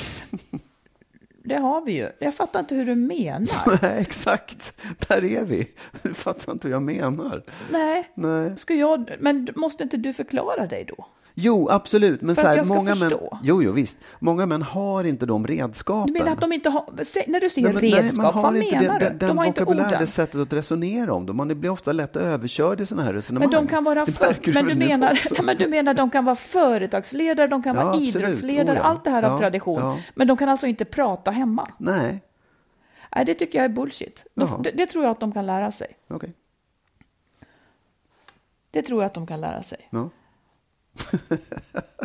Det 1.44 1.56
har 1.56 1.80
vi 1.80 1.92
ju. 1.92 2.08
Jag 2.18 2.34
fattar 2.34 2.60
inte 2.60 2.74
hur 2.74 2.84
du 2.84 2.94
menar. 2.94 3.78
Nej, 3.82 4.00
exakt. 4.00 4.74
Där 5.08 5.24
är 5.24 5.44
vi. 5.44 5.70
Du 6.02 6.14
fattar 6.14 6.52
inte 6.52 6.68
hur 6.68 6.74
jag 6.74 6.82
menar. 6.82 7.42
Nej. 7.70 8.10
Nej. 8.14 8.58
Ska 8.58 8.74
jag, 8.74 9.10
men 9.18 9.48
måste 9.56 9.82
inte 9.82 9.96
du 9.96 10.12
förklara 10.12 10.66
dig 10.66 10.84
då? 10.84 11.06
Jo, 11.34 11.68
absolut. 11.70 12.22
Men 12.22 12.36
För 12.36 12.42
så 12.42 12.48
här, 12.48 12.54
att 12.54 12.56
jag 12.56 12.66
ska 12.66 12.74
många 12.74 12.94
förstå. 12.94 13.28
män, 13.32 13.40
jo, 13.42 13.62
jo, 13.62 13.72
visst. 13.72 13.98
Många 14.18 14.46
män 14.46 14.62
har 14.62 15.04
inte 15.04 15.26
de 15.26 15.46
redskapen. 15.46 16.14
Du 16.14 16.20
menar 16.20 16.32
att 16.32 16.40
de 16.40 16.52
inte 16.52 16.70
har, 16.70 16.84
när 17.26 17.40
du 17.40 17.50
säger 17.50 17.72
nej, 17.72 17.92
redskap, 17.92 18.34
nej, 18.34 18.42
vad 18.42 18.52
menar 18.52 18.98
det, 18.98 19.08
du? 19.10 19.18
Den, 19.18 19.28
de 19.28 19.38
har 19.38 19.44
inte 19.44 19.64
orden. 19.64 19.90
Det 20.00 20.06
sättet 20.06 20.40
att 20.40 20.52
resonera 20.52 21.14
om 21.14 21.26
dem. 21.26 21.36
Man 21.36 21.60
blir 21.60 21.70
ofta 21.70 21.92
lätt 21.92 22.16
överkörd 22.16 22.80
i 22.80 22.86
sådana 22.86 23.06
här 23.06 23.12
resonemang. 23.12 23.50
Men 23.50 23.60
de 23.60 23.68
kan 23.68 23.84
vara, 23.84 24.06
för, 24.06 24.52
men 24.52 24.66
du 24.66 24.74
menar, 24.74 25.18
ja, 25.36 25.42
men 25.42 25.56
du 25.56 25.68
menar 25.68 25.94
de 25.94 26.10
kan 26.10 26.24
vara 26.24 26.36
företagsledare, 26.36 27.46
de 27.46 27.62
kan 27.62 27.76
ja, 27.76 27.82
vara 27.82 27.94
absolut. 27.94 28.16
idrottsledare, 28.16 28.76
oh, 28.76 28.82
ja. 28.82 28.82
allt 28.82 29.04
det 29.04 29.10
här 29.10 29.22
ja, 29.22 29.30
av 29.30 29.38
tradition. 29.38 30.00
Men 30.14 30.26
de 30.26 30.36
kan 30.36 30.48
alltså 30.48 30.66
inte 30.66 30.84
prata 30.84 31.30
hemma? 31.30 31.68
Nej. 31.78 32.22
Nej, 33.14 33.24
det 33.24 33.34
tycker 33.34 33.58
jag 33.58 33.64
är 33.64 33.68
bullshit. 33.68 34.26
De, 34.34 34.62
det, 34.62 34.70
det, 34.70 34.86
tror 34.86 35.04
jag 35.04 35.10
att 35.10 35.20
de 35.20 35.32
kan 35.32 35.46
lära 35.46 35.70
sig. 35.70 35.86
Okay. 36.08 36.30
Det 38.70 38.82
tror 38.82 39.02
jag 39.02 39.06
att 39.06 39.14
de 39.14 39.26
kan 39.26 39.40
lära 39.40 39.62
sig. 39.62 39.88
Ja. 39.90 40.10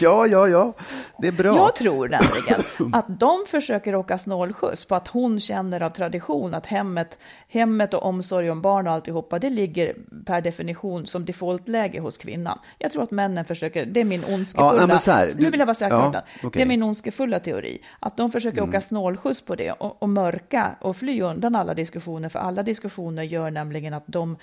Ja, 0.00 0.26
ja, 0.26 0.48
ja, 0.48 0.72
det 1.18 1.28
är 1.28 1.32
bra. 1.32 1.56
Jag 1.56 1.76
tror 1.76 2.08
nämligen 2.08 2.94
att 2.94 3.20
de 3.20 3.44
försöker 3.46 3.94
åka 3.94 4.18
snålskjuts 4.18 4.84
på 4.84 4.94
att 4.94 5.08
hon 5.08 5.40
känner 5.40 5.80
av 5.80 5.90
tradition 5.90 6.54
att 6.54 6.66
hemmet, 6.66 7.18
hemmet 7.48 7.94
och 7.94 8.02
omsorg 8.02 8.50
om 8.50 8.62
barn 8.62 8.86
och 8.86 8.92
alltihopa, 8.92 9.38
det 9.38 9.50
ligger 9.50 9.96
per 10.26 10.40
definition 10.40 11.06
som 11.06 11.24
defaultläge 11.24 12.00
hos 12.00 12.18
kvinnan. 12.18 12.58
Jag 12.78 12.92
tror 12.92 13.02
att 13.02 13.10
männen 13.10 13.44
försöker, 13.44 13.86
det 13.86 14.00
är 14.00 14.04
min 14.04 14.24
ondskefulla, 14.24 14.88
ja, 14.88 15.12
här, 15.12 15.32
nu 15.38 15.50
vill 15.50 15.60
jag 15.60 15.68
bara 15.68 15.74
säga 15.74 15.90
ja, 15.90 16.08
okay. 16.08 16.50
det 16.52 16.62
är 16.62 16.66
min 16.66 16.82
ondskefulla 16.82 17.40
teori, 17.40 17.82
att 18.00 18.16
de 18.16 18.32
försöker 18.32 18.58
mm. 18.58 18.68
åka 18.68 18.80
snålskjuts 18.80 19.40
på 19.40 19.54
det 19.54 19.72
och, 19.72 20.02
och 20.02 20.08
mörka 20.08 20.76
och 20.80 20.96
fly 20.96 21.22
undan 21.22 21.54
alla 21.54 21.74
diskussioner, 21.74 22.28
för 22.28 22.38
alla 22.38 22.62
diskussioner 22.62 23.22
gör 23.22 23.50
nämligen 23.50 23.94
att 23.94 24.04
de 24.06 24.36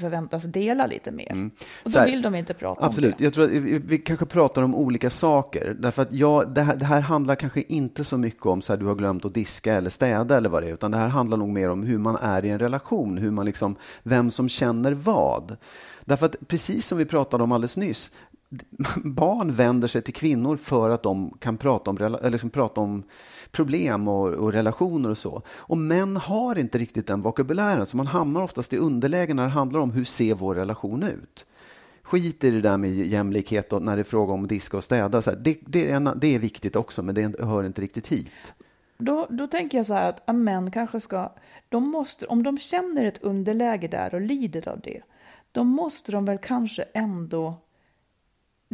förväntas 0.00 0.44
dela 0.44 0.86
lite 0.86 1.10
mer. 1.10 1.26
Och 1.26 1.32
Mm. 1.32 1.50
Så 1.82 1.88
då 1.88 1.98
här, 1.98 2.06
vill 2.06 2.22
de 2.22 2.34
inte 2.34 2.54
prata 2.54 2.84
Absolut. 2.86 3.12
om 3.12 3.18
det. 3.18 3.24
Jag 3.24 3.34
tror 3.34 3.44
att 3.44 3.50
vi 3.50 3.78
vi 3.78 3.98
kanske 3.98 4.26
pratar 4.26 4.62
om 4.62 4.74
olika 4.74 5.10
saker. 5.10 5.76
Därför 5.78 6.02
att 6.02 6.12
jag, 6.12 6.54
det, 6.54 6.62
här, 6.62 6.76
det 6.76 6.84
här 6.84 7.00
handlar 7.00 7.34
kanske 7.34 7.62
inte 7.62 8.04
så 8.04 8.18
mycket 8.18 8.46
om 8.46 8.62
så 8.62 8.72
här, 8.72 8.80
du 8.80 8.86
har 8.86 8.94
glömt 8.94 9.24
att 9.24 9.34
diska 9.34 9.74
eller 9.74 9.90
städa 9.90 10.36
eller 10.36 10.48
vad 10.48 10.62
det 10.62 10.68
är. 10.68 10.74
Utan 10.74 10.90
det 10.90 10.96
här 10.96 11.08
handlar 11.08 11.36
nog 11.36 11.48
mer 11.48 11.70
om 11.70 11.82
hur 11.82 11.98
man 11.98 12.16
är 12.16 12.44
i 12.44 12.50
en 12.50 12.58
relation. 12.58 13.18
Hur 13.18 13.30
man 13.30 13.46
liksom, 13.46 13.76
vem 14.02 14.30
som 14.30 14.48
känner 14.48 14.92
vad. 14.92 15.56
Därför 16.04 16.26
att 16.26 16.48
precis 16.48 16.86
som 16.86 16.98
vi 16.98 17.04
pratade 17.04 17.42
om 17.42 17.52
alldeles 17.52 17.76
nyss. 17.76 18.10
Barn 19.04 19.52
vänder 19.52 19.88
sig 19.88 20.02
till 20.02 20.14
kvinnor 20.14 20.56
för 20.56 20.90
att 20.90 21.02
de 21.02 21.36
kan 21.38 21.56
prata 21.56 21.90
om, 21.90 21.96
eller 21.96 22.30
liksom 22.30 22.50
prata 22.50 22.80
om 22.80 23.02
problem 23.50 24.08
och, 24.08 24.28
och 24.28 24.52
relationer 24.52 25.10
och 25.10 25.18
så. 25.18 25.42
Och 25.48 25.78
män 25.78 26.16
har 26.16 26.58
inte 26.58 26.78
riktigt 26.78 27.06
den 27.06 27.22
vokabulären, 27.22 27.86
så 27.86 27.96
man 27.96 28.06
hamnar 28.06 28.42
oftast 28.42 28.72
i 28.72 28.76
underläge 28.76 29.34
när 29.34 29.42
det 29.42 29.48
handlar 29.48 29.80
om 29.80 29.90
hur 29.90 30.04
ser 30.04 30.34
vår 30.34 30.54
relation 30.54 31.02
ut. 31.02 31.46
Skit 32.02 32.44
i 32.44 32.50
det 32.50 32.60
där 32.60 32.76
med 32.76 32.90
jämlikhet 32.90 33.72
och 33.72 33.82
när 33.82 33.96
det 33.96 34.02
är 34.02 34.04
fråga 34.04 34.32
om 34.32 34.46
diska 34.46 34.76
och 34.76 34.84
städa. 34.84 35.22
Så 35.22 35.30
här, 35.30 35.38
det, 35.38 35.58
det, 35.66 35.90
är 35.90 35.96
en, 35.96 36.10
det 36.16 36.34
är 36.34 36.38
viktigt 36.38 36.76
också, 36.76 37.02
men 37.02 37.14
det 37.14 37.40
hör 37.40 37.64
inte 37.64 37.80
riktigt 37.82 38.08
hit. 38.08 38.54
Då, 38.98 39.26
då 39.30 39.46
tänker 39.46 39.78
jag 39.78 39.86
så 39.86 39.94
här 39.94 40.08
att 40.08 40.36
män 40.36 40.70
kanske 40.70 41.00
ska, 41.00 41.32
de 41.68 41.88
måste, 41.90 42.26
om 42.26 42.42
de 42.42 42.58
känner 42.58 43.04
ett 43.04 43.22
underläge 43.22 43.88
där 43.88 44.14
och 44.14 44.20
lider 44.20 44.68
av 44.68 44.80
det, 44.80 45.02
då 45.52 45.64
måste 45.64 46.12
de 46.12 46.24
väl 46.24 46.38
kanske 46.38 46.82
ändå, 46.82 47.54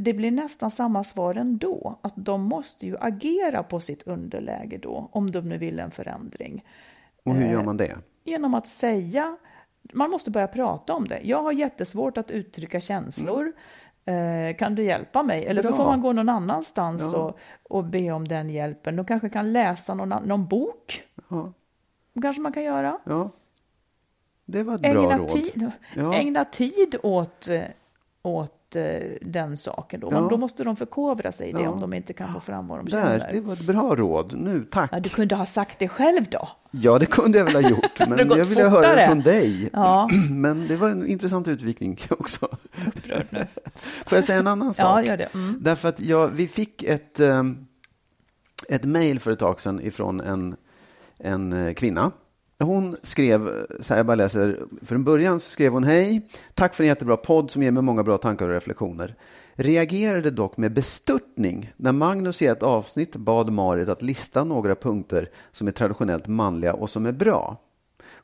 det 0.04 0.12
blir 0.12 0.30
nästan 0.30 0.70
samma 0.70 1.04
svar 1.04 1.34
ändå, 1.34 1.98
att 2.02 2.12
de 2.16 2.42
måste 2.42 2.86
ju 2.86 2.96
agera 3.00 3.62
på 3.62 3.80
sitt 3.80 4.02
underläge 4.02 4.78
då, 4.78 5.08
om 5.12 5.30
de 5.30 5.40
nu 5.48 5.58
vill 5.58 5.78
en 5.80 5.90
förändring. 5.90 6.64
Och 7.24 7.34
hur 7.34 7.48
gör 7.50 7.64
man 7.64 7.76
det? 7.76 7.96
Genom 8.24 8.54
att 8.54 8.66
säga, 8.66 9.36
man 9.92 10.10
måste 10.10 10.30
börja 10.30 10.46
prata 10.48 10.94
om 10.94 11.08
det. 11.08 11.20
Jag 11.22 11.42
har 11.42 11.52
jättesvårt 11.52 12.18
att 12.18 12.30
uttrycka 12.30 12.80
känslor. 12.80 13.52
Eh, 14.04 14.56
kan 14.56 14.74
du 14.74 14.82
hjälpa 14.84 15.22
mig? 15.22 15.46
Eller 15.46 15.62
så 15.62 15.68
Bra. 15.68 15.76
får 15.76 15.84
man 15.84 16.00
gå 16.00 16.12
någon 16.12 16.28
annanstans 16.28 17.12
Ja. 17.14 17.18
och, 17.24 17.38
och 17.78 17.84
be 17.84 18.10
om 18.10 18.28
den 18.28 18.50
hjälpen. 18.50 18.96
De 18.96 19.04
kanske 19.06 19.28
kan 19.28 19.52
läsa 19.52 19.94
någon, 19.94 20.08
någon 20.08 20.46
bok. 20.46 21.02
Ja, 21.28 21.52
kanske 22.22 22.42
man 22.42 22.52
kan 22.52 22.62
göra. 22.62 22.98
ja. 23.04 23.30
Det 24.44 24.62
var 24.62 24.74
ett 24.74 24.80
bra 24.80 24.90
Ägna, 24.90 25.18
råd. 25.18 25.28
tid, 25.28 25.70
Ja. 25.96 26.14
ägna 26.14 26.44
tid 26.44 26.96
åt, 27.02 27.48
eh, 27.48 27.62
åt 28.22 28.50
eh, 28.50 28.59
den 29.22 29.56
saken. 29.56 30.00
Då. 30.00 30.08
Ja. 30.12 30.20
då 30.30 30.36
måste 30.36 30.64
de 30.64 30.76
förkovra 30.76 31.32
sig 31.32 31.48
i 31.48 31.52
det 31.52 31.62
Ja. 31.62 31.68
om 31.70 31.80
de 31.80 31.94
inte 31.94 32.12
kan 32.12 32.32
få 32.32 32.40
fram 32.40 32.68
vad 32.68 32.78
de 32.78 32.88
Där, 32.88 33.02
känner. 33.02 33.32
det 33.32 33.40
var 33.40 33.52
ett 33.52 33.66
bra 33.66 33.94
råd. 33.96 34.32
Nu, 34.36 34.64
tack. 34.70 34.90
Ja, 34.92 35.00
du 35.00 35.08
kunde 35.08 35.34
ha 35.34 35.46
sagt 35.46 35.78
det 35.78 35.88
själv 35.88 36.24
då. 36.30 36.48
Ja, 36.70 36.98
det 36.98 37.06
kunde 37.06 37.38
jag 37.38 37.44
väl 37.44 37.54
ha 37.64 37.70
gjort, 37.70 37.98
men 38.08 38.18
jag 38.18 38.44
ville 38.44 38.68
höra 38.68 38.94
det 38.94 39.06
från 39.06 39.20
dig. 39.20 39.70
Ja. 39.72 40.08
Men 40.30 40.66
det 40.68 40.76
var 40.76 40.88
en 40.88 41.06
intressant 41.06 41.48
utvikning 41.48 41.98
också. 42.10 42.48
Får 44.06 44.18
jag 44.18 44.24
säga 44.24 44.38
en 44.38 44.46
annan 44.46 44.74
sak? 44.74 44.84
Ja, 44.84 45.02
gör 45.04 45.16
det. 45.16 45.28
Mm. 45.34 45.56
Därför 45.60 45.88
att 45.88 46.00
jag, 46.00 46.28
vi 46.28 46.48
fick 46.48 46.82
ett, 46.82 47.20
eh, 47.20 47.42
ett 48.68 48.84
mejl 48.84 49.20
för 49.20 49.30
ett 49.30 49.38
tag 49.38 49.60
sedan 49.60 49.80
ifrån 49.80 50.20
en, 50.20 50.56
en 51.18 51.52
eh, 51.52 51.72
kvinna. 51.74 52.10
Hon 52.60 52.96
skrev, 53.02 53.48
eh, 53.48 53.54
så 53.80 53.88
här, 53.92 53.96
jag 53.96 54.06
bara 54.06 54.14
läser, 54.14 54.58
för 54.82 54.94
en 54.94 55.04
början 55.04 55.40
så 55.40 55.50
skrev 55.50 55.72
hon 55.72 55.84
hej, 55.84 56.28
tack 56.54 56.74
för 56.74 56.84
en 56.84 56.88
jättebra 56.88 57.16
podd 57.16 57.50
som 57.50 57.62
ger 57.62 57.70
mig 57.70 57.82
många 57.82 58.02
bra 58.02 58.18
tankar 58.18 58.48
och 58.48 58.54
reflektioner. 58.54 59.14
Reagerade 59.54 60.30
dock 60.30 60.56
med 60.56 60.72
bestörtning 60.72 61.72
när 61.76 61.92
Magnus 61.92 62.42
i 62.42 62.46
ett 62.46 62.62
avsnitt 62.62 63.16
bad 63.16 63.52
Marit 63.52 63.88
att 63.88 64.02
lista 64.02 64.44
några 64.44 64.74
punkter 64.74 65.30
som 65.52 65.68
är 65.68 65.72
traditionellt 65.72 66.26
manliga 66.26 66.72
och 66.74 66.90
som 66.90 67.06
är 67.06 67.12
bra. 67.12 67.56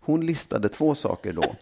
Hon 0.01 0.27
listade 0.27 0.68
två 0.68 0.94
saker 0.94 1.33
då. 1.33 1.42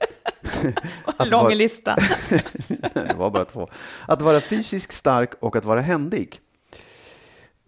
Att 1.05 1.29
Lång 1.29 1.43
vara- 1.45 1.55
lista. 1.55 1.97
Nej, 2.31 2.43
det 2.95 3.15
var 3.17 3.31
bara 3.31 3.45
två. 3.45 3.69
Att 4.09 4.23
vara 4.23 4.41
fysiskt 4.41 4.93
stark 4.93 5.31
och 5.41 5.57
att 5.57 5.65
vara 5.65 5.81
händig. 5.81 6.41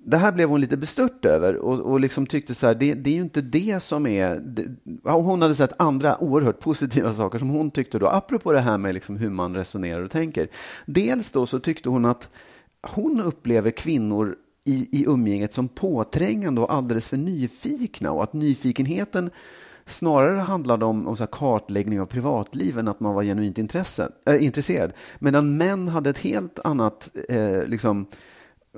Det 0.09 0.17
här 0.17 0.33
blev 0.33 0.49
hon 0.49 0.61
lite 0.61 0.77
bestört 0.77 1.25
över 1.25 1.57
och, 1.57 1.81
och 1.81 2.01
liksom 2.01 2.27
tyckte 2.27 2.55
så 2.55 2.67
här, 2.67 2.75
det, 2.75 2.95
det 2.95 3.11
är 3.11 3.15
ju 3.15 3.21
inte 3.21 3.41
det 3.41 3.83
som 3.83 4.07
är... 4.07 4.37
Det, 4.37 4.67
hon 5.03 5.43
hade 5.43 5.55
sett 5.55 5.81
andra 5.81 6.23
oerhört 6.23 6.61
positiva 6.61 7.15
saker 7.15 7.39
som 7.39 7.49
hon 7.49 7.71
tyckte 7.71 7.99
då, 7.99 8.07
apropå 8.07 8.53
det 8.53 8.61
här 8.61 8.79
med 8.79 8.95
liksom 8.95 9.17
hur 9.17 9.31
man 9.31 9.55
resonerar 9.55 10.03
och 10.03 10.11
tänker. 10.11 10.49
Dels 10.87 11.31
då 11.31 11.47
så 11.47 11.59
tyckte 11.59 11.89
hon 11.89 12.05
att 12.05 12.29
hon 12.83 13.21
upplever 13.21 13.71
kvinnor 13.71 14.37
i, 14.65 14.89
i 15.01 15.05
umgänget 15.07 15.53
som 15.53 15.69
påträngande 15.69 16.61
och 16.61 16.73
alldeles 16.73 17.09
för 17.09 17.17
nyfikna 17.17 18.11
och 18.11 18.23
att 18.23 18.33
nyfikenheten 18.33 19.31
snarare 19.87 20.39
handlade 20.39 20.85
om, 20.85 21.07
om 21.07 21.17
så 21.17 21.23
här 21.23 21.29
kartläggning 21.33 22.01
av 22.01 22.07
privatliv 22.07 22.79
än 22.79 22.89
att 22.89 23.01
man 23.01 23.15
var 23.15 23.23
genuint 23.23 23.59
intresse, 23.59 24.09
äh, 24.27 24.45
intresserad. 24.45 24.93
Medan 25.19 25.57
män 25.57 25.89
hade 25.89 26.11
ett 26.11 26.19
helt 26.19 26.59
annat, 26.59 27.11
eh, 27.29 27.65
liksom, 27.67 28.07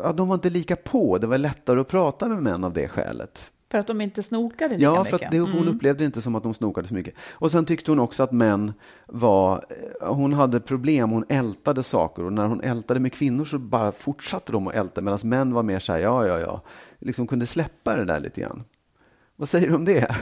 ja, 0.02 0.12
de 0.12 0.28
var 0.28 0.34
inte 0.34 0.50
lika 0.50 0.76
på. 0.76 1.18
Det 1.18 1.26
var 1.26 1.38
lättare 1.38 1.80
att 1.80 1.88
prata 1.88 2.28
med 2.28 2.42
män 2.42 2.64
av 2.64 2.72
det 2.72 2.88
skälet. 2.88 3.44
För 3.70 3.78
att 3.78 3.86
de 3.86 4.00
inte 4.00 4.22
snokade 4.22 4.74
lika 4.74 4.84
Ja, 4.84 5.04
för 5.04 5.12
mycket. 5.12 5.26
att 5.26 5.32
det, 5.32 5.40
hon 5.40 5.68
upplevde 5.68 5.98
det 5.98 6.06
inte 6.06 6.22
som 6.22 6.34
att 6.34 6.42
de 6.42 6.54
snokade 6.54 6.88
så 6.88 6.94
mycket. 6.94 7.14
Och 7.30 7.50
sen 7.50 7.64
tyckte 7.64 7.90
hon 7.90 8.00
också 8.00 8.22
att 8.22 8.32
män 8.32 8.72
var, 9.06 9.64
eh, 10.00 10.14
hon 10.14 10.32
hade 10.32 10.60
problem, 10.60 11.10
hon 11.10 11.24
ältade 11.28 11.82
saker 11.82 12.24
och 12.24 12.32
när 12.32 12.46
hon 12.46 12.60
ältade 12.60 13.00
med 13.00 13.12
kvinnor 13.12 13.44
så 13.44 13.58
bara 13.58 13.92
fortsatte 13.92 14.52
de 14.52 14.68
att 14.68 14.74
älta 14.74 15.00
medan 15.00 15.18
män 15.24 15.54
var 15.54 15.62
mer 15.62 15.78
så 15.78 15.92
här, 15.92 16.00
ja, 16.00 16.26
ja, 16.26 16.38
ja, 16.38 16.60
liksom 16.98 17.26
kunde 17.26 17.46
släppa 17.46 17.96
det 17.96 18.04
där 18.04 18.20
lite 18.20 18.40
grann. 18.40 18.64
Vad 19.36 19.48
säger 19.48 19.68
du 19.68 19.74
om 19.74 19.84
det? 19.84 20.16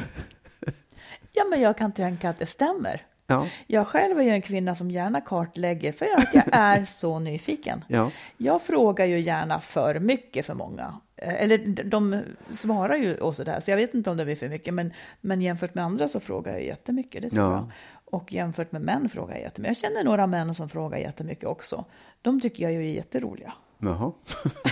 Ja, 1.33 1.45
men 1.51 1.61
jag 1.61 1.79
kan 1.79 1.93
tänka 1.93 2.31
att 2.31 2.39
det 2.39 2.47
stämmer. 2.47 3.03
Ja, 3.27 3.47
Jag 3.67 3.87
själv 3.87 4.19
är 4.19 4.23
ju 4.23 4.31
en 4.31 4.43
kvinna 4.43 4.75
som 4.75 4.91
gärna 4.91 5.21
kartlägger 5.21 5.93
för 5.93 6.07
att 6.17 6.35
jag 6.35 6.45
är 6.53 6.85
så 6.85 7.19
nyfiken. 7.19 7.85
ja, 7.89 8.11
Jag 8.37 8.63
frågar 8.63 9.07
ju 9.07 9.21
gärna 9.21 9.61
för 9.61 9.99
mycket 9.99 10.47
för 10.47 10.55
många. 10.55 10.95
Eh, 11.17 11.43
Eller 11.43 11.59
de 11.85 12.23
svarar 12.51 12.97
ju 12.97 13.17
och 13.19 13.37
sådär, 13.37 13.61
så 13.61 13.71
jag 13.71 13.77
vet 13.77 13.95
inte 13.95 14.11
om 14.11 14.17
det 14.17 14.25
blir 14.25 14.37
för 14.37 14.49
mycket. 14.49 14.75
Men, 14.75 14.93
men 15.21 15.43
jämfört 15.43 15.75
med 15.75 15.85
andra 15.85 16.09
så 16.09 16.21
frågar 16.21 16.53
jag 16.53 16.65
jättemycket, 16.65 17.23
det 17.23 17.31
tror 17.31 17.45
Ja. 17.45 17.53
jag. 17.53 17.71
Och 18.05 18.33
jämfört 18.33 18.73
med 18.73 18.83
män 18.83 19.09
frågar 19.09 19.35
jag 19.35 19.43
jättemycket. 19.43 19.83
Jag 19.83 19.91
känner 19.91 20.05
några 20.05 20.27
män 20.27 20.55
som 20.55 20.69
frågar 20.69 20.99
jättemycket 20.99 21.45
också. 21.45 21.85
De 22.23 22.41
tycker 22.41 22.63
jag 22.65 22.73
är 22.73 22.81
jätteroliga. 22.81 23.53
jaha. 23.79 24.13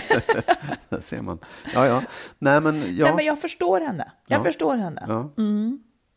Där 0.89 0.99
ser 0.99 1.21
man. 1.21 1.39
Ja, 1.73 1.87
ja. 1.87 2.01
Nej, 2.39 2.61
men 2.61 2.95
ja. 2.95 3.05
Nej, 3.05 3.15
men 3.15 3.25
jag 3.25 3.41
förstår 3.41 3.79
henne. 3.81 4.11
Jag 4.27 4.39
Ja. 4.39 4.43
förstår 4.43 4.75
henne. 4.77 5.03
ja. 5.07 5.29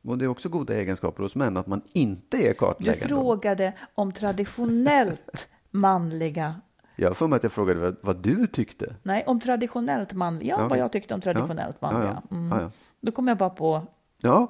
Och 0.03 0.19
det 0.19 0.25
är 0.25 0.29
också 0.29 0.49
goda 0.49 0.75
egenskaper 0.75 1.23
hos 1.23 1.35
män, 1.35 1.57
att 1.57 1.67
man 1.67 1.83
inte 1.93 2.37
är 2.37 2.49
Du 2.49 2.55
kartläggande. 2.55 3.09
frågade 3.09 3.73
om 3.95 4.13
traditionellt 4.13 5.49
manliga 5.71 6.55
Jag 6.97 7.17
för 7.17 7.27
mig 7.29 7.37
att 7.37 7.43
jag 7.43 7.53
frågade 7.53 7.81
vad, 7.81 7.97
vad 8.03 8.17
du 8.17 8.47
tyckte. 8.47 8.95
Nej, 9.03 9.25
om 9.27 9.41
traditionellt 9.41 10.13
manliga. 10.13 10.49
Ja, 10.57 10.63
Ja, 10.63 10.69
vad 10.69 10.79
jag 10.79 10.93
tyckte 10.93 11.15
om 11.15 11.21
traditionellt 11.21 11.77
Ja, 11.81 11.91
manliga. 11.93 12.23
Mm. 12.31 12.59
Ja. 12.59 12.71
Då 13.01 13.13
kom 13.13 13.29
jag 13.29 13.37
bara 13.39 13.51
på 13.51 13.83
Ja, 14.21 14.49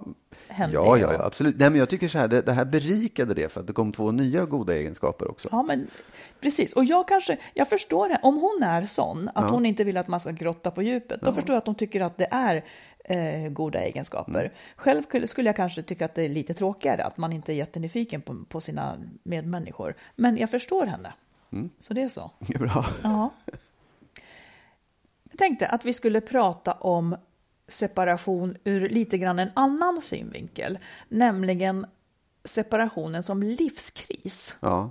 ja, 0.59 0.69
ja, 0.73 0.99
ja, 0.99 1.25
absolut. 1.25 1.57
Nej, 1.59 1.71
men 1.71 1.79
jag 1.79 1.89
tycker 1.89 2.09
så 2.09 2.19
här, 2.19 2.29
det, 2.29 2.43
det 2.43 2.53
här 2.53 2.65
berikade 2.65 3.35
det 3.35 3.53
för 3.53 3.61
att 3.61 3.67
det 3.67 3.73
kom 3.73 3.93
två 3.93 4.11
nya 4.11 4.45
goda 4.47 4.75
egenskaper 4.75 5.31
också. 5.31 5.49
Ja, 5.53 5.63
men 5.63 5.91
precis. 6.41 6.73
Och 6.73 6.85
jag 6.85 7.09
kanske, 7.09 7.39
jag 7.55 7.69
förstår. 7.69 8.17
Om 8.23 8.35
hon 8.35 8.63
är 8.63 8.87
sån, 8.87 9.29
att 9.29 9.45
Ja. 9.45 9.49
hon 9.51 9.67
inte 9.67 9.85
vill 9.85 9.97
att 9.97 10.09
man 10.09 10.21
ska 10.21 10.31
grotta 10.31 10.71
på 10.71 10.83
djupet, 10.83 11.21
då 11.21 11.33
förstår 11.33 11.55
jag 11.55 11.59
att 11.59 11.67
hon 11.67 11.75
tycker 11.75 12.01
att 12.01 12.17
det 12.17 12.29
är 12.31 12.65
eh, 13.05 13.51
goda 13.51 13.79
egenskaper. 13.81 14.41
Mm. 14.41 14.53
Själv 14.77 15.03
skulle- 15.03 15.27
skulle 15.27 15.49
jag 15.49 15.57
kanske 15.57 15.83
tycka 15.83 16.05
att 16.05 16.15
det 16.15 16.23
är 16.23 16.29
lite 16.29 16.55
tråkigare, 16.55 17.05
att 17.05 17.17
man 17.17 17.33
inte 17.33 17.53
är 17.53 17.57
jättenyfiken 17.57 18.21
på, 18.23 18.37
på 18.49 18.61
sina 18.61 18.97
medmänniskor. 19.23 19.95
Men 20.17 20.37
jag 20.37 20.51
förstår 20.51 20.87
henne. 20.87 21.13
Mm. 21.53 21.71
Så 21.79 21.95
det 21.95 22.03
är 22.03 22.09
så. 22.09 22.31
Det 22.39 22.55
är 22.55 22.59
bra. 22.59 22.87
Ja. 23.03 23.31
Jag 25.31 25.39
tänkte 25.39 25.67
att 25.69 25.85
vi 25.85 25.93
skulle 25.93 26.21
prata 26.21 26.73
om 26.73 27.17
separation 27.69 28.57
ur 28.65 28.89
lite 28.89 29.19
grann 29.19 29.39
en 29.39 29.51
annan 29.55 30.03
synvinkel, 30.03 30.79
nämligen 31.09 31.87
separationen 32.45 33.23
som 33.23 33.43
livskris. 33.43 34.57
Ja, 34.61 34.91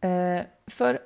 Eh, 0.00 0.42
för 0.66 1.00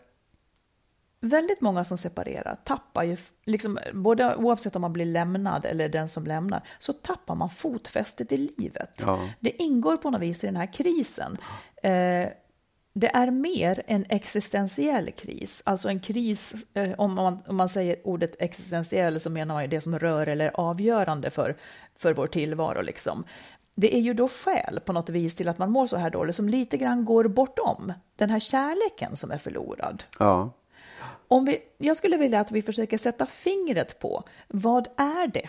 väldigt 1.20 1.60
många 1.60 1.84
som 1.84 1.98
separerar 1.98 2.56
tappar 2.64 3.02
ju, 3.02 3.16
liksom, 3.44 3.78
både 3.92 4.36
oavsett 4.36 4.76
om 4.76 4.82
man 4.82 4.92
blir 4.92 5.04
lämnad 5.04 5.64
eller 5.64 5.88
den 5.88 6.08
som 6.08 6.26
lämnar, 6.26 6.62
så 6.78 6.92
tappar 6.92 7.34
man 7.34 7.50
fotfästet 7.50 8.32
i 8.32 8.36
livet. 8.36 9.02
Ja. 9.06 9.28
Det 9.40 9.62
ingår 9.62 9.96
på 9.96 10.10
något 10.10 10.20
vis 10.20 10.44
i 10.44 10.46
den 10.46 10.56
här 10.56 10.72
krisen. 10.72 11.38
Eh, 11.82 12.28
det 12.92 13.16
är 13.16 13.30
mer 13.30 13.82
en 13.86 14.04
existentiell 14.08 15.12
kris, 15.12 15.62
alltså 15.66 15.88
en 15.88 16.00
kris, 16.00 16.66
eh, 16.74 16.92
om, 16.98 17.14
man, 17.14 17.38
om 17.46 17.56
man 17.56 17.68
säger 17.68 17.96
ordet 18.04 18.42
existentiell 18.42 19.20
så 19.20 19.30
menar 19.30 19.54
man 19.54 19.64
ju 19.64 19.68
det 19.68 19.80
som 19.80 19.98
rör 19.98 20.26
eller 20.26 20.46
är 20.46 20.60
avgörande 20.60 21.30
för, 21.30 21.56
för 21.96 22.14
vår 22.14 22.26
tillvaro. 22.26 22.82
Liksom. 22.82 23.24
Det 23.74 23.96
är 23.96 24.00
ju 24.00 24.14
då 24.14 24.28
skäl 24.28 24.80
på 24.84 24.92
något 24.92 25.10
vis 25.10 25.34
till 25.34 25.48
att 25.48 25.58
man 25.58 25.70
mår 25.70 25.86
så 25.86 25.96
här 25.96 26.10
dåligt 26.10 26.36
som 26.36 26.48
lite 26.48 26.76
grann 26.76 27.04
går 27.04 27.24
bortom 27.24 27.92
den 28.16 28.30
här 28.30 28.40
kärleken 28.40 29.16
som 29.16 29.30
är 29.30 29.38
förlorad. 29.38 30.04
ja, 30.18 30.50
Om 31.28 31.44
vi, 31.44 31.58
jag 31.78 31.96
skulle 31.96 32.16
vilja 32.16 32.40
att 32.40 32.52
vi 32.52 32.62
försöker 32.62 32.98
sätta 32.98 33.26
fingret 33.26 33.98
på 33.98 34.24
vad 34.48 34.88
är 34.96 35.26
det 35.26 35.48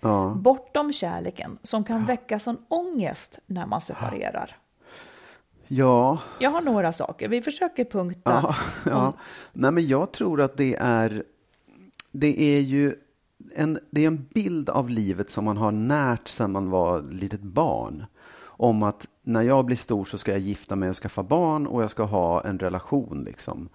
ja. 0.00 0.34
bortom 0.36 0.92
kärleken 0.92 1.58
som 1.62 1.84
kan 1.84 2.06
väcka 2.06 2.38
sån 2.38 2.64
ångest 2.68 3.38
när 3.46 3.66
man 3.66 3.80
separerar. 3.80 4.56
Ja, 5.74 6.18
Jag 6.38 6.50
har 6.50 6.60
några 6.60 6.92
saker. 6.92 7.28
Vi 7.28 7.42
försöker 7.42 7.84
punkta. 7.84 8.30
ja, 8.30 8.54
ja. 8.90 9.12
Nej, 9.52 9.72
men 9.72 9.86
jag 9.86 10.12
tror 10.12 10.40
att 10.40 10.56
det 10.56 10.76
är, 10.80 11.22
det 12.10 12.40
är 12.40 12.60
ju 12.60 12.94
en, 13.56 13.78
det 13.90 14.02
är 14.02 14.06
en 14.06 14.26
bild 14.34 14.70
av 14.70 14.90
livet 14.90 15.30
som 15.30 15.44
man 15.44 15.56
har 15.56 15.72
närt 15.72 16.28
sedan 16.28 16.52
man 16.52 16.70
var 16.70 17.02
litet 17.02 17.42
barn. 17.42 18.04
Om 18.44 18.82
att 18.82 19.06
när 19.22 19.42
jag 19.42 19.64
blir 19.64 19.76
stor 19.76 20.04
så 20.04 20.18
ska 20.18 20.30
jag 20.32 20.40
gifta 20.40 20.76
mig 20.76 20.90
och 20.90 20.96
skaffa 20.96 21.22
barn 21.22 21.66
och 21.66 21.82
jag 21.82 21.90
ska 21.90 22.02
ha 22.02 22.44
en 22.44 22.58
relation. 22.58 23.24
Liksom. 23.24 23.68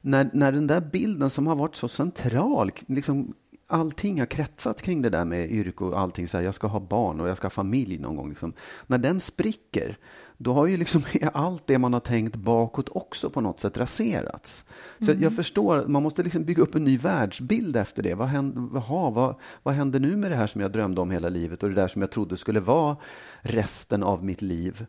När, 0.00 0.30
när 0.32 0.52
den 0.52 0.66
där 0.66 0.80
bilden 0.80 1.30
som 1.30 1.46
har 1.46 1.56
varit 1.56 1.76
så 1.76 1.88
central, 1.88 2.70
liksom, 2.86 3.34
allting 3.66 4.18
har 4.18 4.26
kretsat 4.26 4.82
kring 4.82 5.02
det 5.02 5.10
där 5.10 5.24
med 5.24 5.50
yrke 5.52 5.84
och 5.84 5.98
allting, 5.98 6.28
så 6.28 6.36
här, 6.36 6.44
jag 6.44 6.54
ska 6.54 6.66
ha 6.66 6.80
barn 6.80 7.20
och 7.20 7.28
jag 7.28 7.36
ska 7.36 7.44
ha 7.44 7.50
familj 7.50 7.98
någon 7.98 8.16
gång. 8.16 8.28
Liksom. 8.28 8.52
När 8.86 8.98
den 8.98 9.20
spricker, 9.20 9.98
då 10.36 10.52
har 10.52 10.66
ju 10.66 10.76
liksom 10.76 11.02
allt 11.32 11.62
det 11.66 11.78
man 11.78 11.92
har 11.92 12.00
tänkt 12.00 12.36
bakåt 12.36 12.88
också 12.88 13.30
på 13.30 13.40
något 13.40 13.60
sätt 13.60 13.78
raserats. 13.78 14.64
Så 15.00 15.12
jag 15.20 15.36
förstår, 15.36 15.84
man 15.86 16.02
måste 16.02 16.22
liksom 16.22 16.44
bygga 16.44 16.62
upp 16.62 16.74
en 16.74 16.84
ny 16.84 16.98
världsbild 16.98 17.76
efter 17.76 18.02
det. 18.02 18.14
Vad 18.14 18.28
händer, 18.28 18.76
aha, 18.78 19.10
vad, 19.10 19.34
vad 19.62 19.74
händer 19.74 20.00
nu 20.00 20.16
med 20.16 20.30
det 20.30 20.36
här 20.36 20.46
som 20.46 20.60
jag 20.60 20.72
drömde 20.72 21.00
om 21.00 21.10
hela 21.10 21.28
livet 21.28 21.62
och 21.62 21.68
det 21.68 21.74
där 21.74 21.88
som 21.88 22.02
jag 22.02 22.10
trodde 22.10 22.36
skulle 22.36 22.60
vara 22.60 22.96
resten 23.40 24.02
av 24.02 24.24
mitt 24.24 24.42
liv? 24.42 24.86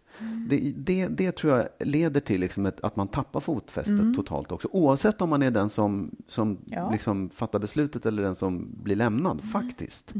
Det, 0.49 0.73
det, 0.77 1.07
det 1.07 1.31
tror 1.31 1.53
jag 1.57 1.67
leder 1.87 2.19
till 2.19 2.41
liksom 2.41 2.65
ett, 2.65 2.81
att 2.81 2.95
man 2.95 3.07
tappar 3.07 3.39
fotfästet 3.39 4.15
totalt 4.15 4.51
också. 4.51 4.67
Oavsett 4.71 5.21
om 5.21 5.29
man 5.29 5.43
är 5.43 5.51
den 5.51 5.69
som, 5.69 6.11
som 6.27 6.57
Ja. 6.65 6.91
liksom 6.91 7.29
fattar 7.29 7.59
beslutet 7.59 8.05
eller 8.05 8.23
den 8.23 8.35
som 8.35 8.69
blir 8.83 8.95
lämnad, 8.95 9.41
faktiskt. 9.51 10.13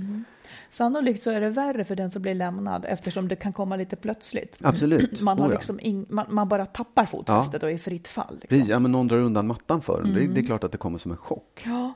Sannolikt 0.70 1.22
så 1.24 1.32
är 1.32 1.42
det 1.42 1.50
värre 1.50 1.86
för 1.86 1.96
den 1.96 2.12
som 2.12 2.22
blir 2.22 2.34
lämnad 2.36 2.86
eftersom 2.90 3.28
det 3.28 3.36
kan 3.36 3.54
komma 3.54 3.76
lite 3.76 3.96
plötsligt. 3.96 4.60
Absolut. 4.64 5.22
Man, 5.22 5.40
har 5.40 5.46
Oh 5.48 5.52
ja. 5.52 5.56
liksom 5.58 5.80
ing, 5.80 6.06
man, 6.10 6.26
man 6.30 6.50
bara 6.50 6.66
tappar 6.66 7.06
fotfästet 7.06 7.64
och 7.64 7.70
är 7.70 7.74
i 7.74 7.78
fritt 7.78 8.08
fall. 8.08 8.40
Liksom. 8.42 8.70
Ja, 8.70 8.80
men 8.80 8.92
någon 8.92 9.08
drar 9.08 9.18
undan 9.18 9.48
mattan 9.48 9.82
för 9.82 10.02
en. 10.02 10.14
Det, 10.14 10.28
det 10.28 10.42
är 10.42 10.46
klart 10.46 10.64
att 10.64 10.72
det 10.72 10.78
kommer 10.78 10.98
som 10.98 11.12
en 11.12 11.18
chock. 11.18 11.64
Ja. 11.66 11.94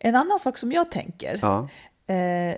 En 0.00 0.14
annan 0.14 0.38
sak 0.38 0.58
som 0.58 0.72
jag 0.72 0.90
tänker, 0.90 1.38
Ja. 1.42 1.68
eh, 2.14 2.56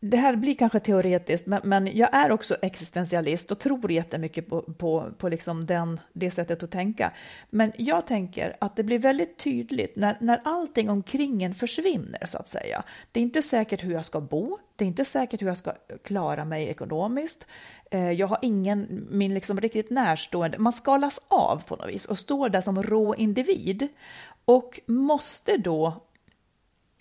det 0.00 0.16
här 0.16 0.36
blir 0.36 0.54
kanske 0.54 0.80
teoretiskt, 0.80 1.46
men, 1.46 1.60
men 1.64 1.96
jag 1.96 2.14
är 2.14 2.30
också 2.30 2.56
existentialist 2.62 3.52
och 3.52 3.58
tror 3.58 3.92
jättemycket 3.92 4.48
på, 4.48 4.62
på, 4.62 5.12
på 5.18 5.28
liksom 5.28 5.66
den, 5.66 6.00
det 6.12 6.30
sättet 6.30 6.62
att 6.62 6.70
tänka. 6.70 7.12
Men 7.50 7.72
jag 7.76 8.06
tänker 8.06 8.56
att 8.60 8.76
det 8.76 8.82
blir 8.82 8.98
väldigt 8.98 9.38
tydligt 9.38 9.96
när, 9.96 10.16
när 10.20 10.40
allting 10.44 10.90
omkring 10.90 11.42
en 11.42 11.54
försvinner, 11.54 12.26
så 12.26 12.38
att 12.38 12.48
säga. 12.48 12.82
Det 13.12 13.20
är 13.20 13.22
inte 13.22 13.42
säkert 13.42 13.84
hur 13.84 13.92
jag 13.92 14.04
ska 14.04 14.20
bo, 14.20 14.58
det 14.76 14.84
är 14.84 14.88
inte 14.88 15.04
säkert 15.04 15.42
hur 15.42 15.46
jag 15.46 15.56
ska 15.56 15.72
klara 16.04 16.44
mig 16.44 16.68
ekonomiskt. 16.68 17.46
Eh, 17.90 18.10
jag 18.10 18.26
har 18.26 18.38
ingen, 18.42 19.06
min 19.10 19.34
liksom 19.34 19.60
riktigt 19.60 19.90
närstående, 19.90 20.58
man 20.58 20.72
skalas 20.72 21.20
av 21.28 21.62
på 21.66 21.76
något 21.76 21.88
vis 21.88 22.04
och 22.04 22.18
står 22.18 22.48
där 22.48 22.60
som 22.60 22.82
rå 22.82 23.14
individ 23.14 23.88
och 24.44 24.80
måste 24.86 25.56
då 25.56 26.04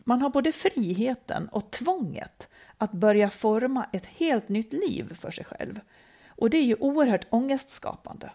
man 0.08 0.22
har 0.22 0.30
både 0.30 0.52
friheten 0.52 1.48
och 1.48 1.72
tvånget 1.72 2.50
att 2.78 2.92
börja 2.92 3.30
forma 3.30 3.86
ett 3.94 4.06
helt 4.06 4.50
nytt 4.50 4.74
liv 4.74 5.14
för 5.14 5.32
sig 5.32 5.46
själv. 5.46 5.80
Och 6.28 6.50
det 6.50 6.58
är 6.58 6.64
ju 6.64 6.76
oerhört 6.76 7.28
ångestskapande. 7.30 8.30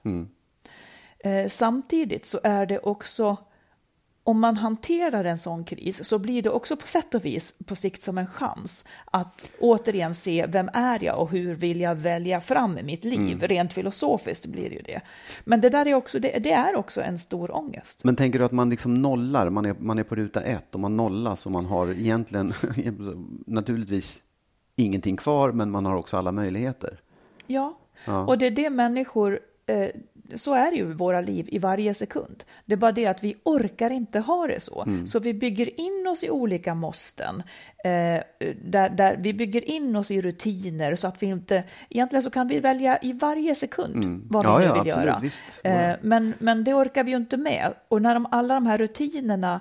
Eh, 1.19 1.49
samtidigt 1.49 2.27
så 2.27 2.41
är 2.43 2.67
det 2.67 2.79
också, 2.79 3.37
om 4.23 4.41
man 4.41 4.57
hanterar 4.57 5.25
en 5.25 5.39
sån 5.39 5.65
kris, 5.65 6.09
så 6.09 6.19
blir 6.19 6.43
det 6.43 6.51
också 6.51 6.77
på 6.77 6.87
sätt 6.87 7.15
och 7.15 7.25
vis 7.25 7.59
på 7.67 7.77
sikt 7.77 8.03
som 8.03 8.19
en 8.19 8.27
chans 8.27 8.85
att 9.05 9.47
återigen 9.61 10.15
se 10.15 10.47
vem 10.47 10.71
är 10.73 11.05
jag 11.05 11.19
och 11.19 11.31
hur 11.31 11.55
vill 11.55 11.81
jag 11.81 11.95
välja 11.95 12.41
fram 12.41 12.79
i 12.79 12.83
mitt 12.83 13.05
liv. 13.05 13.43
Rent 13.43 13.73
filosofiskt 13.73 14.47
blir 14.47 14.71
det 14.71 14.77
ju 14.77 14.83
det. 14.83 15.01
Men 15.45 15.61
det 15.61 15.71
där 15.71 15.87
är 15.87 15.95
också, 15.95 16.19
det, 16.19 16.39
det 16.39 16.53
är 16.53 16.77
också 16.77 17.03
en 17.03 17.19
stor 17.19 17.57
ångest. 17.57 18.05
Men 18.05 18.17
tänker 18.17 18.39
du 18.39 18.45
att 18.45 18.53
man 18.53 18.71
liksom 18.71 18.95
nollar, 18.95 19.51
man 19.51 19.67
är, 19.67 19.75
man 19.79 19.99
är 19.99 20.05
på 20.05 20.15
ruta 20.15 20.43
ett 20.43 20.75
och 20.75 20.81
man 20.81 20.97
nollas 20.97 21.47
och 21.47 21.53
man 21.53 21.67
har 21.67 21.91
egentligen 21.91 22.53
naturligtvis 23.47 24.23
ingenting 24.77 25.17
kvar 25.17 25.53
men 25.53 25.71
man 25.71 25.87
har 25.87 25.97
också 25.97 26.17
alla 26.17 26.33
möjligheter. 26.33 27.01
Ja, 27.47 27.79
och 28.27 28.39
det 28.39 28.47
är 28.47 28.51
det 28.51 28.71
människor, 28.71 29.41
eh, 29.67 29.89
så 30.35 30.55
är 30.55 30.71
det 30.71 30.77
ju 30.77 30.91
i 30.91 30.93
våra 30.93 31.21
liv 31.21 31.49
i 31.53 31.59
varje 31.59 31.95
sekund. 31.95 32.45
Det 32.65 32.73
är 32.73 32.77
bara 32.77 32.93
det 32.93 33.07
att 33.07 33.25
vi 33.25 33.35
orkar 33.43 33.91
inte 33.91 34.21
ha 34.21 34.47
det 34.47 34.61
så. 34.61 34.87
Så 35.07 35.19
vi 35.19 35.35
bygger 35.35 35.81
in 35.81 36.07
oss 36.07 36.25
i 36.25 36.31
olika 36.31 36.75
måsten. 36.75 37.43
Eh, 37.85 38.21
där, 38.65 38.89
där 38.89 39.17
vi 39.21 39.35
bygger 39.35 39.71
in 39.71 39.97
oss 39.97 40.11
i 40.11 40.21
rutiner 40.21 40.95
så 40.95 41.09
att 41.09 41.23
vi 41.23 41.27
inte, 41.27 41.65
egentligen 41.89 42.23
så 42.23 42.31
kan 42.31 42.49
vi 42.49 42.61
välja 42.61 42.99
i 43.03 43.13
varje 43.13 43.55
sekund 43.55 44.27
vad 44.31 44.47
vi 44.47 44.53
Ja, 44.53 44.59
nu 44.59 44.65
ja, 44.65 44.83
vill 44.83 44.93
absolut, 44.93 45.61
göra. 45.65 45.91
Eh, 45.91 45.97
men, 46.03 46.35
men 46.39 46.65
det 46.65 46.75
orkar 46.75 47.05
vi 47.05 47.11
ju 47.11 47.17
inte 47.17 47.37
med. 47.37 47.73
Och 47.89 48.03
när 48.03 48.15
de, 48.15 48.27
alla 48.31 48.55
de 48.55 48.67
här 48.67 48.79
rutinerna 48.79 49.61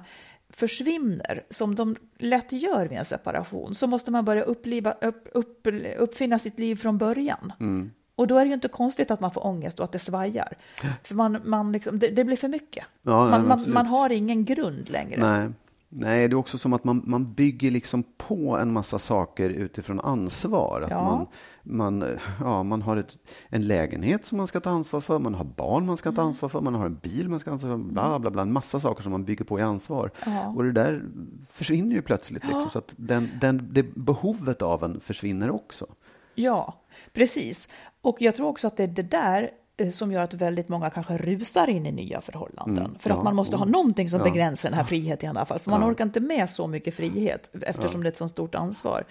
försvinner, 0.53 1.43
som 1.49 1.75
de 1.75 1.95
lätt 2.17 2.51
gör 2.51 2.85
vid 2.85 2.97
en 2.97 3.05
separation, 3.05 3.75
så 3.75 3.87
måste 3.87 4.11
man 4.11 4.25
börja 4.25 4.43
uppliva, 4.43 4.91
upp, 5.01 5.27
upp, 5.33 5.67
uppfinna 5.97 6.39
sitt 6.39 6.59
liv 6.59 6.75
från 6.75 6.97
början. 6.97 7.53
Mm. 7.59 7.91
Och 8.15 8.27
då 8.27 8.37
är 8.37 8.41
det 8.41 8.47
ju 8.47 8.53
inte 8.53 8.67
konstigt 8.67 9.11
att 9.11 9.19
man 9.19 9.31
får 9.31 9.45
ångest 9.45 9.79
och 9.79 9.85
att 9.85 9.91
det 9.91 9.99
svajar. 9.99 10.57
För 11.03 11.15
man, 11.15 11.41
man 11.43 11.71
liksom, 11.71 11.99
det, 11.99 12.07
det 12.07 12.23
blir 12.23 12.37
för 12.37 12.47
mycket. 12.47 12.85
Ja, 13.01 13.21
nej, 13.21 13.31
man, 13.31 13.41
man, 13.41 13.51
absolut. 13.51 13.73
man 13.73 13.85
har 13.85 14.09
ingen 14.09 14.45
grund 14.45 14.89
längre. 14.89 15.21
Nej. 15.21 15.49
Nej, 15.93 16.27
det 16.27 16.33
är 16.33 16.37
också 16.37 16.57
som 16.57 16.73
att 16.73 16.83
man, 16.83 17.01
man 17.05 17.33
bygger 17.33 17.71
liksom 17.71 18.03
på 18.17 18.57
en 18.57 18.73
massa 18.73 18.99
saker 18.99 19.49
utifrån 19.49 19.99
ansvar. 19.99 20.81
Att 20.81 20.91
Ja. 20.91 21.03
man, 21.03 21.27
man, 21.63 22.17
ja, 22.39 22.63
man 22.63 22.81
har 22.81 22.97
ett, 22.97 23.17
en 23.49 23.67
lägenhet 23.67 24.25
som 24.25 24.37
man 24.37 24.47
ska 24.47 24.59
ta 24.59 24.69
ansvar 24.69 24.99
för, 25.01 25.19
man 25.19 25.35
har 25.35 25.45
barn 25.45 25.85
man 25.85 25.97
ska 25.97 26.09
Mm. 26.09 26.15
ta 26.15 26.21
ansvar 26.21 26.49
för, 26.49 26.61
man 26.61 26.75
har 26.75 26.85
en 26.85 26.95
bil 26.95 27.29
man 27.29 27.39
ska 27.39 27.49
ta 27.49 27.53
ansvar 27.53 27.69
för, 27.69 27.77
bla 27.77 28.19
bla 28.19 28.31
bla, 28.31 28.41
en 28.41 28.53
massa 28.53 28.79
saker 28.79 29.03
som 29.03 29.11
man 29.11 29.23
bygger 29.25 29.45
på 29.45 29.59
i 29.59 29.61
ansvar. 29.61 30.11
Ja. 30.25 30.47
Och 30.47 30.63
det 30.63 30.71
där 30.71 31.03
försvinner 31.49 31.95
ju 31.95 32.01
plötsligt, 32.01 32.43
liksom, 32.43 32.69
så 32.69 32.77
att 32.79 32.93
den, 32.97 33.29
den, 33.41 33.69
det 33.71 33.95
behovet 33.95 34.61
av 34.61 34.83
en 34.83 34.99
försvinner 34.99 35.49
också. 35.49 35.85
Ja, 36.35 36.81
precis. 37.13 37.67
Och 38.01 38.21
jag 38.21 38.35
tror 38.35 38.47
också 38.47 38.67
att 38.67 38.77
det 38.77 38.83
är 38.83 38.87
det 38.87 39.01
där 39.03 39.43
eh, 39.43 39.49
som 39.91 40.11
gör 40.11 40.23
att 40.23 40.33
väldigt 40.33 40.69
många 40.69 40.89
kanske 40.89 41.17
rusar 41.17 41.69
in 41.69 41.85
i 41.85 41.91
nya 41.91 42.21
förhållanden. 42.21 42.95
För 42.99 43.09
att 43.09 43.15
Mm. 43.15 43.17
ja, 43.17 43.23
man 43.23 43.35
måste 43.35 43.55
ha 43.57 43.65
någonting 43.65 44.09
som 44.09 44.19
Ja. 44.19 44.23
begränsar 44.23 44.69
den 44.69 44.77
här 44.77 44.85
friheten 44.85 45.27
i 45.27 45.29
alla 45.29 45.45
fall. 45.45 45.59
För 45.59 45.71
man 45.71 45.83
orkar 45.91 46.03
inte 46.05 46.19
med 46.19 46.49
så 46.49 46.67
mycket 46.67 46.95
frihet 46.95 47.51
eftersom 47.61 48.03
det 48.03 48.07
är 48.07 48.11
ett 48.11 48.17
så 48.17 48.27
stort 48.29 48.55
ansvar. 48.55 49.03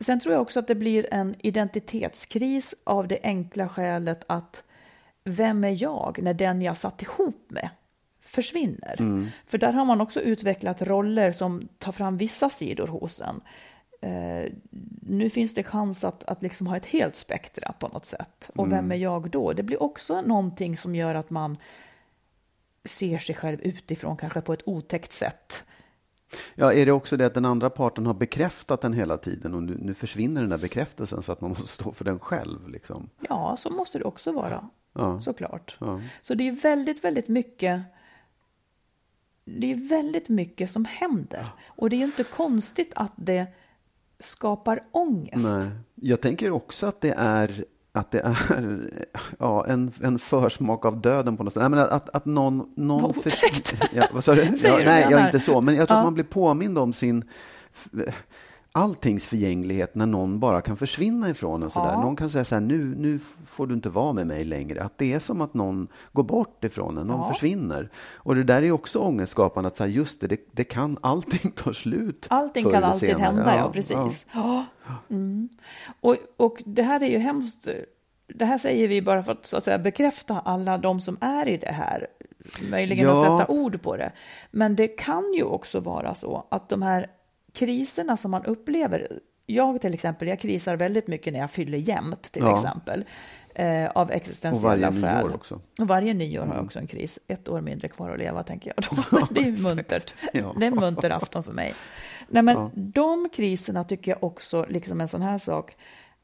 Sen 0.00 0.20
tror 0.20 0.32
jag 0.34 0.42
också 0.42 0.58
att 0.58 0.66
det 0.66 0.74
blir 0.74 1.06
en 1.14 1.34
identitetskris 1.38 2.74
av 2.84 3.08
det 3.08 3.18
enkla 3.22 3.68
skälet 3.68 4.24
att 4.26 4.62
vem 5.24 5.64
är 5.64 5.82
jag 5.82 6.18
när 6.22 6.34
den 6.34 6.62
jag 6.62 6.76
satt 6.76 7.02
ihop 7.02 7.46
med 7.48 7.68
försvinner? 8.20 8.96
För 9.46 9.58
där 9.58 9.72
har 9.72 9.84
man 9.84 10.00
också 10.00 10.20
utvecklat 10.20 10.82
roller 10.82 11.32
som 11.32 11.68
tar 11.78 11.92
fram 11.92 12.16
vissa 12.16 12.50
sidor 12.50 12.86
hos 12.86 13.20
en. 13.20 13.40
Eh, 14.00 14.52
nu 15.00 15.30
finns 15.30 15.54
det 15.54 15.62
chans 15.62 16.04
att, 16.04 16.24
att 16.24 16.42
liksom 16.42 16.66
ha 16.66 16.76
ett 16.76 16.86
helt 16.86 17.16
spektra 17.16 17.72
på 17.72 17.88
något 17.88 18.06
sätt. 18.06 18.50
Och 18.54 18.72
vem 18.72 18.92
är 18.92 18.96
jag 18.96 19.30
då? 19.30 19.52
Det 19.52 19.62
blir 19.62 19.82
också 19.82 20.20
någonting 20.20 20.76
som 20.76 20.94
gör 20.94 21.14
att 21.14 21.30
man 21.30 21.56
ser 22.84 23.18
sig 23.18 23.34
själv 23.34 23.60
utifrån, 23.60 24.16
kanske 24.16 24.40
på 24.40 24.52
ett 24.52 24.62
otäckt 24.68 25.12
sätt. 25.12 25.64
Ja, 26.54 26.72
är 26.72 26.86
det 26.86 26.92
också 26.92 27.16
det 27.16 27.26
att 27.26 27.34
den 27.34 27.44
andra 27.44 27.70
parten 27.70 28.06
har 28.06 28.14
bekräftat 28.14 28.80
den 28.80 28.92
hela 28.92 29.16
tiden 29.16 29.54
och 29.54 29.62
nu, 29.62 29.78
nu 29.80 29.94
försvinner 29.94 30.40
den 30.40 30.50
där 30.50 30.58
bekräftelsen 30.58 31.22
så 31.22 31.32
att 31.32 31.40
man 31.40 31.50
måste 31.50 31.68
stå 31.68 31.92
för 31.92 32.04
den 32.04 32.18
själv? 32.18 32.68
Liksom. 32.68 33.10
Ja, 33.28 33.56
så 33.58 33.70
måste 33.70 33.98
det 33.98 34.04
också 34.04 34.32
vara, 34.32 34.68
Ja. 34.92 35.20
såklart. 35.20 35.76
Ja. 35.80 36.00
Så 36.22 36.34
det 36.34 36.48
är 36.48 36.52
väldigt, 36.52 37.04
väldigt 37.04 37.28
mycket 37.28 37.82
det 39.44 39.72
är 39.72 39.88
väldigt 39.88 40.28
mycket 40.28 40.70
som 40.70 40.84
händer. 40.84 41.46
Och 41.66 41.90
det 41.90 41.96
är 41.96 41.98
ju 41.98 42.04
inte 42.04 42.24
konstigt 42.24 42.92
att 42.96 43.12
det 43.16 43.46
skapar 44.20 44.80
ångest. 44.92 45.46
Nej. 45.46 45.70
Jag 45.94 46.20
tänker 46.20 46.50
också 46.50 46.86
att 46.86 47.00
det 47.00 47.14
är 47.16 47.64
att 47.92 48.10
det 48.10 48.20
är 48.20 48.38
ja, 49.38 49.66
en, 49.66 49.92
en 50.02 50.18
försmak 50.18 50.84
av 50.84 51.00
döden 51.00 51.36
på 51.36 51.44
något 51.44 51.52
sätt. 51.52 51.60
Nej, 51.60 51.70
men 51.70 51.78
att, 51.78 52.08
att 52.08 52.24
någon... 52.24 52.72
någon 52.76 53.02
Vad 53.02 53.16
otäckt. 53.18 53.80
ja, 53.92 54.06
vad 54.12 54.24
sa 54.24 54.34
du? 54.34 54.42
Ja, 54.62 54.78
nej, 54.84 55.06
jag 55.10 55.18
här? 55.18 55.26
inte 55.26 55.40
så. 55.40 55.60
Men 55.60 55.74
jag 55.74 55.88
tror 55.88 55.98
Ja. 55.98 56.04
man 56.04 56.14
blir 56.14 56.24
påmind 56.24 56.78
om 56.78 56.92
sin 56.92 57.24
alltings 58.78 59.26
förgänglighet 59.26 59.94
när 59.94 60.06
någon 60.06 60.40
bara 60.40 60.60
kan 60.60 60.76
försvinna 60.76 61.28
ifrån 61.28 61.62
en. 61.62 61.70
Sådär. 61.70 61.92
Ja. 61.92 62.00
Någon 62.02 62.16
kan 62.16 62.30
säga 62.30 62.44
så 62.44 62.54
här, 62.54 62.62
nu, 62.62 62.94
nu 62.98 63.18
får 63.46 63.66
du 63.66 63.74
inte 63.74 63.88
vara 63.88 64.12
med 64.12 64.26
mig 64.26 64.44
längre. 64.44 64.82
Att 64.82 64.98
det 64.98 65.12
är 65.12 65.18
som 65.18 65.40
att 65.40 65.54
någon 65.54 65.88
går 66.12 66.22
bort 66.22 66.64
ifrån 66.64 66.98
en, 66.98 67.06
någon 67.06 67.20
Ja. 67.20 67.32
försvinner. 67.32 67.90
Och 68.14 68.34
det 68.34 68.44
där 68.44 68.62
är 68.62 68.70
också 68.72 68.98
ångestskapande, 68.98 69.68
att 69.68 69.76
säga 69.76 69.88
just 69.88 70.20
det, 70.20 70.26
det, 70.26 70.40
det 70.52 70.64
kan, 70.64 70.98
allting 71.02 71.50
tar 71.50 71.72
slut. 71.72 72.26
Allting 72.30 72.70
kan 72.70 72.84
alltid 72.84 73.08
senare. 73.08 73.22
hända, 73.24 73.56
ja, 73.56 73.70
precis. 73.72 74.26
Ja. 74.32 74.64
Mm. 75.10 75.48
Och, 76.00 76.16
och 76.36 76.62
det 76.66 76.82
här 76.82 77.02
är 77.02 77.08
ju 77.08 77.18
hemskt. 77.18 77.68
Det 78.34 78.44
här 78.44 78.58
säger 78.58 78.88
vi 78.88 79.02
bara 79.02 79.22
för 79.22 79.32
att, 79.32 79.46
så 79.46 79.56
att 79.56 79.64
säga, 79.64 79.78
bekräfta 79.78 80.40
alla 80.44 80.78
de 80.78 81.00
som 81.00 81.16
är 81.20 81.48
i 81.48 81.56
det 81.56 81.72
här. 81.72 82.06
Möjligen 82.70 83.04
Ja. 83.06 83.12
att 83.12 83.20
sätta 83.40 83.52
ord 83.52 83.82
på 83.82 83.96
det. 83.96 84.12
Men 84.50 84.76
det 84.76 84.88
kan 84.88 85.32
ju 85.32 85.42
också 85.42 85.80
vara 85.80 86.14
så 86.14 86.46
att 86.50 86.68
de 86.68 86.82
här 86.82 87.06
kriserna 87.58 88.16
som 88.16 88.30
man 88.30 88.44
upplever 88.44 89.08
jag 89.46 89.80
till 89.80 89.94
exempel, 89.94 90.28
jag 90.28 90.40
krisar 90.40 90.76
väldigt 90.76 91.06
mycket 91.06 91.32
när 91.32 91.40
jag 91.40 91.50
fyller 91.50 91.78
jämnt 91.78 92.22
till 92.32 92.42
Ja. 92.42 92.56
exempel. 92.56 93.04
Eh, 93.54 93.90
av 93.90 94.06
Och 94.08 94.14
existentiella 94.14 94.90
varje 94.90 95.02
skäl. 95.02 95.24
nyår 95.26 95.34
också. 95.34 95.54
Mm. 95.54 95.64
Och 95.80 95.88
varje 95.88 96.14
nyår 96.14 96.46
har 96.46 96.54
jag 96.54 96.64
också 96.64 96.78
en 96.78 96.86
kris. 96.86 97.18
Ett 97.28 97.48
år 97.48 97.60
mindre 97.60 97.88
kvar 97.88 98.10
att 98.10 98.18
leva, 98.18 98.42
tänker 98.42 98.72
jag 98.76 98.84
då. 99.10 99.26
det 99.30 99.40
är 99.40 99.62
muntert. 99.62 100.14
Ja. 100.32 100.54
Det 100.58 100.66
är 100.66 100.70
en 100.70 100.74
munter 100.76 101.10
afton 101.10 101.44
för 101.44 101.52
mig. 101.52 101.74
Nej, 102.28 102.42
men 102.42 102.70
de 102.74 103.28
kriserna 103.32 103.84
tycker 103.84 104.10
jag 104.10 104.24
också, 104.24 104.66
liksom 104.68 105.00
en 105.00 105.08
sån 105.08 105.22
här 105.22 105.38
sak, 105.38 105.76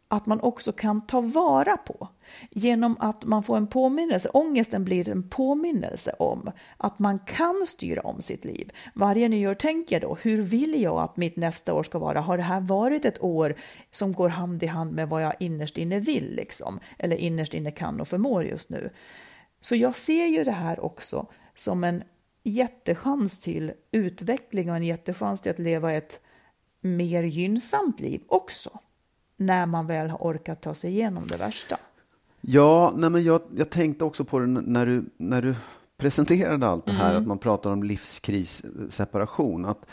att 0.08 0.26
man 0.26 0.40
också 0.40 0.72
kan 0.72 1.06
ta 1.06 1.20
vara 1.20 1.76
på 1.76 2.08
genom 2.50 2.96
att 3.00 3.24
man 3.24 3.42
får 3.42 3.56
en 3.56 3.66
påminnelse. 3.66 4.28
Ångesten 4.28 4.84
blir 4.84 5.08
en 5.08 5.28
påminnelse 5.28 6.12
om 6.18 6.50
att 6.76 6.98
man 6.98 7.18
kan 7.18 7.64
styra 7.66 8.00
om 8.00 8.20
sitt 8.20 8.44
liv. 8.44 8.72
Varje 8.94 9.28
nyår 9.28 9.54
tänker 9.54 9.94
jag 9.94 10.02
då, 10.02 10.18
hur 10.22 10.42
vill 10.42 10.82
jag 10.82 10.98
att 10.98 11.16
mitt 11.16 11.36
nästa 11.36 11.74
år 11.74 11.82
ska 11.82 11.98
vara? 11.98 12.20
Har 12.20 12.36
det 12.36 12.42
här 12.42 12.60
varit 12.60 13.04
ett 13.04 13.22
år 13.22 13.54
som 13.90 14.12
går 14.12 14.28
hand 14.28 14.62
i 14.62 14.66
hand 14.66 14.92
med 14.92 15.08
vad 15.08 15.22
jag 15.22 15.34
innerst 15.40 15.78
inne 15.78 15.98
vill, 15.98 16.34
liksom? 16.34 16.80
eller 16.98 17.16
innerst 17.16 17.54
inne 17.54 17.70
kan 17.70 18.00
och 18.00 18.08
förmår 18.08 18.44
just 18.44 18.68
nu? 18.68 18.90
Så 19.60 19.76
jag 19.76 19.96
ser 19.96 20.26
ju 20.26 20.44
det 20.44 20.52
här 20.52 20.80
också 20.80 21.26
som 21.54 21.84
en 21.84 22.02
jättechans 22.42 23.40
till 23.40 23.72
utveckling 23.90 24.70
och 24.70 24.76
en 24.76 24.82
jättechans 24.82 25.40
till 25.40 25.50
att 25.50 25.58
leva 25.58 25.92
ett 25.92 26.20
mer 26.80 27.22
gynnsamt 27.22 28.00
liv 28.00 28.22
också. 28.26 28.78
När 29.36 29.66
man 29.66 29.86
väl 29.86 30.10
har 30.10 30.18
orkat 30.18 30.60
ta 30.60 30.74
sig 30.74 30.90
igenom 30.90 31.26
det 31.26 31.36
värsta. 31.36 31.76
Ja, 32.40 32.92
nej 32.96 33.10
men 33.10 33.24
jag, 33.24 33.42
jag 33.56 33.70
tänkte 33.70 34.04
också 34.04 34.24
på 34.24 34.38
det 34.38 34.46
när 34.46 34.86
du, 34.86 35.04
när 35.16 35.42
du 35.42 35.54
presenterade 35.96 36.66
allt 36.66 36.86
det 36.86 36.92
här, 36.92 37.14
att 37.14 37.26
man 37.26 37.38
pratar 37.38 37.70
om 37.70 37.82
livskris, 37.82 38.64
eh, 38.64 38.90
separation. 38.90 39.64
Att 39.64 39.86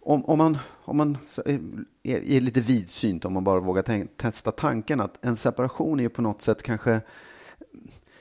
om, 0.00 0.24
om 0.24 0.38
man, 0.38 0.58
om 0.84 0.96
man 0.96 1.18
är, 1.44 1.60
är 2.02 2.40
lite 2.40 2.60
vidsynt, 2.60 3.24
om 3.24 3.32
man 3.32 3.44
bara 3.44 3.60
vågar 3.60 3.82
tänk, 3.82 4.16
testa 4.16 4.52
tanken 4.52 5.00
att 5.00 5.24
en 5.26 5.36
separation 5.36 6.00
är 6.00 6.08
på 6.08 6.22
något 6.22 6.42
sätt 6.42 6.62
kanske 6.62 7.00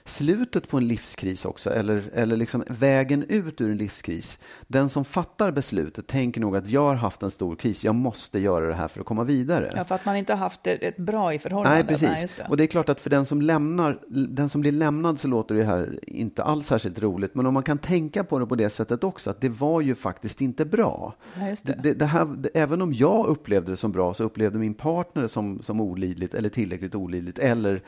slutet 0.09 0.67
på 0.67 0.77
en 0.77 0.87
livskris 0.87 1.45
också, 1.45 1.69
eller, 1.69 2.03
eller 2.13 2.37
liksom 2.37 2.63
vägen 2.67 3.23
ut 3.29 3.61
ur 3.61 3.71
en 3.71 3.77
livskris. 3.77 4.39
Den 4.67 4.89
som 4.89 5.05
fattar 5.05 5.51
beslutet 5.51 6.07
tänker 6.07 6.41
nog 6.41 6.55
att 6.55 6.67
jag 6.67 6.81
har 6.81 6.95
haft 6.95 7.23
en 7.23 7.31
stor 7.31 7.55
kris, 7.55 7.83
jag 7.83 7.95
måste 7.95 8.39
göra 8.39 8.67
det 8.67 8.73
här 8.73 8.87
för 8.87 8.99
att 8.99 9.05
komma 9.05 9.23
vidare. 9.23 9.71
Ja, 9.75 9.85
för 9.85 9.95
att 9.95 10.05
man 10.05 10.15
inte 10.15 10.33
har 10.33 10.37
haft 10.37 10.63
det 10.63 10.71
ett 10.71 10.97
bra 10.97 11.33
i 11.33 11.39
förhållandet. 11.39 11.85
Nej, 11.85 11.97
precis. 11.97 12.21
just 12.21 12.37
det. 12.37 12.45
och 12.49 12.57
det 12.57 12.63
är 12.63 12.67
klart 12.67 12.89
att 12.89 13.01
för 13.01 13.09
den 13.09 13.25
som, 13.25 13.41
lämnar, 13.41 13.99
den 14.29 14.49
som 14.49 14.61
blir 14.61 14.71
lämnad 14.71 15.19
så 15.19 15.27
låter 15.27 15.55
det 15.55 15.63
här 15.63 15.99
inte 16.03 16.43
alls 16.43 16.67
särskilt 16.67 16.99
roligt. 16.99 17.35
Men 17.35 17.45
om 17.45 17.53
man 17.53 17.63
kan 17.63 17.77
tänka 17.77 18.23
på 18.23 18.39
det 18.39 18.45
på 18.45 18.55
det 18.55 18.69
sättet 18.69 19.03
också, 19.03 19.29
att 19.29 19.41
det 19.41 19.49
var 19.49 19.81
ju 19.81 19.95
faktiskt 19.95 20.41
inte 20.41 20.65
bra. 20.65 21.13
Ja, 21.39 21.41
Det, 21.45 21.63
det. 21.63 21.79
det, 21.83 21.93
det 21.93 22.05
här, 22.05 22.25
det, 22.25 22.49
även 22.53 22.81
om 22.81 22.93
jag 22.93 23.27
upplevde 23.27 23.71
det 23.71 23.77
som 23.77 23.91
bra 23.91 24.13
så 24.13 24.23
upplevde 24.23 24.59
min 24.59 24.73
partner 24.73 25.27
som, 25.27 25.61
som 25.63 25.81
olidligt 25.81 26.33
eller 26.33 26.49
tillräckligt 26.49 26.95
olidligt 26.95 27.39
eller 27.39 27.81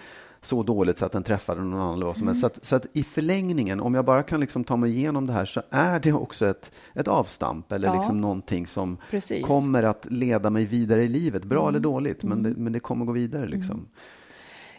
så 0.43 0.63
dåligt 0.63 0.97
så 0.97 1.05
att 1.05 1.11
den 1.11 1.23
träffade 1.23 1.61
någon 1.63 1.79
annan. 1.81 1.93
eller 1.95 2.25
helst. 2.25 2.41
Så, 2.41 2.47
att, 2.47 2.65
så 2.65 2.75
att 2.75 2.85
i 2.93 3.03
förlängningen, 3.03 3.79
om 3.81 3.93
jag 3.93 4.05
bara 4.05 4.23
kan 4.23 4.39
liksom 4.39 4.63
ta 4.63 4.77
mig 4.77 4.91
igenom 4.91 5.25
det 5.27 5.33
här 5.33 5.45
så 5.45 5.61
är 5.69 5.99
det 5.99 6.13
också 6.13 6.47
ett, 6.47 6.71
ett 6.93 7.07
avstamp 7.07 7.71
eller 7.71 7.87
Ja. 7.87 7.95
liksom 7.95 8.21
någonting 8.21 8.67
som 8.67 8.97
Precis. 9.09 9.45
kommer 9.45 9.83
att 9.83 10.07
leda 10.11 10.49
mig 10.49 10.65
vidare 10.65 11.03
i 11.03 11.07
livet. 11.07 11.43
Bra 11.45 11.69
eller 11.69 11.79
dåligt, 11.79 12.23
men, 12.23 12.43
det, 12.43 12.49
men 12.49 12.73
det 12.73 12.79
kommer 12.79 13.05
gå 13.05 13.11
vidare. 13.11 13.47
Liksom. 13.47 13.87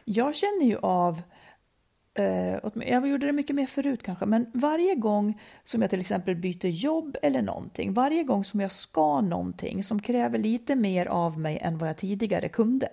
Jag 0.04 0.34
känner 0.34 0.64
ju 0.66 0.76
av, 0.82 1.22
åtmin- 2.62 2.90
jag 2.90 3.08
gjorde 3.08 3.26
det 3.26 3.32
mycket 3.32 3.56
mer 3.56 3.66
förut 3.66 4.02
kanske, 4.02 4.26
men 4.26 4.46
varje 4.54 4.94
gång 4.94 5.40
som 5.64 5.80
jag 5.80 5.90
till 5.90 6.00
exempel 6.00 6.36
byter 6.36 6.66
jobb 6.66 7.16
eller 7.22 7.42
någonting, 7.42 7.92
varje 7.94 8.22
gång 8.24 8.44
som 8.44 8.60
jag 8.60 8.72
ska 8.72 9.20
någonting 9.20 9.84
som 9.84 10.00
kräver 10.02 10.38
lite 10.38 10.74
mer 10.76 11.06
av 11.06 11.38
mig 11.38 11.58
än 11.58 11.78
vad 11.78 11.88
jag 11.88 11.96
tidigare 11.96 12.48
kunde, 12.48 12.88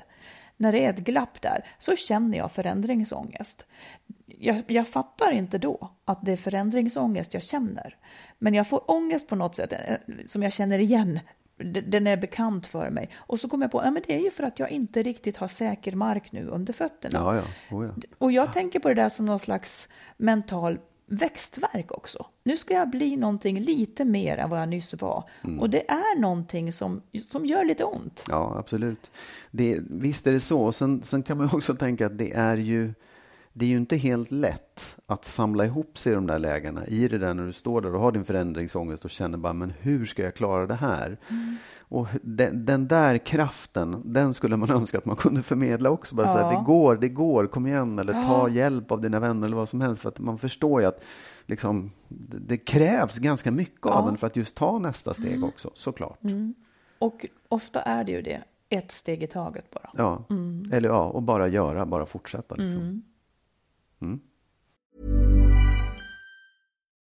när 0.60 0.72
det 0.72 0.86
är 0.86 0.90
ett 0.90 1.00
glapp 1.00 1.42
där, 1.42 1.66
så 1.80 1.96
känner 1.96 2.38
jag 2.38 2.52
förändringsångest. 2.52 3.66
Jag, 4.26 4.64
jag 4.68 4.88
fattar 4.88 5.32
inte 5.32 5.58
då 5.58 5.92
att 6.06 6.26
det 6.26 6.32
är 6.32 6.38
förändringsångest 6.38 7.34
jag 7.34 7.44
känner, 7.44 7.96
men 8.38 8.54
jag 8.54 8.68
får 8.68 8.92
ångest 8.92 9.28
på 9.28 9.36
något 9.36 9.56
sätt 9.56 9.74
eh, 9.74 9.98
som 10.26 10.44
jag 10.44 10.54
känner 10.54 10.80
igen 10.80 11.20
den 11.64 12.08
är 12.08 12.18
bekant 12.18 12.68
för 12.68 12.90
mig. 12.90 13.10
Och 13.16 13.40
så 13.40 13.50
kom 13.50 13.62
jag 13.62 13.72
på 13.72 13.80
att 13.80 14.04
det 14.08 14.16
är 14.16 14.20
ju 14.20 14.32
för 14.32 14.44
att 14.44 14.60
jag 14.60 14.72
inte 14.72 15.04
riktigt 15.04 15.38
har 15.38 15.48
säker 15.48 15.96
mark 15.96 16.32
nu 16.32 16.48
under 16.48 16.74
fötterna. 16.74 17.20
Ja, 17.20 17.36
ja. 17.36 17.78
Oh, 17.78 17.86
ja. 17.86 17.92
Och 18.18 18.32
jag 18.32 18.54
tänker 18.54 18.80
på 18.80 18.90
det 18.90 18.96
där 18.96 19.10
som 19.10 19.26
någon 19.26 19.40
slags 19.40 19.90
mental 20.18 20.80
växtverk 21.10 21.92
också. 21.92 22.26
Nu 22.44 22.58
ska 22.58 22.74
jag 22.74 22.90
bli 22.90 23.16
någonting 23.16 23.60
lite 23.60 24.06
mer 24.06 24.38
än 24.38 24.50
vad 24.50 24.62
jag 24.62 24.70
nyss 24.70 25.02
var. 25.02 25.30
Mm. 25.44 25.60
Och 25.60 25.70
det 25.70 25.90
är 25.92 26.20
någonting 26.20 26.74
som, 26.74 27.02
som 27.30 27.46
gör 27.46 27.66
lite 27.66 27.84
ont. 27.84 28.24
Ja, 28.28 28.56
absolut. 28.60 29.12
Det, 29.52 29.80
visst 29.90 30.28
är 30.28 30.32
det 30.32 30.40
så. 30.40 30.62
Och 30.62 30.76
Sen, 30.76 31.04
sen 31.04 31.24
kan 31.24 31.38
man 31.38 31.50
också 31.54 31.76
tänka 31.76 32.06
att 32.06 32.18
det 32.18 32.34
är 32.34 32.58
ju 32.58 32.94
det 33.54 33.66
är 33.66 33.70
ju 33.70 33.78
inte 33.78 33.98
helt 33.98 34.32
lätt 34.32 34.98
att 35.06 35.26
samla 35.26 35.66
ihop 35.66 35.98
sig 35.98 36.12
i 36.12 36.16
de 36.16 36.28
där 36.28 36.40
lägena. 36.40 36.88
I 36.88 37.08
det 37.08 37.18
där 37.18 37.34
när 37.34 37.46
du 37.46 37.54
står 37.54 37.82
där 37.82 37.96
och 37.96 38.02
har 38.02 38.12
din 38.12 38.26
förändringsångest 38.26 39.06
och 39.06 39.12
känner 39.12 39.38
bara, 39.38 39.54
men 39.54 39.74
hur 39.80 40.06
ska 40.06 40.24
jag 40.24 40.36
klara 40.36 40.68
det 40.68 40.76
här? 40.76 41.18
Och 41.92 42.08
den, 42.22 42.66
den 42.66 42.88
där 42.88 43.18
kraften, 43.18 44.02
den 44.06 44.34
skulle 44.34 44.58
man 44.58 44.72
önska 44.76 44.98
att 44.98 45.06
man 45.06 45.16
kunde 45.16 45.44
förmedla 45.44 45.90
också. 45.90 46.16
Bara 46.16 46.28
säga, 46.28 46.52
Ja. 46.52 46.60
det 46.60 46.66
går, 46.66 46.96
det 46.96 47.10
går, 47.10 47.48
kom 47.48 47.68
igen, 47.68 48.00
eller 48.00 48.14
ta 48.14 48.50
hjälp 48.50 48.92
av 48.92 49.02
dina 49.02 49.20
vänner 49.20 49.48
eller 49.48 49.58
vad 49.58 49.70
som 49.70 49.82
helst. 49.82 50.02
För 50.02 50.10
att 50.10 50.20
man 50.20 50.38
förstår 50.38 50.82
ju 50.82 50.88
att 50.88 51.04
liksom, 51.46 51.92
det, 52.48 52.58
krävs 52.58 53.20
ganska 53.20 53.52
mycket 53.52 53.86
av 53.86 54.10
en 54.10 54.18
för 54.18 54.28
att 54.28 54.36
just 54.36 54.56
ta 54.56 54.80
nästa 54.80 55.14
steg 55.14 55.44
också, 55.44 55.72
såklart. 55.74 56.20
Och 57.00 57.26
ofta 57.48 57.82
är 57.82 58.04
det 58.04 58.12
ju 58.12 58.22
det, 58.22 58.44
ett 58.70 58.92
steg 58.92 59.24
i 59.24 59.28
taget 59.28 59.72
bara. 59.72 59.90
Ja, 59.94 60.24
eller 60.72 60.90
ja, 60.90 61.04
och 61.04 61.24
bara 61.24 61.48
göra, 61.48 61.86
bara 61.86 62.06
fortsätta. 62.06 62.56
Liksom. 62.56 63.02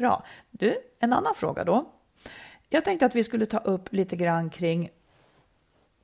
Bra. 0.00 0.24
Du, 0.50 0.76
en 0.98 1.12
annan 1.12 1.34
fråga 1.34 1.64
då. 1.64 1.84
Jag 2.68 2.84
tänkte 2.84 3.06
att 3.06 3.14
vi 3.14 3.24
skulle 3.24 3.46
ta 3.46 3.58
upp 3.58 3.92
lite 3.92 4.16
grann 4.16 4.50
kring 4.50 4.90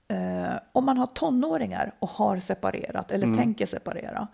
eh, 0.09 0.55
om 0.73 0.85
man 0.85 0.99
har 0.99 1.07
tonåringar 1.07 1.95
och 1.99 2.11
har 2.11 2.39
separerat 2.39 3.11
eller 3.11 3.35
tänker 3.35 3.67
separera. 3.67 4.29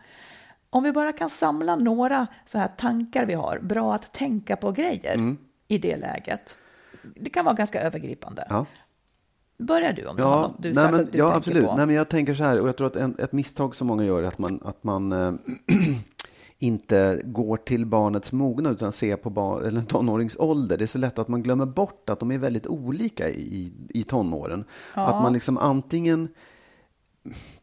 Om 0.70 0.82
vi 0.82 0.92
bara 0.92 1.12
kan 1.12 1.30
samla 1.30 1.76
några 1.76 2.26
så 2.46 2.58
här 2.58 2.68
tankar 2.68 3.26
vi 3.26 3.34
har, 3.34 3.58
bra 3.58 3.94
att 3.94 4.12
tänka 4.12 4.56
på 4.56 4.72
grejer 4.72 5.36
i 5.68 5.78
det 5.78 5.96
läget. 5.96 6.56
Det 7.02 7.30
kan 7.30 7.44
vara 7.44 7.54
ganska 7.54 7.82
övergripande. 7.82 8.46
Ja. 8.50 8.66
börjar 9.58 9.92
du 9.92 10.06
om 10.06 10.16
du 10.16 10.22
har 10.22 10.30
Ja, 10.30 10.42
något 10.42 10.62
du 10.62 10.72
nej, 10.72 10.92
men, 10.92 11.08
du 11.12 11.18
ja 11.18 11.34
absolut. 11.34 11.66
på. 11.66 11.76
Nej, 11.76 11.86
men 11.86 11.96
jag 11.96 12.08
tänker 12.08 12.34
så 12.34 12.44
här, 12.44 12.60
och 12.60 12.68
jag 12.68 12.76
tror 12.76 12.86
att 12.86 12.96
en, 12.96 13.16
ett 13.18 13.32
misstag 13.32 13.74
som 13.74 13.86
många 13.86 14.04
gör 14.04 14.22
är 14.22 14.26
att 14.26 14.38
man, 14.38 14.60
att 14.64 14.84
man 14.84 15.12
eh, 15.12 15.32
inte 16.62 17.20
går 17.24 17.56
till 17.56 17.86
barnets 17.86 18.32
mognad 18.32 18.72
utan 18.72 18.92
ser 18.92 19.16
på 19.16 19.30
barn, 19.30 19.64
eller 19.64 19.80
tonårings 19.80 20.36
ålder. 20.36 20.78
Det 20.78 20.84
är 20.84 20.86
så 20.86 20.98
lätt 20.98 21.18
att 21.18 21.28
man 21.28 21.42
glömmer 21.42 21.66
bort 21.66 22.10
att 22.10 22.20
de 22.20 22.30
är 22.30 22.38
väldigt 22.38 22.66
olika 22.66 23.30
i, 23.30 23.72
i 23.88 24.02
tonåren. 24.04 24.64
Att 24.92 25.22
man 25.22 25.32
liksom 25.32 25.58
antingen 25.58 26.28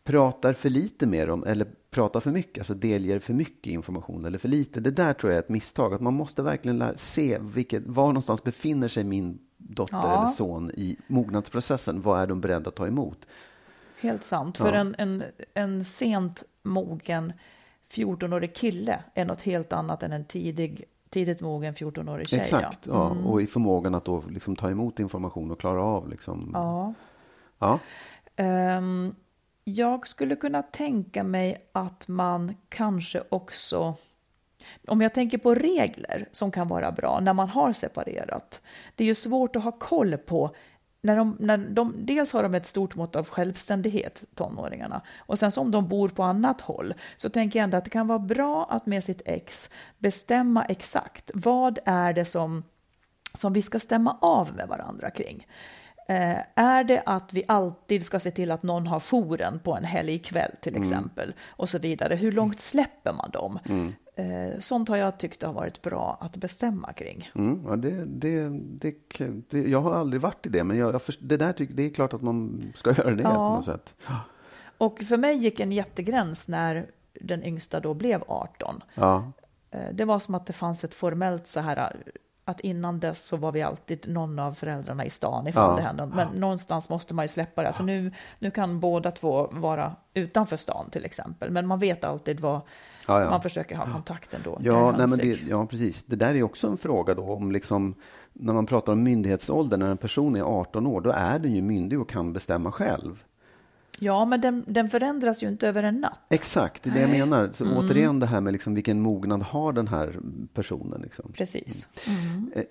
pratar 0.03 0.53
för 0.53 0.69
lite 0.69 1.07
med 1.07 1.27
dem 1.27 1.43
eller 1.43 1.67
pratar 1.89 2.19
för 2.19 2.31
mycket, 2.31 2.57
alltså 2.57 2.73
delger 2.73 3.19
för 3.19 3.33
mycket 3.33 3.73
information 3.73 4.25
eller 4.25 4.37
för 4.37 4.47
lite. 4.47 4.79
Det 4.79 4.91
där 4.91 5.13
tror 5.13 5.31
jag 5.31 5.37
är 5.37 5.43
ett 5.43 5.49
misstag, 5.49 5.93
att 5.93 6.01
man 6.01 6.13
måste 6.13 6.41
verkligen 6.41 6.77
lära, 6.77 6.97
se 6.97 7.37
vilket, 7.41 7.83
var 7.85 8.07
någonstans 8.07 8.43
befinner 8.43 8.87
sig 8.87 9.03
min 9.03 9.39
dotter 9.57 9.97
Ja. 9.97 10.17
eller 10.17 10.27
son 10.27 10.71
i 10.71 10.97
mognadsprocessen. 11.07 12.01
Vad 12.01 12.21
är 12.21 12.27
de 12.27 12.41
beredda 12.41 12.69
att 12.69 12.75
ta 12.75 12.87
emot? 12.87 13.25
Helt 14.01 14.23
sant. 14.23 14.59
Ja. 14.59 14.65
För 14.65 14.73
en, 14.73 14.95
en, 14.97 15.23
en 15.53 15.85
sent 15.85 16.43
mogen 16.63 17.33
14-årig 17.91 18.55
kille 18.55 19.03
är 19.13 19.25
något 19.25 19.41
helt 19.41 19.73
annat 19.73 20.03
än 20.03 20.11
en 20.11 20.25
tidig, 20.25 20.83
tidigt 21.09 21.41
mogen 21.41 21.73
14-årig 21.73 22.27
tjej. 22.27 22.39
Exakt, 22.39 22.87
Ja. 22.87 23.15
ja. 23.23 23.29
och 23.29 23.41
i 23.41 23.47
förmågan 23.47 23.95
att 23.95 24.05
då 24.05 24.23
liksom 24.29 24.55
ta 24.55 24.69
emot 24.69 24.99
information 24.99 25.51
och 25.51 25.59
klara 25.59 25.83
av 25.83 26.09
liksom. 26.09 26.51
Ja. 26.53 26.93
Ja. 27.59 27.79
Ehm, 28.35 29.15
jag 29.63 30.07
skulle 30.07 30.35
kunna 30.35 30.61
tänka 30.63 31.23
mig 31.23 31.69
att 31.71 32.07
man 32.07 32.55
kanske 32.69 33.23
också, 33.29 33.93
om 34.87 35.01
jag 35.01 35.13
tänker 35.13 35.37
på 35.37 35.55
regler 35.55 36.29
som 36.31 36.51
kan 36.51 36.67
vara 36.67 36.91
bra 36.91 37.19
när 37.19 37.33
man 37.33 37.49
har 37.49 37.73
separerat. 37.73 38.61
Det 38.95 39.03
är 39.03 39.07
ju 39.07 39.15
svårt 39.15 39.55
att 39.55 39.63
ha 39.63 39.71
koll 39.71 40.17
på 40.17 40.55
när 41.01 41.15
de, 41.15 41.37
när 41.39 41.57
de, 41.57 41.93
dels 41.97 42.33
har 42.33 42.43
de 42.43 42.55
ett 42.55 42.65
stort 42.65 42.95
mått 42.95 43.15
av 43.15 43.27
självständighet, 43.29 44.23
tonåringarna, 44.35 45.01
och 45.17 45.39
sen 45.39 45.51
så 45.51 45.61
om 45.61 45.71
de 45.71 45.87
bor 45.87 46.09
på 46.09 46.23
annat 46.23 46.61
håll, 46.61 46.93
så 47.17 47.29
tänker 47.29 47.59
jag 47.59 47.63
ändå 47.63 47.77
att 47.77 47.83
det 47.83 47.89
kan 47.89 48.07
vara 48.07 48.19
bra 48.19 48.67
att 48.69 48.85
med 48.85 49.03
sitt 49.03 49.21
ex 49.25 49.69
bestämma 49.97 50.65
exakt 50.65 51.31
vad 51.33 51.79
är 51.85 52.13
det 52.13 52.25
som, 52.25 52.63
som 53.33 53.53
vi 53.53 53.61
ska 53.61 53.79
stämma 53.79 54.17
av 54.21 54.55
med 54.55 54.67
varandra 54.67 55.09
kring. 55.09 55.47
Eh, 56.07 56.37
är 56.55 56.83
det 56.83 57.03
att 57.05 57.33
vi 57.33 57.43
alltid 57.47 58.05
ska 58.05 58.19
se 58.19 58.31
till 58.31 58.51
att 58.51 58.63
någon 58.63 58.87
har 58.87 58.99
jouren 58.99 59.59
på 59.59 59.75
en 59.75 59.85
helgkväll 59.85 60.51
till 60.61 60.75
exempel 60.81 61.33
och 61.47 61.69
så 61.69 61.77
vidare? 61.77 62.15
Hur 62.15 62.31
långt 62.31 62.59
släpper 62.59 63.13
man 63.13 63.31
dem? 63.31 63.59
Eh, 63.65 63.73
sånt 64.59 64.89
har 64.89 64.97
jag 64.97 65.17
tyckt 65.19 65.43
har 65.43 65.53
varit 65.53 65.81
bra 65.81 66.17
att 66.21 66.35
bestämma 66.37 66.93
kring. 66.93 67.31
Mm, 67.35 67.63
ja 67.67 67.75
det, 67.75 68.03
det, 68.05 68.49
det, 69.49 69.59
jag 69.69 69.81
har 69.81 69.95
aldrig 69.95 70.21
varit 70.21 70.45
i 70.45 70.49
det, 70.49 70.63
men 70.63 70.77
jag, 70.77 70.93
jag 70.93 71.01
det, 71.19 71.37
där 71.37 71.53
tycker, 71.53 71.73
det 71.73 71.83
är 71.83 71.89
klart 71.89 72.13
att 72.13 72.21
man 72.21 72.63
ska 72.75 72.91
göra 72.97 73.11
det 73.11 73.23
på 73.23 73.29
Ja. 73.29 73.55
något 73.55 73.65
sätt. 73.65 73.93
Och 74.77 74.99
för 74.99 75.17
mig 75.17 75.37
gick 75.37 75.59
en 75.59 75.71
jättegräns 75.71 76.47
när 76.47 76.85
den 77.21 77.43
yngsta 77.43 77.79
då 77.79 77.93
blev 77.93 78.23
18. 78.27 78.83
Ja, 78.95 79.31
Eh, 79.71 79.93
Det 79.93 80.05
var 80.05 80.19
som 80.19 80.35
att 80.35 80.45
det 80.45 80.53
fanns 80.53 80.83
ett 80.83 80.93
formellt 80.93 81.47
så 81.47 81.59
här 81.59 81.95
att 82.45 82.59
innan 82.59 82.99
dess 82.99 83.25
så 83.25 83.37
var 83.37 83.51
vi 83.51 83.61
alltid 83.61 84.09
någon 84.09 84.39
av 84.39 84.53
föräldrarna 84.53 85.05
i 85.05 85.09
stan 85.09 85.47
ifall 85.47 85.69
Ja. 85.71 85.75
det 85.75 85.81
hände. 85.81 86.05
Men 86.05 86.27
någonstans 86.27 86.89
måste 86.89 87.13
man 87.13 87.23
ju 87.23 87.27
släppa 87.29 87.63
det. 87.63 87.73
Så 87.73 87.83
nu, 87.83 88.11
nu 88.39 88.51
kan 88.51 88.79
båda 88.79 89.11
två 89.11 89.47
vara 89.51 89.95
utanför 90.13 90.57
stan 90.57 90.89
till 90.89 91.05
exempel. 91.05 91.51
Men 91.51 91.67
man 91.67 91.79
vet 91.79 92.03
alltid 92.03 92.39
vad 92.39 92.61
Ja, 93.09 93.21
ja. 93.21 93.29
man 93.29 93.41
försöker 93.41 93.75
ha 93.75 93.91
kontakten 93.91 94.41
då. 94.43 94.57
ja, 94.61 94.91
nej, 94.97 95.07
men 95.07 95.17
det, 95.17 95.39
ja, 95.49 95.65
precis. 95.65 96.03
Det 96.03 96.15
där 96.15 96.35
är 96.35 96.43
också 96.43 96.67
en 96.67 96.77
fråga 96.77 97.15
då 97.15 97.23
om 97.23 97.51
liksom, 97.51 97.95
när 98.33 98.53
man 98.53 98.65
pratar 98.65 98.93
om 98.93 99.03
myndighetsålder, 99.03 99.77
när 99.77 99.91
en 99.91 99.97
person 99.97 100.35
är 100.35 100.41
18 100.41 100.87
år, 100.87 101.01
då 101.01 101.09
är 101.09 101.39
den 101.39 101.53
ju 101.53 101.61
myndig 101.61 102.01
och 102.01 102.09
kan 102.09 102.33
bestämma 102.33 102.71
själv. 102.71 103.23
Ja, 103.99 104.25
men 104.25 104.41
den, 104.41 104.63
den 104.67 104.89
förändras 104.89 105.43
ju 105.43 105.47
inte 105.47 105.67
över 105.67 105.83
en 105.83 105.95
natt. 105.95 106.19
Exakt, 106.29 106.83
det 106.83 106.89
är 106.89 106.93
det 106.93 107.01
jag 107.01 107.09
menar. 107.09 107.49
Så 107.53 107.65
Mm. 107.65 107.77
återigen 107.77 108.19
det 108.19 108.25
här 108.25 108.41
med 108.41 108.53
liksom 108.53 108.73
vilken 108.75 109.01
mognad 109.01 109.41
har 109.41 109.73
den 109.73 109.87
här 109.87 110.19
personen. 110.53 111.01
Liksom. 111.01 111.31
Precis. 111.33 111.87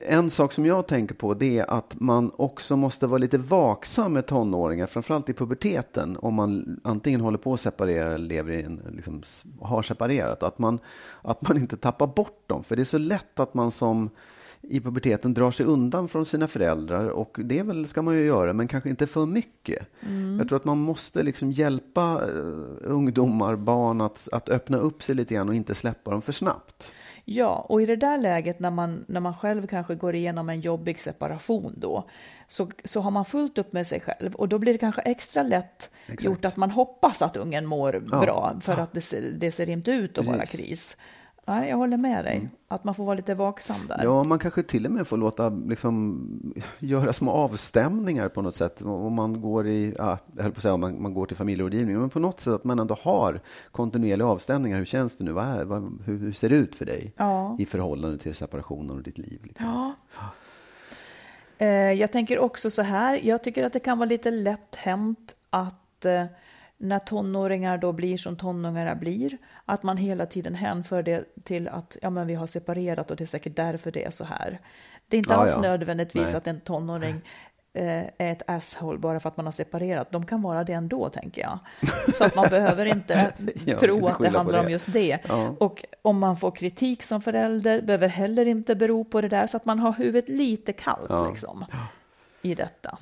En 0.08 0.30
sak 0.30 0.52
som 0.52 0.66
jag 0.66 0.86
tänker 0.86 1.14
på 1.14 1.34
det 1.34 1.58
är 1.58 1.70
att 1.70 2.00
man 2.00 2.30
också 2.36 2.76
måste 2.76 3.06
vara 3.06 3.18
lite 3.18 3.38
vaksam 3.38 4.12
med 4.12 4.26
tonåringar, 4.26 4.86
framförallt 4.86 5.28
i 5.28 5.32
puberteten, 5.32 6.16
om 6.22 6.34
man 6.34 6.80
antingen 6.84 7.20
håller 7.20 7.38
på 7.38 7.54
att 7.54 7.60
separera 7.60 8.14
eller 8.14 8.28
lever 8.28 8.52
i 8.52 8.62
en, 8.62 8.80
liksom, 8.92 9.22
har 9.60 9.82
separerat. 9.82 10.42
Att 10.42 10.58
man, 10.58 10.78
att 11.22 11.48
man 11.48 11.56
inte 11.56 11.76
tappar 11.76 12.06
bort 12.06 12.42
dem, 12.46 12.64
för 12.64 12.76
det 12.76 12.82
är 12.82 12.84
så 12.84 12.98
lätt 12.98 13.40
att 13.40 13.54
man 13.54 13.70
som 13.70 14.10
i 14.62 14.80
puberteten 14.80 15.34
drar 15.34 15.50
sig 15.50 15.66
undan 15.66 16.08
från 16.08 16.26
sina 16.26 16.48
föräldrar 16.48 17.08
och 17.08 17.36
det 17.44 17.62
väl, 17.62 17.88
ska 17.88 18.02
man 18.02 18.14
ju 18.14 18.26
göra, 18.26 18.52
men 18.52 18.68
kanske 18.68 18.90
inte 18.90 19.06
för 19.06 19.26
mycket. 19.26 19.86
Jag 20.38 20.48
tror 20.48 20.56
att 20.56 20.64
man 20.64 20.78
måste 20.78 21.22
liksom 21.22 21.50
hjälpa 21.50 22.22
eh, 22.22 22.90
ungdomar, 22.90 23.56
barn 23.56 24.00
att, 24.00 24.28
att 24.32 24.48
öppna 24.48 24.76
upp 24.78 25.02
sig 25.02 25.14
lite 25.14 25.34
grann 25.34 25.48
och 25.48 25.54
inte 25.54 25.74
släppa 25.74 26.10
dem 26.10 26.22
för 26.22 26.32
snabbt. 26.32 26.92
Ja, 27.24 27.66
och 27.68 27.82
i 27.82 27.86
det 27.86 27.96
där 27.96 28.18
läget 28.18 28.60
när 28.60 28.70
man, 28.70 29.04
när 29.08 29.20
man 29.20 29.34
själv 29.34 29.66
kanske 29.66 29.94
går 29.94 30.14
igenom 30.14 30.48
en 30.48 30.60
jobbig 30.60 31.00
separation 31.00 31.74
då, 31.76 32.08
så, 32.48 32.70
så 32.84 33.00
har 33.00 33.10
man 33.10 33.24
fullt 33.24 33.58
upp 33.58 33.72
med 33.72 33.86
sig 33.86 34.00
själv 34.00 34.34
och 34.34 34.48
då 34.48 34.58
blir 34.58 34.72
det 34.72 34.78
kanske 34.78 35.00
extra 35.00 35.42
lätt 35.42 35.90
Exakt. 36.06 36.24
gjort 36.24 36.44
att 36.44 36.56
man 36.56 36.70
hoppas 36.70 37.22
att 37.22 37.36
ungen 37.36 37.66
mår 37.66 38.04
Ja, 38.10 38.20
bra 38.20 38.56
för 38.60 38.72
att 38.72 38.92
det 38.92 39.00
ser, 39.00 39.22
det 39.38 39.52
ser 39.52 39.68
inte 39.68 39.90
ut 39.90 40.18
att 40.18 40.26
vara 40.26 40.38
Precis. 40.38 40.54
Mm. 40.54 40.66
kris. 40.66 40.96
Ja, 41.48 41.66
jag 41.66 41.76
håller 41.76 41.96
med 41.96 42.24
dig, 42.24 42.48
att 42.68 42.84
man 42.84 42.94
får 42.94 43.04
vara 43.04 43.14
lite 43.14 43.34
vaksam 43.34 43.76
där. 43.88 44.00
Ja, 44.04 44.24
man 44.24 44.38
kanske 44.38 44.62
till 44.62 44.86
och 44.86 44.92
med 44.92 45.06
får 45.06 45.16
låta 45.16 45.48
liksom, 45.48 46.52
göra 46.78 47.12
små 47.12 47.30
avstämningar 47.32 48.28
på 48.28 48.42
något 48.42 48.54
sätt. 48.56 48.82
Om 48.82 49.14
man 49.14 49.40
går 49.40 49.66
i, 49.66 49.94
ja, 49.98 50.18
jag 50.36 50.42
höll 50.42 50.52
på 50.52 50.56
att 50.58 50.62
säga 50.62 50.74
om 50.74 50.80
man, 50.80 51.02
man 51.02 51.14
går 51.14 51.26
till 51.26 51.36
familjerådgivning, 51.36 51.98
men 52.00 52.10
på 52.10 52.18
något 52.18 52.40
sätt 52.40 52.52
att 52.52 52.64
man 52.64 52.78
ändå 52.78 52.96
har 53.02 53.40
kontinuerliga 53.72 54.26
avstämningar. 54.28 54.78
Hur 54.78 54.84
känns 54.84 55.16
det 55.16 55.24
nu? 55.24 55.32
Vad 55.32 55.44
är, 55.46 55.64
vad, 55.64 55.98
hur, 56.04 56.18
hur 56.18 56.32
ser 56.32 56.48
det 56.48 56.56
ut 56.56 56.74
för 56.76 56.84
dig 56.86 57.12
Ja. 57.16 57.56
i 57.58 57.66
förhållande 57.66 58.18
till 58.18 58.34
separationen 58.34 58.96
och 58.96 59.02
ditt 59.02 59.18
liv? 59.18 59.40
Liksom? 59.42 59.66
Ja. 59.66 59.94
Eh, 61.58 61.68
Jag 61.92 62.12
tänker 62.12 62.38
också 62.38 62.70
så 62.70 62.82
här, 62.82 63.20
jag 63.22 63.44
tycker 63.44 63.64
att 63.64 63.72
det 63.72 63.80
kan 63.80 63.98
vara 63.98 64.08
lite 64.08 64.30
lätt 64.30 64.74
hänt 64.74 65.34
att 65.50 66.04
eh, 66.04 66.24
när 66.80 66.98
tonåringar 66.98 67.78
då 67.78 67.92
blir 67.92 68.18
som 68.18 68.36
tonåringar 68.36 68.94
blir, 68.94 69.38
att 69.64 69.82
man 69.82 69.96
hela 69.96 70.26
tiden 70.26 70.54
hänför 70.54 71.02
det 71.02 71.24
till 71.44 71.68
att 71.68 71.96
ja, 72.02 72.10
men 72.10 72.26
vi 72.26 72.34
har 72.34 72.46
separerat 72.46 73.10
och 73.10 73.16
det 73.16 73.24
är 73.24 73.26
säkert 73.26 73.56
därför 73.56 73.90
det 73.90 74.04
är 74.04 74.10
så 74.10 74.24
här. 74.24 74.58
Det 75.08 75.16
är 75.16 75.18
inte 75.18 75.32
Ja, 75.32 75.36
alls 75.38 75.52
ja. 75.54 75.60
nödvändigtvis 75.60 76.26
Nej. 76.26 76.36
att 76.36 76.46
en 76.46 76.60
tonåring 76.60 77.20
eh, 77.72 77.98
är 77.98 78.32
ett 78.32 78.42
asshole 78.46 78.98
bara 78.98 79.20
för 79.20 79.28
att 79.28 79.36
man 79.36 79.46
har 79.46 79.52
separerat. 79.52 80.12
De 80.12 80.26
kan 80.26 80.42
vara 80.42 80.64
det 80.64 80.72
ändå, 80.72 81.08
tänker 81.08 81.42
jag. 81.42 81.58
Så 82.14 82.24
att 82.24 82.34
man 82.34 82.48
behöver 82.50 82.86
inte 82.86 83.32
Ja, 83.64 83.78
tro 83.78 83.96
inte 83.96 84.12
att 84.12 84.18
det 84.18 84.28
handlar 84.28 84.58
om 84.58 84.64
det. 84.66 84.72
just 84.72 84.92
det. 84.92 85.18
Ja. 85.28 85.54
Och 85.60 85.84
om 86.02 86.18
man 86.18 86.36
får 86.36 86.50
kritik 86.50 87.02
som 87.02 87.20
förälder 87.22 87.82
behöver 87.82 88.08
heller 88.08 88.46
inte 88.48 88.74
bero 88.74 89.04
på 89.04 89.20
det 89.20 89.28
där, 89.28 89.46
så 89.46 89.56
att 89.56 89.64
man 89.64 89.78
har 89.78 89.92
huvudet 89.92 90.28
lite 90.28 90.72
kallt 90.72 91.30
liksom, 91.30 91.64
i 92.42 92.54
detta. 92.54 92.98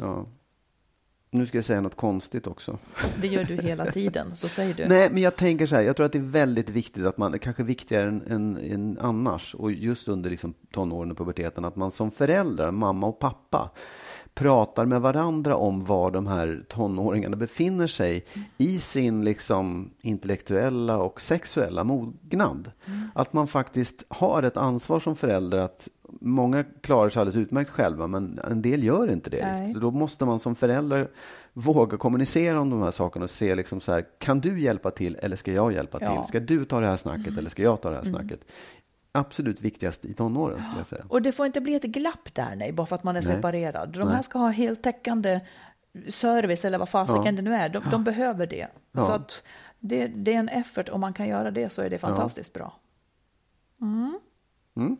Nu 1.30 1.46
ska 1.46 1.58
jag 1.58 1.64
säga 1.64 1.80
något 1.80 1.96
konstigt 1.96 2.46
också. 2.46 2.78
Det 3.20 3.26
gör 3.26 3.44
du 3.44 3.56
hela 3.56 3.86
tiden, 3.92 4.36
så 4.36 4.48
säger 4.48 4.74
du. 4.74 4.88
Nej, 4.88 5.10
men 5.10 5.22
jag 5.22 5.36
tänker 5.36 5.66
så 5.66 5.74
här, 5.74 5.82
jag 5.82 5.96
tror 5.96 6.06
att 6.06 6.12
det 6.12 6.18
är 6.18 6.22
väldigt 6.22 6.70
viktigt 6.70 7.06
att 7.06 7.18
man, 7.18 7.38
kanske 7.38 7.62
viktigare 7.62 8.08
än, 8.08 8.22
än, 8.26 8.56
än 8.56 8.98
annars, 9.00 9.54
och 9.54 9.72
just 9.72 10.08
under 10.08 10.30
liksom 10.30 10.54
tonåren 10.72 11.10
och 11.10 11.18
puberteten, 11.18 11.64
att 11.64 11.76
man 11.76 11.90
som 11.90 12.10
föräldrar, 12.10 12.70
mamma 12.70 13.06
och 13.06 13.18
pappa, 13.18 13.70
pratar 14.36 14.86
med 14.86 15.00
varandra 15.00 15.56
om 15.56 15.84
var 15.84 16.10
de 16.10 16.26
här 16.26 16.64
tonåringarna 16.68 17.36
befinner 17.36 17.86
sig 17.86 18.24
i 18.58 18.80
sin 18.80 19.24
liksom 19.24 19.90
intellektuella 20.00 20.98
och 20.98 21.20
sexuella 21.20 21.84
mognad. 21.84 22.72
Att 23.14 23.32
man 23.32 23.46
faktiskt 23.46 24.04
har 24.08 24.42
ett 24.42 24.56
ansvar 24.56 25.00
som 25.00 25.16
förälder 25.16 25.58
att 25.58 25.88
många 26.26 26.64
klarar 26.80 27.10
sig 27.10 27.20
alldeles 27.20 27.36
utmärkt 27.46 27.70
själva, 27.70 28.06
men 28.06 28.40
en 28.50 28.62
del 28.62 28.84
gör 28.84 29.12
inte 29.12 29.30
det. 29.30 29.46
Nej. 29.46 29.60
riktigt. 29.66 29.82
Då 29.82 29.90
måste 29.90 30.24
man 30.24 30.40
som 30.40 30.54
förälder 30.54 31.08
våga 31.52 31.96
kommunicera 31.96 32.60
om 32.60 32.70
de 32.70 32.82
här 32.82 32.90
sakerna 32.90 33.22
och 33.24 33.30
se 33.30 33.54
liksom 33.54 33.80
så 33.80 33.92
här, 33.92 34.04
kan 34.18 34.40
du 34.40 34.60
hjälpa 34.60 34.90
till 34.90 35.16
eller 35.22 35.36
ska 35.36 35.52
jag 35.52 35.72
hjälpa 35.72 35.98
Ja. 36.00 36.16
till? 36.16 36.28
Ska 36.28 36.40
du 36.40 36.64
ta 36.64 36.80
det 36.80 36.86
här 36.86 36.96
snacket 36.96 37.38
eller 37.38 37.50
ska 37.50 37.62
jag 37.62 37.80
ta 37.80 37.90
det 37.90 37.96
här 37.96 38.04
snacket? 38.04 38.40
Absolut 39.12 39.60
viktigast 39.60 40.04
i 40.04 40.14
tonåren 40.14 40.58
skulle 40.64 40.78
jag 40.80 40.86
säga. 40.86 41.04
Och 41.08 41.22
det 41.22 41.32
får 41.32 41.46
inte 41.46 41.60
bli 41.60 41.74
ett 41.74 41.82
glapp 41.82 42.34
där, 42.34 42.56
nej, 42.56 42.72
bara 42.72 42.86
för 42.86 42.96
att 42.96 43.04
man 43.04 43.16
är 43.16 43.22
Nej. 43.22 43.34
separerad. 43.34 43.92
De 43.92 43.98
Nej. 43.98 44.14
här 44.14 44.22
ska 44.22 44.38
ha 44.38 44.48
heltäckande 44.48 45.40
service, 46.08 46.64
eller 46.64 46.78
vad 46.78 46.88
fasiken 46.88 47.24
Ja. 47.24 47.32
det 47.32 47.42
nu 47.42 47.54
är. 47.54 47.68
De, 47.68 47.82
de 47.90 48.04
behöver 48.04 48.46
det. 48.46 48.68
Ja. 48.92 49.06
Så 49.06 49.12
att 49.12 49.42
det, 49.80 50.06
det 50.06 50.34
är 50.34 50.38
en 50.38 50.48
effort, 50.48 50.88
om 50.88 51.00
man 51.00 51.12
kan 51.12 51.28
göra 51.28 51.50
det 51.50 51.70
så 51.72 51.82
är 51.82 51.90
det 51.90 51.98
fantastiskt 51.98 52.52
bra. 52.52 52.76
Jag 54.74 54.96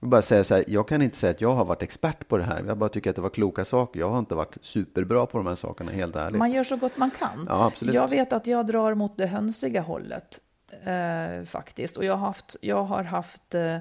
vill 0.00 0.10
bara 0.10 0.22
säga 0.22 0.44
så 0.44 0.54
här, 0.54 0.64
jag 0.68 0.88
kan 0.88 1.02
inte 1.02 1.16
säga 1.16 1.30
att 1.30 1.40
jag 1.40 1.54
har 1.54 1.64
varit 1.64 1.82
expert 1.82 2.28
på 2.28 2.36
det 2.36 2.44
här. 2.44 2.64
Jag 2.66 2.78
bara 2.78 2.88
tycker 2.88 3.10
att 3.10 3.16
det 3.16 3.22
var 3.22 3.30
kloka 3.30 3.64
saker. 3.64 4.00
Jag 4.00 4.10
har 4.10 4.18
inte 4.18 4.34
varit 4.34 4.56
superbra 4.60 5.26
på 5.26 5.38
de 5.38 5.46
här 5.46 5.54
sakerna, 5.54 5.92
helt 5.92 6.16
ärligt. 6.16 6.38
Man 6.38 6.52
gör 6.52 6.64
så 6.64 6.76
gott 6.76 6.96
man 6.96 7.10
kan. 7.10 7.46
Ja, 7.48 7.64
absolut. 7.66 7.94
Jag 7.94 8.08
vet 8.10 8.32
att 8.32 8.46
jag 8.46 8.66
drar 8.66 8.94
mot 8.94 9.16
det 9.18 9.26
hönsiga 9.26 9.80
hållet 9.80 10.40
eh, 10.84 11.44
faktiskt. 11.44 11.96
Och 11.96 12.04
jag 12.04 12.16
har 12.16 12.26
haft, 12.26 12.56
jag 12.60 12.84
har 12.84 13.02
haft 13.02 13.54
eh, 13.54 13.76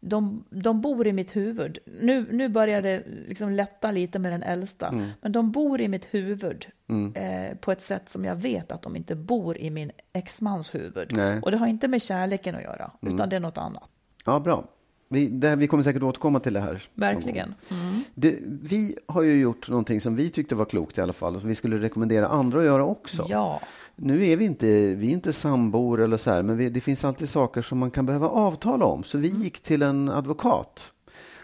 de, 0.00 0.44
de 0.50 0.80
bor 0.80 1.06
i 1.06 1.12
mitt 1.12 1.36
huvud. 1.36 1.78
Nu, 2.00 2.28
nu 2.32 2.48
börjar 2.48 2.82
det 2.82 3.02
liksom 3.06 3.50
lätta 3.50 3.90
lite 3.90 4.18
med 4.18 4.32
den 4.32 4.42
äldsta, 4.42 4.88
Mm. 4.88 5.08
men 5.20 5.32
de 5.32 5.52
bor 5.52 5.80
i 5.80 5.88
mitt 5.88 6.04
huvud 6.14 6.66
eh, 7.14 7.56
på 7.56 7.72
ett 7.72 7.82
sätt 7.82 8.08
som 8.08 8.24
jag 8.24 8.34
vet 8.34 8.72
att 8.72 8.82
de 8.82 8.96
inte 8.96 9.14
bor 9.14 9.58
i 9.58 9.70
min 9.70 9.90
exmans 10.12 10.74
huvud. 10.74 11.08
Nej. 11.12 11.28
Mm. 11.30 11.42
Och 11.42 11.50
det 11.50 11.56
har 11.56 11.66
inte 11.66 11.88
med 11.88 12.02
kärleken 12.02 12.54
att 12.54 12.62
göra, 12.62 12.90
utan 13.00 13.28
det 13.28 13.36
är 13.36 13.40
något 13.40 13.58
annat. 13.58 13.82
Ja, 14.24 14.40
bra. 14.40 14.64
Vi, 15.08 15.28
det 15.28 15.48
här, 15.48 15.56
vi 15.56 15.66
kommer 15.66 15.82
säkert 15.82 16.02
återkomma 16.02 16.40
till 16.40 16.52
det 16.52 16.60
här. 16.60 16.82
Verkligen. 16.94 17.54
gång. 17.68 18.04
Det, 18.14 18.38
vi 18.42 18.96
har 19.06 19.22
ju 19.22 19.40
gjort 19.40 19.68
någonting 19.68 20.00
som 20.00 20.16
vi 20.16 20.30
tyckte 20.30 20.54
var 20.54 20.64
klokt 20.64 20.98
i 20.98 21.00
alla 21.00 21.12
fall 21.12 21.34
och 21.34 21.40
som 21.40 21.48
vi 21.48 21.54
skulle 21.54 21.78
rekommendera 21.78 22.28
andra 22.28 22.58
att 22.58 22.64
göra 22.64 22.84
också. 22.84 23.26
Ja, 23.28 23.60
Nu 23.96 24.26
är 24.26 24.36
vi 24.36 24.44
inte, 24.44 24.66
vi 24.94 25.08
är 25.08 25.12
inte 25.12 25.32
sambor 25.32 26.00
eller 26.00 26.16
så 26.16 26.30
här, 26.30 26.42
men 26.42 26.56
vi, 26.56 26.70
det 26.70 26.80
finns 26.80 27.04
alltid 27.04 27.28
saker 27.28 27.62
som 27.62 27.78
man 27.78 27.90
kan 27.90 28.06
behöva 28.06 28.28
avtala 28.28 28.84
om. 28.84 29.04
Så 29.04 29.18
vi 29.18 29.28
gick 29.28 29.60
till 29.60 29.82
en 29.82 30.08
advokat 30.08 30.92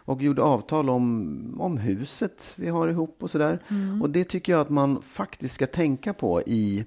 och 0.04 0.22
gjorde 0.22 0.42
avtal 0.42 0.90
om, 0.90 1.56
om 1.60 1.78
huset 1.78 2.54
vi 2.56 2.68
har 2.68 2.88
ihop 2.88 3.16
och 3.22 3.30
sådär. 3.30 3.58
Och 4.02 4.10
det 4.10 4.24
tycker 4.24 4.52
jag 4.52 4.60
att 4.60 4.70
man 4.70 5.02
faktiskt 5.02 5.54
ska 5.54 5.66
tänka 5.66 6.12
på 6.14 6.42
i 6.42 6.84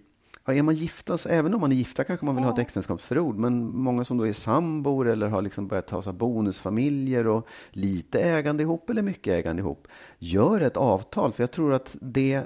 Ja, 0.48 0.54
är 0.54 0.62
man 0.62 0.76
gifta, 0.76 1.18
så 1.18 1.30
även 1.30 1.54
om 1.54 1.62
man 1.62 1.72
är 1.72 1.76
gifta 1.76 2.04
kanske 2.04 2.26
man 2.26 2.36
vill 2.36 2.44
ha 2.44 2.54
ett 2.54 2.60
äktenskapsförord, 2.60 3.36
men 3.36 3.78
många 3.78 4.06
som 4.06 4.18
då 4.18 4.28
är 4.28 4.34
sambor 4.34 5.08
eller 5.08 5.28
har 5.28 5.42
liksom 5.42 5.68
börjat 5.68 5.88
ta 5.88 6.02
sig 6.02 6.14
bonusfamiljer 6.14 7.28
och 7.28 7.48
lite 7.72 8.22
ägande 8.22 8.64
ihop 8.64 8.90
eller 8.90 9.02
mycket 9.02 9.34
ägande 9.34 9.62
ihop, 9.62 9.88
gör 10.20 10.62
ett 10.62 10.78
avtal, 10.78 11.34
för 11.34 11.44
jag 11.44 11.52
tror 11.52 11.74
att 11.74 11.96
det 12.02 12.42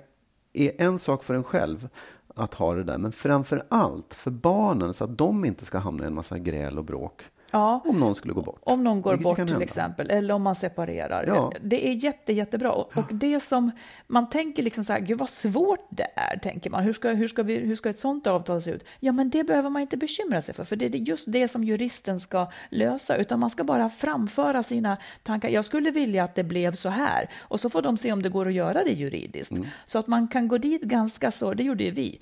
är 0.54 0.72
en 0.82 1.00
sak 1.00 1.24
för 1.24 1.34
en 1.34 1.44
själv 1.44 1.90
att 2.36 2.54
ha 2.54 2.76
det 2.76 2.84
där, 2.84 2.98
men 2.98 3.12
framför 3.12 3.64
allt 3.70 4.14
för 4.14 4.32
barnen 4.32 4.94
så 4.94 5.04
att 5.04 5.18
de 5.18 5.46
inte 5.46 5.66
ska 5.66 5.78
hamna 5.78 6.04
i 6.04 6.08
en 6.08 6.16
massa 6.16 6.40
gräl 6.40 6.78
och 6.78 6.86
bråk 6.86 7.24
ja. 7.52 7.82
om 7.86 8.00
någon 8.00 8.16
skulle 8.16 8.34
gå 8.34 8.42
bort. 8.42 8.62
Om 8.64 8.84
någon 8.84 9.02
går 9.02 9.12
Vilket 9.12 9.24
bort 9.24 9.48
till 9.48 9.62
exempel, 9.62 10.10
eller 10.10 10.34
om 10.34 10.42
man 10.42 10.56
separerar. 10.56 11.24
Ja. 11.28 11.52
Det 11.62 11.88
är 11.88 11.94
jätte, 11.94 12.34
jättebra. 12.34 12.72
Och 12.72 13.10
och 13.10 13.16
det 13.16 13.40
som 13.40 13.72
man 14.08 14.30
tänker 14.30 14.64
liksom 14.64 14.84
så 14.84 14.94
här, 14.94 15.00
gud 15.00 15.18
vad 15.18 15.30
svårt 15.30 15.88
det 15.90 16.08
är, 16.16 16.38
tänker 16.38 16.70
man. 16.70 16.84
Hur 16.84 16.94
ska, 16.94 17.10
hur, 17.10 17.28
ska 17.28 17.44
vi, 17.44 17.58
hur 17.58 17.76
ska 17.76 17.90
ett 17.90 18.00
sånt 18.00 18.28
avtal 18.28 18.62
se 18.62 18.72
ut? 18.72 18.86
Ja, 19.00 19.12
men 19.12 19.30
det 19.30 19.44
behöver 19.44 19.70
man 19.70 19.82
inte 19.82 19.98
bekymra 19.98 20.42
sig 20.42 20.56
för, 20.56 20.64
för 20.64 20.76
det 20.76 20.86
är 20.86 20.90
just 20.90 21.32
det 21.32 21.48
som 21.48 21.64
juristen 21.64 22.20
ska 22.20 22.52
lösa, 22.70 23.16
utan 23.16 23.40
man 23.40 23.50
ska 23.50 23.64
bara 23.64 23.90
framföra 23.90 24.64
sina 24.64 24.98
tankar. 25.24 25.50
Jag 25.50 25.66
skulle 25.66 25.92
vilja 25.92 26.24
att 26.24 26.36
det 26.36 26.44
blev 26.44 26.74
så 26.74 26.90
här, 26.90 27.30
och 27.40 27.60
så 27.60 27.70
får 27.70 27.82
de 27.82 27.98
se 27.98 28.12
om 28.12 28.22
det 28.22 28.30
går 28.30 28.48
att 28.48 28.54
göra 28.54 28.84
det 28.84 28.92
juridiskt. 28.92 29.52
Mm. 29.52 29.68
Så 29.86 30.00
att 30.00 30.08
man 30.08 30.28
kan 30.28 30.48
gå 30.48 30.58
dit 30.58 30.82
ganska 30.82 31.32
så, 31.32 31.54
det 31.54 31.64
gjorde 31.64 31.84
ju 31.84 31.92
vi. 31.92 32.20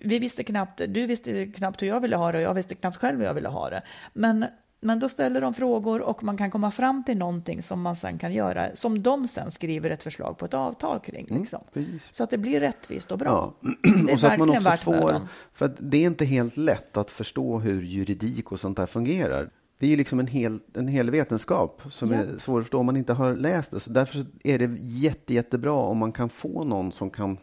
Vi 0.00 0.18
visste 0.18 0.44
knappt, 0.44 0.82
du 0.88 1.06
visste 1.06 1.46
knappt 1.46 1.82
hur 1.82 1.86
jag 1.86 2.00
ville 2.00 2.16
ha 2.16 2.32
det, 2.32 2.38
och 2.38 2.44
jag 2.44 2.54
visste 2.54 2.74
knappt 2.74 2.96
själv 2.96 3.18
hur 3.18 3.24
jag 3.24 3.34
ville 3.34 3.48
ha 3.48 3.70
det. 3.70 3.82
Men 4.12 4.46
men 4.80 4.98
då 5.00 5.08
ställer 5.08 5.40
de 5.40 5.54
frågor 5.54 6.00
och 6.00 6.24
man 6.24 6.36
kan 6.36 6.50
komma 6.50 6.70
fram 6.70 7.04
till 7.04 7.16
någonting 7.18 7.62
som 7.62 7.80
man 7.82 7.96
sen 7.96 8.18
kan 8.18 8.32
göra, 8.32 8.76
som 8.76 9.02
de 9.02 9.28
sen 9.28 9.50
skriver 9.50 9.90
ett 9.90 10.02
förslag 10.02 10.38
på 10.38 10.44
ett 10.44 10.54
avtal 10.54 11.00
kring. 11.00 11.26
Liksom. 11.30 11.60
precis. 11.72 12.02
Så 12.10 12.24
att 12.24 12.30
det 12.30 12.38
blir 12.38 12.60
rättvist 12.60 13.12
och 13.12 13.18
bra. 13.18 13.54
Ja. 13.60 13.70
Det 14.06 14.10
är 14.10 14.12
och 14.12 14.20
så 14.20 14.26
att 14.26 14.38
man 14.38 14.50
också 14.50 14.70
får, 14.70 15.20
för 15.52 15.74
det 15.78 15.96
är 15.96 16.06
inte 16.06 16.24
helt 16.24 16.56
lätt 16.56 16.96
att 16.96 17.10
förstå 17.10 17.58
hur 17.58 17.82
juridik 17.82 18.52
och 18.52 18.60
sånt 18.60 18.76
där 18.76 18.86
fungerar. 18.86 19.50
Det 19.78 19.92
är 19.92 19.96
liksom 19.96 20.20
en 20.20 20.26
hel, 20.26 20.58
en 20.74 20.88
hel 20.88 21.10
vetenskap 21.10 21.82
som 21.90 22.12
Ja. 22.12 22.18
är 22.18 22.38
svår 22.38 22.58
att 22.58 22.64
förstå 22.64 22.78
om 22.78 22.86
man 22.86 22.96
inte 22.96 23.12
har 23.12 23.34
läst 23.36 23.70
det. 23.70 23.80
Så 23.80 23.90
därför 23.90 24.24
är 24.44 24.58
det 24.58 24.76
jätte, 24.80 25.34
jättebra 25.34 25.72
om 25.72 25.98
man 25.98 26.12
kan 26.12 26.28
få 26.28 26.64
någon 26.64 26.92
som 26.92 27.10
kan 27.10 27.38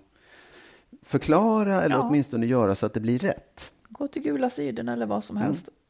förklara 1.05 1.81
eller 1.81 1.95
Ja. 1.95 2.01
åtminstone 2.01 2.45
göra 2.45 2.75
så 2.75 2.85
att 2.85 2.93
det 2.93 2.99
blir 2.99 3.19
rätt. 3.19 3.71
Gå 3.89 4.07
till 4.07 4.21
Gula 4.21 4.49
sidan 4.49 4.89
eller 4.89 5.05
vad 5.05 5.23
som 5.23 5.37
Mm. 5.37 5.49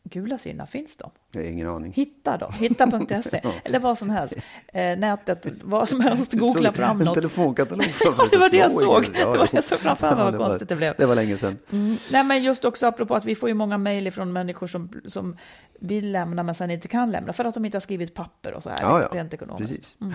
Gula 0.10 0.38
sidorna, 0.38 0.68
finns 0.68 0.98
de? 0.98 1.10
Jag 1.32 1.42
har 1.42 1.48
ingen 1.48 1.68
aning. 1.70 1.94
Hitta 1.94 2.38
då, 2.38 2.50
hitta.se 2.50 3.42
eller 3.64 3.80
vad 3.80 3.98
som 3.98 4.10
helst. 4.10 4.34
Eh, 4.68 4.98
nätet, 4.98 5.48
vad 5.64 5.90
som 5.90 6.02
helst, 6.02 6.34
googla 6.34 6.72
fram 6.74 7.00
en 7.00 7.06
något. 7.06 7.16
telefonkatalog 7.16 7.86
Ja, 8.04 8.28
det 8.32 8.38
var 8.38 8.50
det 8.50 8.58
jag 8.58 8.72
såg. 8.72 9.04
Ja, 9.06 9.20
Det 9.20 9.26
var 9.26 9.38
det 9.38 9.54
jag 9.54 9.64
såg 9.64 9.80
framför 9.80 10.16
mig, 10.16 10.26
ja, 10.26 10.32
vad 10.32 10.38
konstigt 10.38 10.70
det 10.70 10.76
blev. 10.76 10.96
Det 10.98 11.06
var 11.06 11.16
länge 11.16 11.38
sedan. 11.38 11.58
Mm. 11.72 11.98
Nej, 12.12 12.24
men 12.24 12.44
just 12.44 12.66
också 12.66 12.88
apropå 12.88 13.16
att 13.16 13.26
vi 13.26 13.36
får 13.36 13.50
ju 13.50 13.56
många 13.56 13.78
mejl 13.78 14.12
från 14.12 14.34
människor 14.34 14.68
som, 14.68 15.02
som 15.06 15.38
vill 15.80 16.12
lämna 16.12 16.44
men 16.44 16.56
sen 16.56 16.72
inte 16.72 16.88
kan 16.88 17.12
lämna 17.12 17.34
för 17.34 17.46
att 17.46 17.54
de 17.54 17.66
inte 17.66 17.76
har 17.76 17.82
skrivit 17.82 18.14
papper 18.14 18.54
och 18.54 18.64
så 18.64 18.70
här, 18.70 18.78
Ja, 18.82 19.02
ja. 19.02 19.10
rent 19.12 19.34
ekonomiskt. 19.34 19.70
Precis. 19.70 19.96
Mm. 20.02 20.14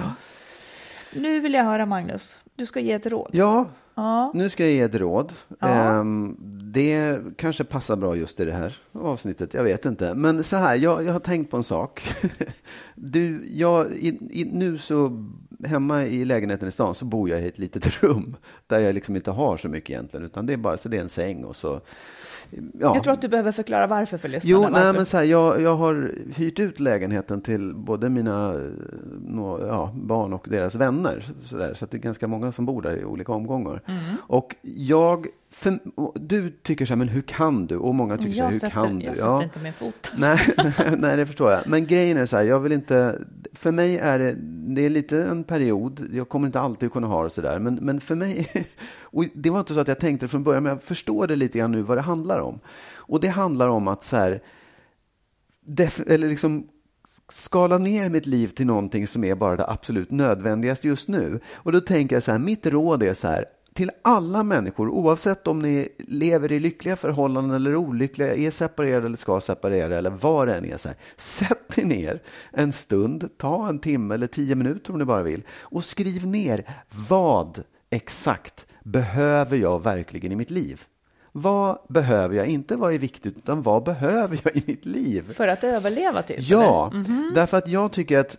Nu 1.12 1.40
vill 1.40 1.54
jag 1.54 1.64
höra 1.64 1.86
Magnus, 1.86 2.38
du 2.58 2.66
ska 2.66 2.80
ge 2.80 2.92
ett 2.92 3.06
råd. 3.06 3.30
Ja, 3.32 3.66
Ja. 3.94 4.30
nu 4.34 4.50
ska 4.50 4.64
jag 4.64 4.72
ge 4.72 4.80
ett 4.80 4.94
råd. 4.94 5.32
Ja. 5.58 5.68
Ehm, 5.68 6.36
det 6.72 7.18
kanske 7.36 7.64
passar 7.64 7.96
bra 7.96 8.16
just 8.16 8.40
i 8.40 8.44
det 8.44 8.52
här 8.52 8.76
avsnittet, 8.92 9.54
jag 9.54 9.64
vet 9.64 9.84
inte. 9.84 10.14
Men 10.14 10.44
så 10.44 10.56
här, 10.56 10.76
jag, 10.76 11.04
jag 11.04 11.12
har 11.12 11.20
tänkt 11.20 11.50
på 11.50 11.56
en 11.56 11.64
sak. 11.64 12.14
Du, 12.94 13.48
jag, 13.54 13.92
i, 13.92 14.18
i, 14.30 14.44
nu 14.52 14.78
så, 14.78 15.26
hemma 15.64 16.04
i 16.04 16.24
lägenheten 16.24 16.68
i 16.68 16.70
stan 16.70 16.94
så 16.94 17.04
bor 17.04 17.28
jag 17.30 17.42
i 17.42 17.48
ett 17.48 17.58
litet 17.58 18.02
rum 18.02 18.36
där 18.66 18.78
jag 18.78 18.94
liksom 18.94 19.16
inte 19.16 19.30
har 19.30 19.56
så 19.56 19.68
mycket 19.68 19.90
egentligen, 19.90 20.26
utan 20.26 20.46
det 20.46 20.52
är 20.52 20.56
bara 20.56 20.76
så 20.76 20.88
det 20.88 20.96
är 20.96 21.00
en 21.02 21.08
säng 21.08 21.44
och 21.44 21.56
så. 21.56 21.80
Ja. 22.50 22.94
Jag 22.94 23.02
tror 23.02 23.14
att 23.14 23.22
du 23.22 23.28
behöver 23.28 23.52
förklara 23.52 23.86
varför 23.86 24.18
för 24.18 24.28
lyssnarna. 24.28 24.52
Jo, 24.52 24.60
varför. 24.60 24.84
nej, 24.84 24.92
men 24.92 25.06
så 25.06 25.16
här, 25.16 25.24
jag, 25.24 25.60
jag 25.60 25.76
har 25.76 26.12
hyrt 26.36 26.58
ut 26.58 26.80
lägenheten 26.80 27.40
till 27.40 27.74
både 27.74 28.10
mina 28.10 28.54
eh, 28.54 28.60
nå, 29.20 29.60
ja, 29.60 29.92
barn 29.94 30.32
och 30.32 30.46
deras 30.50 30.74
vänner. 30.74 31.24
Så, 31.44 31.56
där, 31.56 31.74
så 31.74 31.84
att 31.84 31.90
det 31.90 31.96
är 31.96 31.98
ganska 31.98 32.26
många 32.26 32.52
som 32.52 32.66
bor 32.66 32.82
där 32.82 32.96
i 32.96 33.04
olika 33.04 33.32
omgångar. 33.32 33.82
Mm. 33.86 34.00
Och 34.26 34.56
jag, 34.62 35.26
för, 35.50 35.78
du 36.14 36.50
tycker 36.50 36.86
så 36.86 36.92
här, 36.92 36.96
men 36.96 37.08
hur 37.08 37.22
kan 37.22 37.66
du? 37.66 37.76
Och 37.76 37.94
många 37.94 38.18
tycker 38.18 38.32
så 38.32 38.42
här, 38.42 38.52
jag 38.52 38.60
hur 38.60 38.70
kan 38.70 39.00
jag 39.00 39.12
du? 39.12 39.16
sätter 39.16 39.42
inte 39.42 39.58
min 39.58 39.72
fot. 39.72 40.12
Nej, 40.16 40.38
nej, 40.98 41.16
det 41.16 41.26
förstår 41.26 41.52
jag. 41.52 41.66
Men 41.66 41.86
grejen 41.86 42.16
är 42.16 42.26
så 42.26 42.36
här, 42.36 42.44
jag 42.44 42.60
vill 42.60 42.72
inte... 42.72 43.18
För 43.52 43.72
mig 43.72 43.98
är 43.98 44.18
det, 44.18 44.34
det 44.74 44.86
är 44.86 44.90
lite 44.90 45.22
en 45.22 45.44
period. 45.44 46.08
Jag 46.12 46.28
kommer 46.28 46.46
inte 46.46 46.60
alltid 46.60 46.92
kunna 46.92 47.06
ha 47.06 47.24
det 47.24 47.30
så 47.30 47.40
där. 47.40 47.58
Men, 47.58 47.74
men 47.74 48.00
för 48.00 48.14
mig... 48.14 48.66
Och 49.10 49.24
det 49.34 49.50
var 49.50 49.60
inte 49.60 49.74
så 49.74 49.80
att 49.80 49.88
jag 49.88 49.98
tänkte 50.00 50.26
det 50.26 50.30
från 50.30 50.44
början, 50.44 50.62
men 50.62 50.72
jag 50.72 50.82
förstår 50.82 51.26
det 51.26 51.36
lite 51.36 51.58
grann 51.58 51.72
nu 51.72 51.82
vad 51.82 51.98
det 51.98 52.02
handlar 52.02 52.38
om. 52.38 52.60
Och 52.94 53.20
det 53.20 53.28
handlar 53.28 53.68
om 53.68 53.88
att 53.88 54.04
så 54.04 54.16
här... 54.16 54.42
Def, 55.60 56.00
eller 56.06 56.28
liksom 56.28 56.68
skala 57.32 57.78
ner 57.78 58.08
mitt 58.08 58.26
liv 58.26 58.48
till 58.48 58.66
någonting 58.66 59.06
som 59.06 59.24
är 59.24 59.34
bara 59.34 59.56
det 59.56 59.66
absolut 59.68 60.10
nödvändigaste 60.10 60.88
just 60.88 61.08
nu. 61.08 61.40
Och 61.52 61.72
då 61.72 61.80
tänker 61.80 62.16
jag 62.16 62.22
så 62.22 62.32
här, 62.32 62.38
mitt 62.38 62.66
råd 62.66 63.02
är 63.02 63.14
så 63.14 63.28
här, 63.28 63.44
till 63.78 63.90
alla 64.02 64.42
människor, 64.42 64.88
oavsett 64.88 65.46
om 65.46 65.58
ni 65.58 65.88
lever 65.98 66.52
i 66.52 66.60
lyckliga 66.60 66.96
förhållanden 66.96 67.56
eller 67.56 67.76
olyckliga, 67.76 68.34
är 68.34 68.50
separerade 68.50 69.06
eller 69.06 69.16
ska 69.16 69.40
separera 69.40 69.96
eller 69.96 70.10
vad 70.10 70.48
det 70.48 70.54
än 70.54 70.64
är. 70.64 70.76
Så 70.76 70.88
här, 70.88 70.96
sätt 71.16 71.78
er 71.78 71.84
ner 71.84 72.22
en 72.52 72.72
stund, 72.72 73.28
ta 73.36 73.68
en 73.68 73.78
timme 73.78 74.14
eller 74.14 74.26
tio 74.26 74.54
minuter 74.54 74.92
om 74.92 74.98
ni 74.98 75.04
bara 75.04 75.22
vill 75.22 75.42
och 75.60 75.84
skriv 75.84 76.26
ner 76.26 76.64
vad 77.08 77.62
exakt 77.90 78.66
behöver 78.84 79.56
jag 79.56 79.82
verkligen 79.82 80.32
i 80.32 80.36
mitt 80.36 80.50
liv? 80.50 80.84
Vad 81.32 81.78
behöver 81.88 82.36
jag? 82.36 82.46
Inte 82.46 82.76
vad 82.76 82.94
är 82.94 82.98
viktigt, 82.98 83.36
utan 83.36 83.62
vad 83.62 83.84
behöver 83.84 84.40
jag 84.44 84.56
i 84.56 84.62
mitt 84.66 84.86
liv? 84.86 85.32
För 85.32 85.48
att 85.48 85.64
överleva 85.64 86.22
typ? 86.22 86.36
Ja, 86.40 86.90
eller? 86.92 87.00
Mhm. 87.00 87.32
därför 87.34 87.56
att 87.56 87.68
jag 87.68 87.92
tycker 87.92 88.18
att 88.18 88.36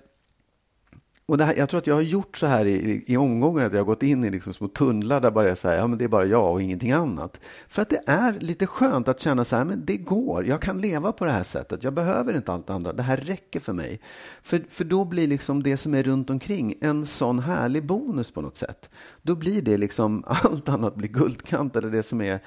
och 1.29 1.37
det 1.37 1.43
här, 1.43 1.55
jag 1.55 1.69
tror 1.69 1.77
att 1.77 1.87
jag 1.87 1.95
har 1.95 2.01
gjort 2.01 2.37
så 2.37 2.47
här 2.47 2.65
i, 2.65 3.03
i, 3.07 3.17
omgångar, 3.17 3.65
att 3.65 3.73
jag 3.73 3.79
har 3.79 3.85
gått 3.85 4.03
in 4.03 4.23
i 4.23 4.29
liksom 4.29 4.53
små 4.53 4.67
tunnlar 4.67 5.21
där 5.21 5.31
bara 5.31 5.47
jag 5.47 5.57
säger, 5.57 5.77
ja 5.77 5.87
men 5.87 5.97
det 5.97 6.03
är 6.03 6.07
bara 6.09 6.25
jag 6.25 6.51
och 6.51 6.61
ingenting 6.61 6.91
annat. 6.91 7.39
För 7.67 7.81
att 7.81 7.89
det 7.89 8.01
är 8.05 8.33
lite 8.39 8.67
skönt 8.67 9.07
att 9.07 9.19
känna 9.19 9.45
så 9.45 9.55
här, 9.55 9.65
men 9.65 9.85
det 9.85 9.97
går, 9.97 10.45
jag 10.45 10.61
kan 10.61 10.81
leva 10.81 11.11
på 11.11 11.25
det 11.25 11.31
här 11.31 11.43
sättet, 11.43 11.83
jag 11.83 11.93
behöver 11.93 12.33
inte 12.33 12.51
allt 12.51 12.69
andra, 12.69 12.93
det 12.93 13.03
här 13.03 13.17
räcker 13.17 13.59
för 13.59 13.73
mig. 13.73 13.99
För, 14.41 14.65
för 14.69 14.83
då 14.83 15.05
blir 15.05 15.27
liksom 15.27 15.63
det 15.63 15.77
som 15.77 15.93
är 15.93 16.03
runt 16.03 16.29
omkring 16.29 16.75
en 16.81 17.05
sån 17.05 17.39
härlig 17.39 17.85
bonus 17.85 18.31
på 18.31 18.41
något 18.41 18.57
sätt. 18.57 18.89
Då 19.21 19.35
blir 19.35 19.61
det 19.61 19.77
liksom, 19.77 20.23
allt 20.27 20.69
annat 20.69 20.95
blir 20.95 21.09
guldkant 21.09 21.75
eller 21.75 21.89
det 21.89 22.03
som 22.03 22.21
är 22.21 22.39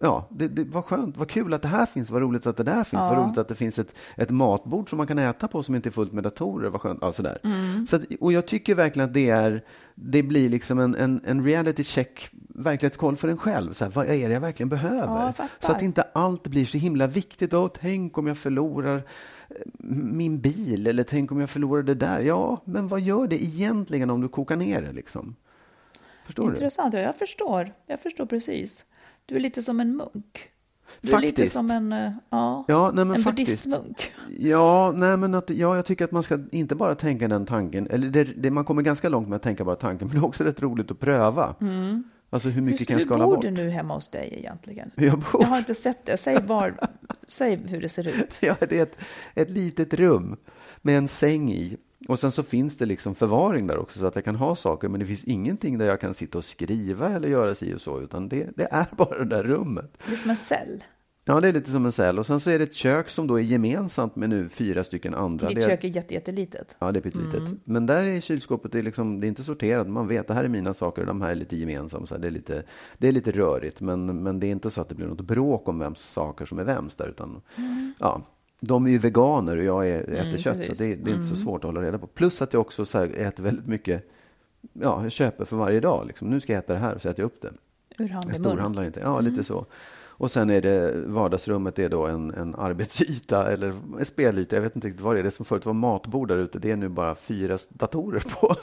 Ja, 0.00 0.28
det, 0.30 0.48
det 0.48 0.64
var 0.64 0.82
skönt, 0.82 1.16
vad 1.16 1.28
kul 1.28 1.54
att 1.54 1.62
det 1.62 1.68
här 1.68 1.86
finns, 1.86 2.10
vad 2.10 2.22
roligt 2.22 2.46
att 2.46 2.56
det 2.56 2.62
där 2.62 2.84
finns, 2.84 3.02
Ja. 3.02 3.08
vad 3.14 3.18
roligt 3.26 3.38
att 3.38 3.48
det 3.48 3.54
finns 3.54 3.78
ett, 3.78 3.94
ett 4.16 4.30
matbord 4.30 4.90
som 4.90 4.96
man 4.96 5.06
kan 5.06 5.18
äta 5.18 5.48
på 5.48 5.62
som 5.62 5.74
inte 5.74 5.88
är 5.88 5.90
fullt 5.90 6.12
med 6.12 6.24
datorer, 6.24 6.70
vad 6.70 6.80
skönt, 6.80 6.98
ja, 7.02 7.12
sådär. 7.12 7.38
Så 7.86 7.96
att, 7.96 8.02
och 8.20 8.32
jag 8.32 8.46
tycker 8.46 8.74
verkligen 8.74 9.08
att 9.08 9.14
det 9.14 9.30
är, 9.30 9.64
det 9.94 10.22
blir 10.22 10.48
liksom 10.48 10.78
en, 10.78 10.94
en, 10.94 11.20
en 11.24 11.44
reality 11.44 11.84
check, 11.84 12.30
verklighetskoll 12.48 13.16
för 13.16 13.28
en 13.28 13.36
själv. 13.38 13.72
Så 13.72 13.84
här, 13.84 13.92
vad 13.92 14.06
är 14.06 14.28
det 14.28 14.34
jag 14.34 14.40
verkligen 14.40 14.68
behöver? 14.68 15.34
Ja, 15.38 15.48
så 15.60 15.72
att 15.72 15.82
inte 15.82 16.02
allt 16.02 16.46
blir 16.48 16.66
så 16.66 16.78
himla 16.78 17.06
viktigt. 17.06 17.54
Åh, 17.54 17.68
tänk 17.80 18.18
om 18.18 18.26
jag 18.26 18.38
förlorar 18.38 18.96
eh, 18.96 19.54
min 20.12 20.40
bil, 20.40 20.86
eller 20.86 21.02
tänk 21.02 21.32
om 21.32 21.40
jag 21.40 21.50
förlorar 21.50 21.82
det 21.82 21.94
där. 21.94 22.20
Ja, 22.20 22.60
men 22.64 22.88
vad 22.88 23.00
gör 23.00 23.26
det 23.26 23.42
egentligen 23.44 24.10
om 24.10 24.20
du 24.20 24.28
kokar 24.28 24.56
ner 24.56 24.82
det 24.82 24.92
liksom? 24.92 25.36
Förstår 26.26 26.46
du? 26.46 26.52
Intressant, 26.52 26.94
ja, 26.94 27.00
jag 27.00 27.16
förstår. 27.16 27.72
Jag 27.86 28.00
förstår 28.00 28.26
precis. 28.26 28.84
Du 29.28 29.36
är 29.36 29.40
lite 29.40 29.62
som 29.62 29.80
en 29.80 29.96
munk. 29.96 30.48
Du 31.00 31.12
är 31.14 31.20
lite 31.20 31.32
Faktiskt. 31.32 31.52
som 31.54 31.70
en, 31.70 31.92
eh, 31.92 32.12
ja, 32.30 32.64
Ja, 32.68 32.90
nej, 32.94 33.04
men 33.04 33.16
en 33.16 33.22
faktiskt. 33.22 33.64
buddhistmunk. 33.64 34.12
Ja, 34.38 34.92
nej, 34.96 35.16
men 35.16 35.34
att, 35.34 35.50
ja, 35.50 35.76
jag 35.76 35.84
tycker 35.86 36.04
att 36.04 36.12
man 36.12 36.22
ska 36.22 36.38
inte 36.52 36.74
bara 36.74 36.94
tänka 36.94 37.28
den 37.28 37.46
tanken, 37.46 37.86
eller 37.90 38.08
det, 38.08 38.24
det, 38.24 38.50
man 38.50 38.64
kommer 38.64 38.82
ganska 38.82 39.08
långt 39.08 39.28
med 39.28 39.36
att 39.36 39.42
tänka 39.42 39.64
bara 39.64 39.76
tanken, 39.76 40.08
men 40.12 40.16
det 40.16 40.24
är 40.24 40.26
också 40.28 40.44
rätt 40.44 40.62
roligt 40.62 40.90
att 40.90 41.00
pröva. 41.00 41.54
Alltså 42.30 42.48
hur 42.48 42.62
mycket 42.62 42.80
Hur, 42.80 42.84
kan 42.86 42.94
jag 42.94 42.98
hur 43.00 43.06
skala 43.06 43.24
bor 43.24 43.34
bort? 43.34 43.42
du 43.44 43.50
nu 43.50 43.70
hemma 43.70 43.94
hos 43.94 44.08
dig 44.10 44.34
egentligen? 44.38 44.90
Jag 44.94 45.18
bor, 45.18 45.42
Jag 45.42 45.48
har 45.48 45.58
inte 45.58 45.74
sett 45.74 46.06
det. 46.06 46.16
Säg 46.16 46.42
var, 46.42 46.74
säg 47.28 47.56
hur 47.56 47.80
det 47.80 47.88
ser 47.88 48.08
ut. 48.08 48.38
Ja, 48.42 48.54
det 48.60 48.78
är 48.78 48.82
ett, 48.82 48.96
ett 49.34 49.50
litet 49.50 49.94
rum 49.94 50.36
med 50.82 50.98
en 50.98 51.08
säng 51.08 51.52
i. 51.52 51.76
Och 52.08 52.18
sen 52.18 52.32
så 52.32 52.42
finns 52.42 52.76
det 52.76 52.86
liksom 52.86 53.14
förvaring 53.14 53.66
där 53.66 53.78
också 53.78 53.98
så 53.98 54.06
att 54.06 54.14
jag 54.14 54.24
kan 54.24 54.36
ha 54.36 54.54
saker. 54.54 54.88
Men 54.88 55.00
det 55.00 55.06
finns 55.06 55.24
ingenting 55.24 55.78
där 55.78 55.86
jag 55.86 56.00
kan 56.00 56.14
sitta 56.14 56.38
och 56.38 56.44
skriva 56.44 57.08
eller 57.08 57.28
göra 57.28 57.54
si 57.54 57.74
och 57.74 57.80
så. 57.80 58.00
Utan 58.00 58.28
det, 58.28 58.48
det 58.56 58.68
är 58.70 58.86
bara 58.96 59.18
det 59.18 59.24
där 59.24 59.42
rummet. 59.42 59.98
Det 60.06 60.12
är 60.12 60.16
som 60.16 60.30
en 60.30 60.36
cell. 60.36 60.84
Ja, 61.24 61.40
det 61.40 61.48
är 61.48 61.52
lite 61.52 61.70
som 61.70 61.86
en 61.86 61.92
cell. 61.92 62.18
Och 62.18 62.26
sen 62.26 62.40
så 62.40 62.50
är 62.50 62.58
det 62.58 62.64
ett 62.64 62.74
kök 62.74 63.08
som 63.08 63.26
då 63.26 63.38
är 63.38 63.42
gemensamt 63.42 64.16
med 64.16 64.30
nu 64.30 64.48
fyra 64.48 64.84
stycken 64.84 65.14
andra. 65.14 65.48
Ditt 65.48 65.56
det 65.56 65.64
är, 65.64 65.68
kök 65.68 65.84
är 65.84 65.88
jätte, 65.88 66.14
jättelitet. 66.14 66.76
Ja, 66.78 66.92
det 66.92 66.98
är 66.98 67.00
pyttelitet. 67.00 67.40
Mm. 67.40 67.60
Men 67.64 67.86
där 67.86 68.02
är 68.02 68.20
kylskåpet 68.20 68.72
det 68.72 68.78
är 68.78 68.82
liksom, 68.82 69.20
det 69.20 69.26
är 69.26 69.28
inte 69.28 69.44
sorterat. 69.44 69.88
Man 69.88 70.08
vet, 70.08 70.26
det 70.26 70.34
här 70.34 70.44
är 70.44 70.48
mina 70.48 70.74
saker, 70.74 71.06
de 71.06 71.22
här 71.22 71.30
är 71.30 71.34
lite 71.34 71.56
gemensamma. 71.56 72.06
Så 72.06 72.18
det, 72.18 72.26
är 72.26 72.30
lite, 72.30 72.62
det 72.98 73.08
är 73.08 73.12
lite 73.12 73.30
rörigt, 73.30 73.80
men, 73.80 74.22
men 74.22 74.40
det 74.40 74.46
är 74.46 74.50
inte 74.50 74.70
så 74.70 74.80
att 74.80 74.88
det 74.88 74.94
blir 74.94 75.06
något 75.06 75.20
bråk 75.20 75.68
om 75.68 75.78
vems 75.78 76.00
saker 76.00 76.46
som 76.46 76.58
är 76.58 76.64
vems 76.64 76.96
där. 76.96 77.08
Utan, 77.08 77.40
ja, 77.98 78.22
de 78.60 78.86
är 78.86 78.90
ju 78.90 78.98
veganer 78.98 79.56
och 79.56 79.64
jag 79.64 79.88
är, 79.88 80.00
äter 80.10 80.38
kött, 80.38 80.56
precis. 80.56 80.78
så 80.78 80.84
det, 80.84 80.94
det 80.94 81.10
är 81.10 81.14
inte 81.14 81.26
så 81.26 81.36
svårt 81.36 81.64
att 81.64 81.68
hålla 81.68 81.82
reda 81.82 81.98
på. 81.98 82.06
Plus 82.06 82.42
att 82.42 82.52
jag 82.52 82.60
också 82.60 82.84
så 82.84 82.98
här, 82.98 83.20
äter 83.20 83.42
väldigt 83.42 83.66
mycket, 83.66 84.10
ja, 84.72 85.02
jag 85.02 85.12
köper 85.12 85.44
för 85.44 85.56
varje 85.56 85.80
dag. 85.80 86.06
Liksom. 86.06 86.28
Nu 86.28 86.40
ska 86.40 86.52
jag 86.52 86.60
äta 86.64 86.72
det 86.72 86.78
här 86.78 86.94
och 86.94 87.02
så 87.02 87.08
äter 87.08 87.20
jag 87.20 87.26
upp 87.26 87.42
det. 87.42 87.52
Ur 87.98 88.08
hand 88.08 88.24
Jag 88.24 88.36
i 88.36 88.38
mun. 88.38 88.44
storhandlar 88.44 88.84
inte. 88.84 89.00
Ja, 89.00 89.20
lite 89.20 89.44
så. 89.44 89.66
Och 90.18 90.30
sen 90.30 90.50
är 90.50 90.62
det 90.62 90.94
vardagsrummet 91.06 91.78
är 91.78 91.88
då 91.88 92.06
en, 92.06 92.30
en 92.30 92.54
arbetsyta 92.54 93.52
eller 93.52 93.74
en 93.98 94.04
spelyta. 94.04 94.56
Jag 94.56 94.62
vet 94.62 94.76
inte 94.76 94.88
riktigt 94.88 95.04
vad 95.04 95.16
det 95.16 95.20
är. 95.20 95.24
Det 95.24 95.30
som 95.30 95.44
förut 95.44 95.66
var 95.66 95.72
matbord 95.72 96.28
där 96.28 96.36
ute, 96.36 96.58
det 96.58 96.70
är 96.70 96.76
nu 96.76 96.88
bara 96.88 97.14
fyra 97.14 97.58
datorer 97.68 98.20
på. 98.20 98.56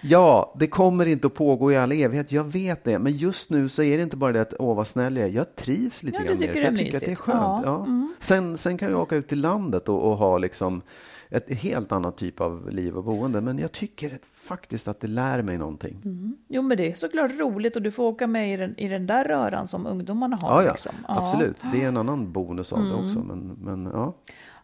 ja, 0.01 0.53
det 0.59 0.67
kommer 0.67 1.05
inte 1.05 1.27
att 1.27 1.33
pågå 1.33 1.71
i 1.71 1.77
all 1.77 1.91
evighet. 1.91 2.31
Jag 2.31 2.43
vet 2.43 2.83
det. 2.83 2.99
Men 2.99 3.11
just 3.13 3.49
nu 3.49 3.69
så 3.69 3.83
är 3.83 3.97
det 3.97 4.03
inte 4.03 4.17
bara 4.17 4.31
det 4.31 4.41
att 4.41 4.53
åh 4.59 4.75
vad 4.75 4.87
snäll 4.87 5.17
jag 5.17 5.25
är. 5.29 5.31
Jag 5.31 5.55
trivs 5.55 6.03
lite 6.03 6.17
Ja, 6.17 6.23
grann 6.23 6.39
med 6.39 6.49
det. 6.49 6.53
det 6.53 6.61
jag 6.61 6.75
tycker 6.77 6.95
att 6.97 7.05
det 7.05 7.11
är 7.11 7.15
skönt. 7.15 7.65
Ja, 7.65 7.83
mm. 7.85 8.07
Ja. 8.11 8.15
Sen, 8.19 8.57
sen 8.57 8.77
kan 8.77 8.91
jag 8.91 8.99
åka 9.01 9.15
ut 9.15 9.27
till 9.27 9.41
landet 9.41 9.89
och, 9.89 10.11
och 10.11 10.17
ha 10.17 10.37
liksom 10.37 10.81
ett 11.31 11.53
helt 11.53 11.91
annat 11.91 12.17
typ 12.17 12.41
av 12.41 12.71
liv 12.71 12.95
och 12.97 13.03
boende. 13.03 13.41
Men 13.41 13.59
jag 13.59 13.71
tycker 13.71 14.19
faktiskt 14.33 14.87
att 14.87 14.99
det 14.99 15.07
lär 15.07 15.41
mig 15.41 15.57
någonting. 15.57 15.97
Jo, 16.47 16.61
men 16.61 16.77
det 16.77 16.91
är 16.91 16.93
såklart 16.93 17.31
roligt 17.39 17.75
och 17.75 17.81
du 17.81 17.91
får 17.91 18.03
åka 18.03 18.27
med 18.27 18.53
i 18.53 18.57
den, 18.57 18.79
i 18.79 18.87
den 18.87 19.07
där 19.07 19.23
röran 19.25 19.67
som 19.67 19.85
ungdomarna 19.87 20.35
har. 20.35 20.49
Ja, 20.49 20.63
ja, 20.63 20.71
liksom. 20.71 20.91
absolut. 21.07 21.57
Det 21.71 21.83
är 21.83 21.87
en 21.87 21.97
annan 21.97 22.31
bonus 22.31 22.73
av 22.73 22.79
det 22.83 22.89
Mm. 22.93 23.05
också. 23.05 23.19
Men, 23.19 23.55
men 23.61 23.89
ja. 23.93 24.13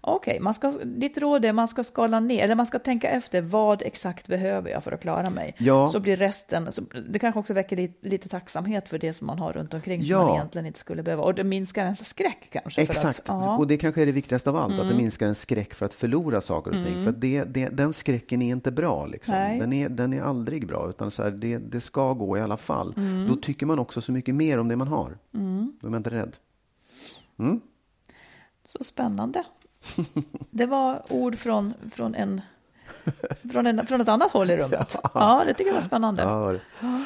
Okej, 0.08 0.40
man 0.40 0.54
ska, 0.54 0.72
ditt 0.72 1.18
råd 1.18 1.46
är 1.46 1.54
man 1.54 1.68
ska 1.68 1.84
skala 1.84 2.20
ner, 2.20 2.44
eller 2.44 2.56
man 2.56 2.66
ska 2.66 2.80
tänka 2.80 3.10
efter 3.10 3.42
vad 3.42 3.82
exakt 3.82 4.28
behöver 4.28 4.70
jag 4.70 4.84
för 4.84 4.92
att 4.92 5.02
klara 5.02 5.30
mig. 5.30 5.56
Ja. 5.58 5.88
Så 5.88 6.00
blir 6.00 6.18
resten, 6.18 6.72
så, 6.72 6.82
det 7.10 7.20
kanske 7.20 7.40
också 7.40 7.54
väcker 7.54 7.76
lite, 7.76 8.08
lite 8.08 8.30
tacksamhet 8.30 8.90
för 8.90 8.98
det 9.00 9.14
som 9.14 9.28
man 9.28 9.40
har 9.40 9.54
runt 9.54 9.74
omkring 9.74 10.04
som 10.04 10.12
Ja. 10.12 10.26
man 10.26 10.36
egentligen 10.36 10.66
inte 10.66 10.80
skulle 10.80 11.04
behöva. 11.04 11.24
Och 11.24 11.36
det 11.36 11.44
minskar 11.44 11.84
ens 11.84 12.06
skräck 12.06 12.48
kanske. 12.52 12.86
För 12.86 12.92
Exakt, 12.92 13.20
att, 13.20 13.26
ja. 13.28 13.44
Mm. 13.44 13.60
och 13.60 13.68
det 13.68 13.78
kanske 13.78 14.02
är 14.02 14.06
det 14.06 14.12
viktigaste 14.12 14.50
av 14.50 14.56
allt, 14.56 14.80
att 14.80 14.90
det 14.90 14.96
minskar 14.96 15.28
en 15.28 15.36
skräck 15.36 15.74
för 15.74 15.86
att 15.86 15.94
förlora 15.94 16.42
saker 16.42 16.72
och 16.80 16.86
ting. 16.86 17.04
För 17.04 17.10
att 17.10 17.22
det, 17.22 17.44
det, 17.44 17.70
den 17.70 17.94
skräcken 17.94 18.42
är 18.42 18.52
inte 18.52 18.72
bra. 18.72 19.06
Liksom. 19.06 19.36
Den, 19.36 19.74
är, 19.74 19.90
den 19.90 20.14
är 20.14 20.22
aldrig 20.22 20.68
bra, 20.68 20.90
utan 20.90 21.12
så 21.12 21.24
här, 21.24 21.32
det, 21.32 21.58
det 21.58 21.82
ska 21.82 22.14
gå 22.14 22.38
i 22.38 22.42
alla 22.42 22.58
fall. 22.58 22.94
Mm. 22.98 23.28
Då 23.28 23.36
tycker 23.36 23.66
man 23.66 23.80
också 23.80 24.02
så 24.02 24.12
mycket 24.12 24.36
mer 24.36 24.60
om 24.60 24.68
det 24.68 24.76
man 24.76 24.88
har. 24.88 25.18
Då 25.82 25.88
är 25.88 25.92
man 25.92 25.98
inte 25.98 26.10
rädd. 26.10 26.36
Mm. 27.40 27.62
Så 28.66 28.84
spännande. 28.84 29.44
Det 30.52 30.66
var 30.66 31.02
ord 31.10 31.36
från, 31.38 31.74
från, 31.94 32.16
en, 32.16 32.42
från, 33.52 33.68
en, 33.68 33.86
från 33.86 34.02
ett 34.02 34.10
annat 34.10 34.32
håll 34.32 34.50
i 34.52 34.58
rummet. 34.58 34.98
Ja, 35.14 35.44
det 35.48 35.54
tycker 35.54 35.70
jag 35.70 35.76
var 35.76 35.82
spännande. 35.82 36.24
Ja, 36.24 36.52
det- 36.52 36.60
Ja, 36.80 37.02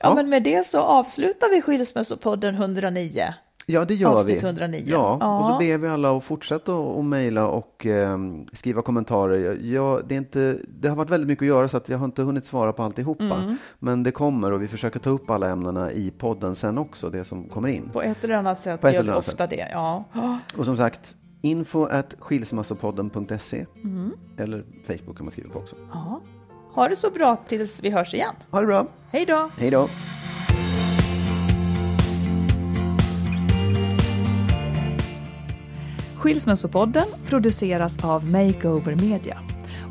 Ja. 0.00 0.14
men 0.14 0.28
med 0.28 0.42
det 0.42 0.66
så 0.66 0.80
avslutar 0.80 1.48
vi 1.50 1.62
Skilsmässopodden 1.62 2.54
109. 2.54 3.34
ja, 3.66 3.84
det 3.84 3.94
gör 3.94 4.14
Avsnitt 4.16 4.42
vi. 4.42 4.46
109. 4.46 4.82
Ja, 4.86 5.12
och 5.38 5.46
så 5.46 5.52
Ja. 5.52 5.58
ber 5.58 5.78
vi 5.78 5.88
alla 5.88 6.16
att 6.16 6.24
fortsätta 6.24 6.72
att 6.72 6.96
att 6.98 7.04
mejla 7.04 7.48
och 7.48 7.86
eh, 7.86 8.18
skriva 8.52 8.82
kommentarer. 8.82 9.58
Jag, 9.62 10.02
det, 10.08 10.14
är 10.14 10.18
inte, 10.18 10.56
det 10.68 10.88
har 10.88 10.96
varit 10.96 11.10
väldigt 11.10 11.28
mycket 11.28 11.42
att 11.42 11.46
göra 11.48 11.68
så 11.68 11.76
att 11.76 11.88
jag 11.88 11.98
har 11.98 12.04
inte 12.04 12.22
hunnit 12.22 12.46
svara 12.46 12.72
på 12.72 12.82
alltihopa. 12.82 13.24
Mm. 13.24 13.56
Men 13.78 14.02
det 14.02 14.10
kommer 14.10 14.52
och 14.52 14.62
vi 14.62 14.68
försöker 14.68 14.98
ta 15.00 15.10
upp 15.10 15.30
alla 15.30 15.48
ämnena 15.48 15.92
i 15.92 16.10
podden 16.10 16.56
sen 16.56 16.78
också, 16.78 17.10
det 17.10 17.24
som 17.24 17.44
kommer 17.48 17.68
in. 17.68 17.90
På 17.92 18.02
ett 18.02 18.24
eller 18.24 18.34
annat 18.34 18.60
sätt 18.60 18.80
På 18.80 18.86
ett 18.86 18.92
gör 18.94 19.00
eller 19.00 19.12
vi 19.12 19.16
annat 19.16 19.28
ofta 19.28 19.46
det. 19.46 19.68
Ja. 19.72 20.04
Och 20.58 20.64
som 20.64 20.76
sagt, 20.76 21.14
info 21.42 21.84
at 21.84 22.14
skilsmassopodden.se 22.18 23.66
Mm. 23.84 24.10
eller 24.36 24.64
Facebook 24.86 25.16
kan 25.16 25.24
man 25.26 25.32
skriva 25.32 25.50
på 25.50 25.58
också. 25.58 25.76
Ja. 25.92 26.20
Ha 26.74 26.88
det 26.88 26.96
så 26.96 27.10
bra 27.10 27.36
tills 27.36 27.82
vi 27.82 27.90
hörs 27.90 28.14
igen. 28.14 28.34
Ha 28.50 28.60
det 28.60 28.66
bra. 28.66 28.86
Hej 29.12 29.24
då! 29.26 29.50
Hej 29.58 29.70
då. 29.70 29.88
Skilsmässopodden 36.16 37.06
produceras 37.26 38.04
av 38.04 38.30
Makeover 38.30 38.94
Media. 38.94 39.38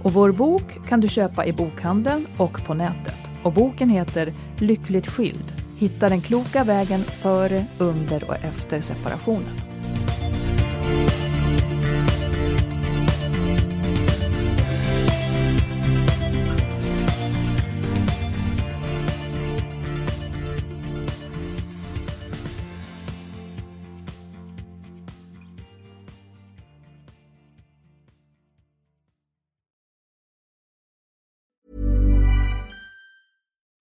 Och 0.03 0.13
vår 0.13 0.31
bok 0.31 0.87
kan 0.87 0.99
du 0.99 1.07
köpa 1.07 1.45
i 1.45 1.53
bokhandeln 1.53 2.27
och 2.37 2.65
på 2.65 2.73
nätet. 2.73 3.17
Och 3.43 3.53
boken 3.53 3.89
heter 3.89 4.33
Lyckligt 4.57 5.07
skild. 5.07 5.51
Hitta 5.77 6.09
den 6.09 6.21
kloka 6.21 6.63
vägen 6.63 6.99
före, 6.99 7.65
under 7.77 8.23
och 8.29 8.35
efter 8.35 8.81
separationen. 8.81 9.55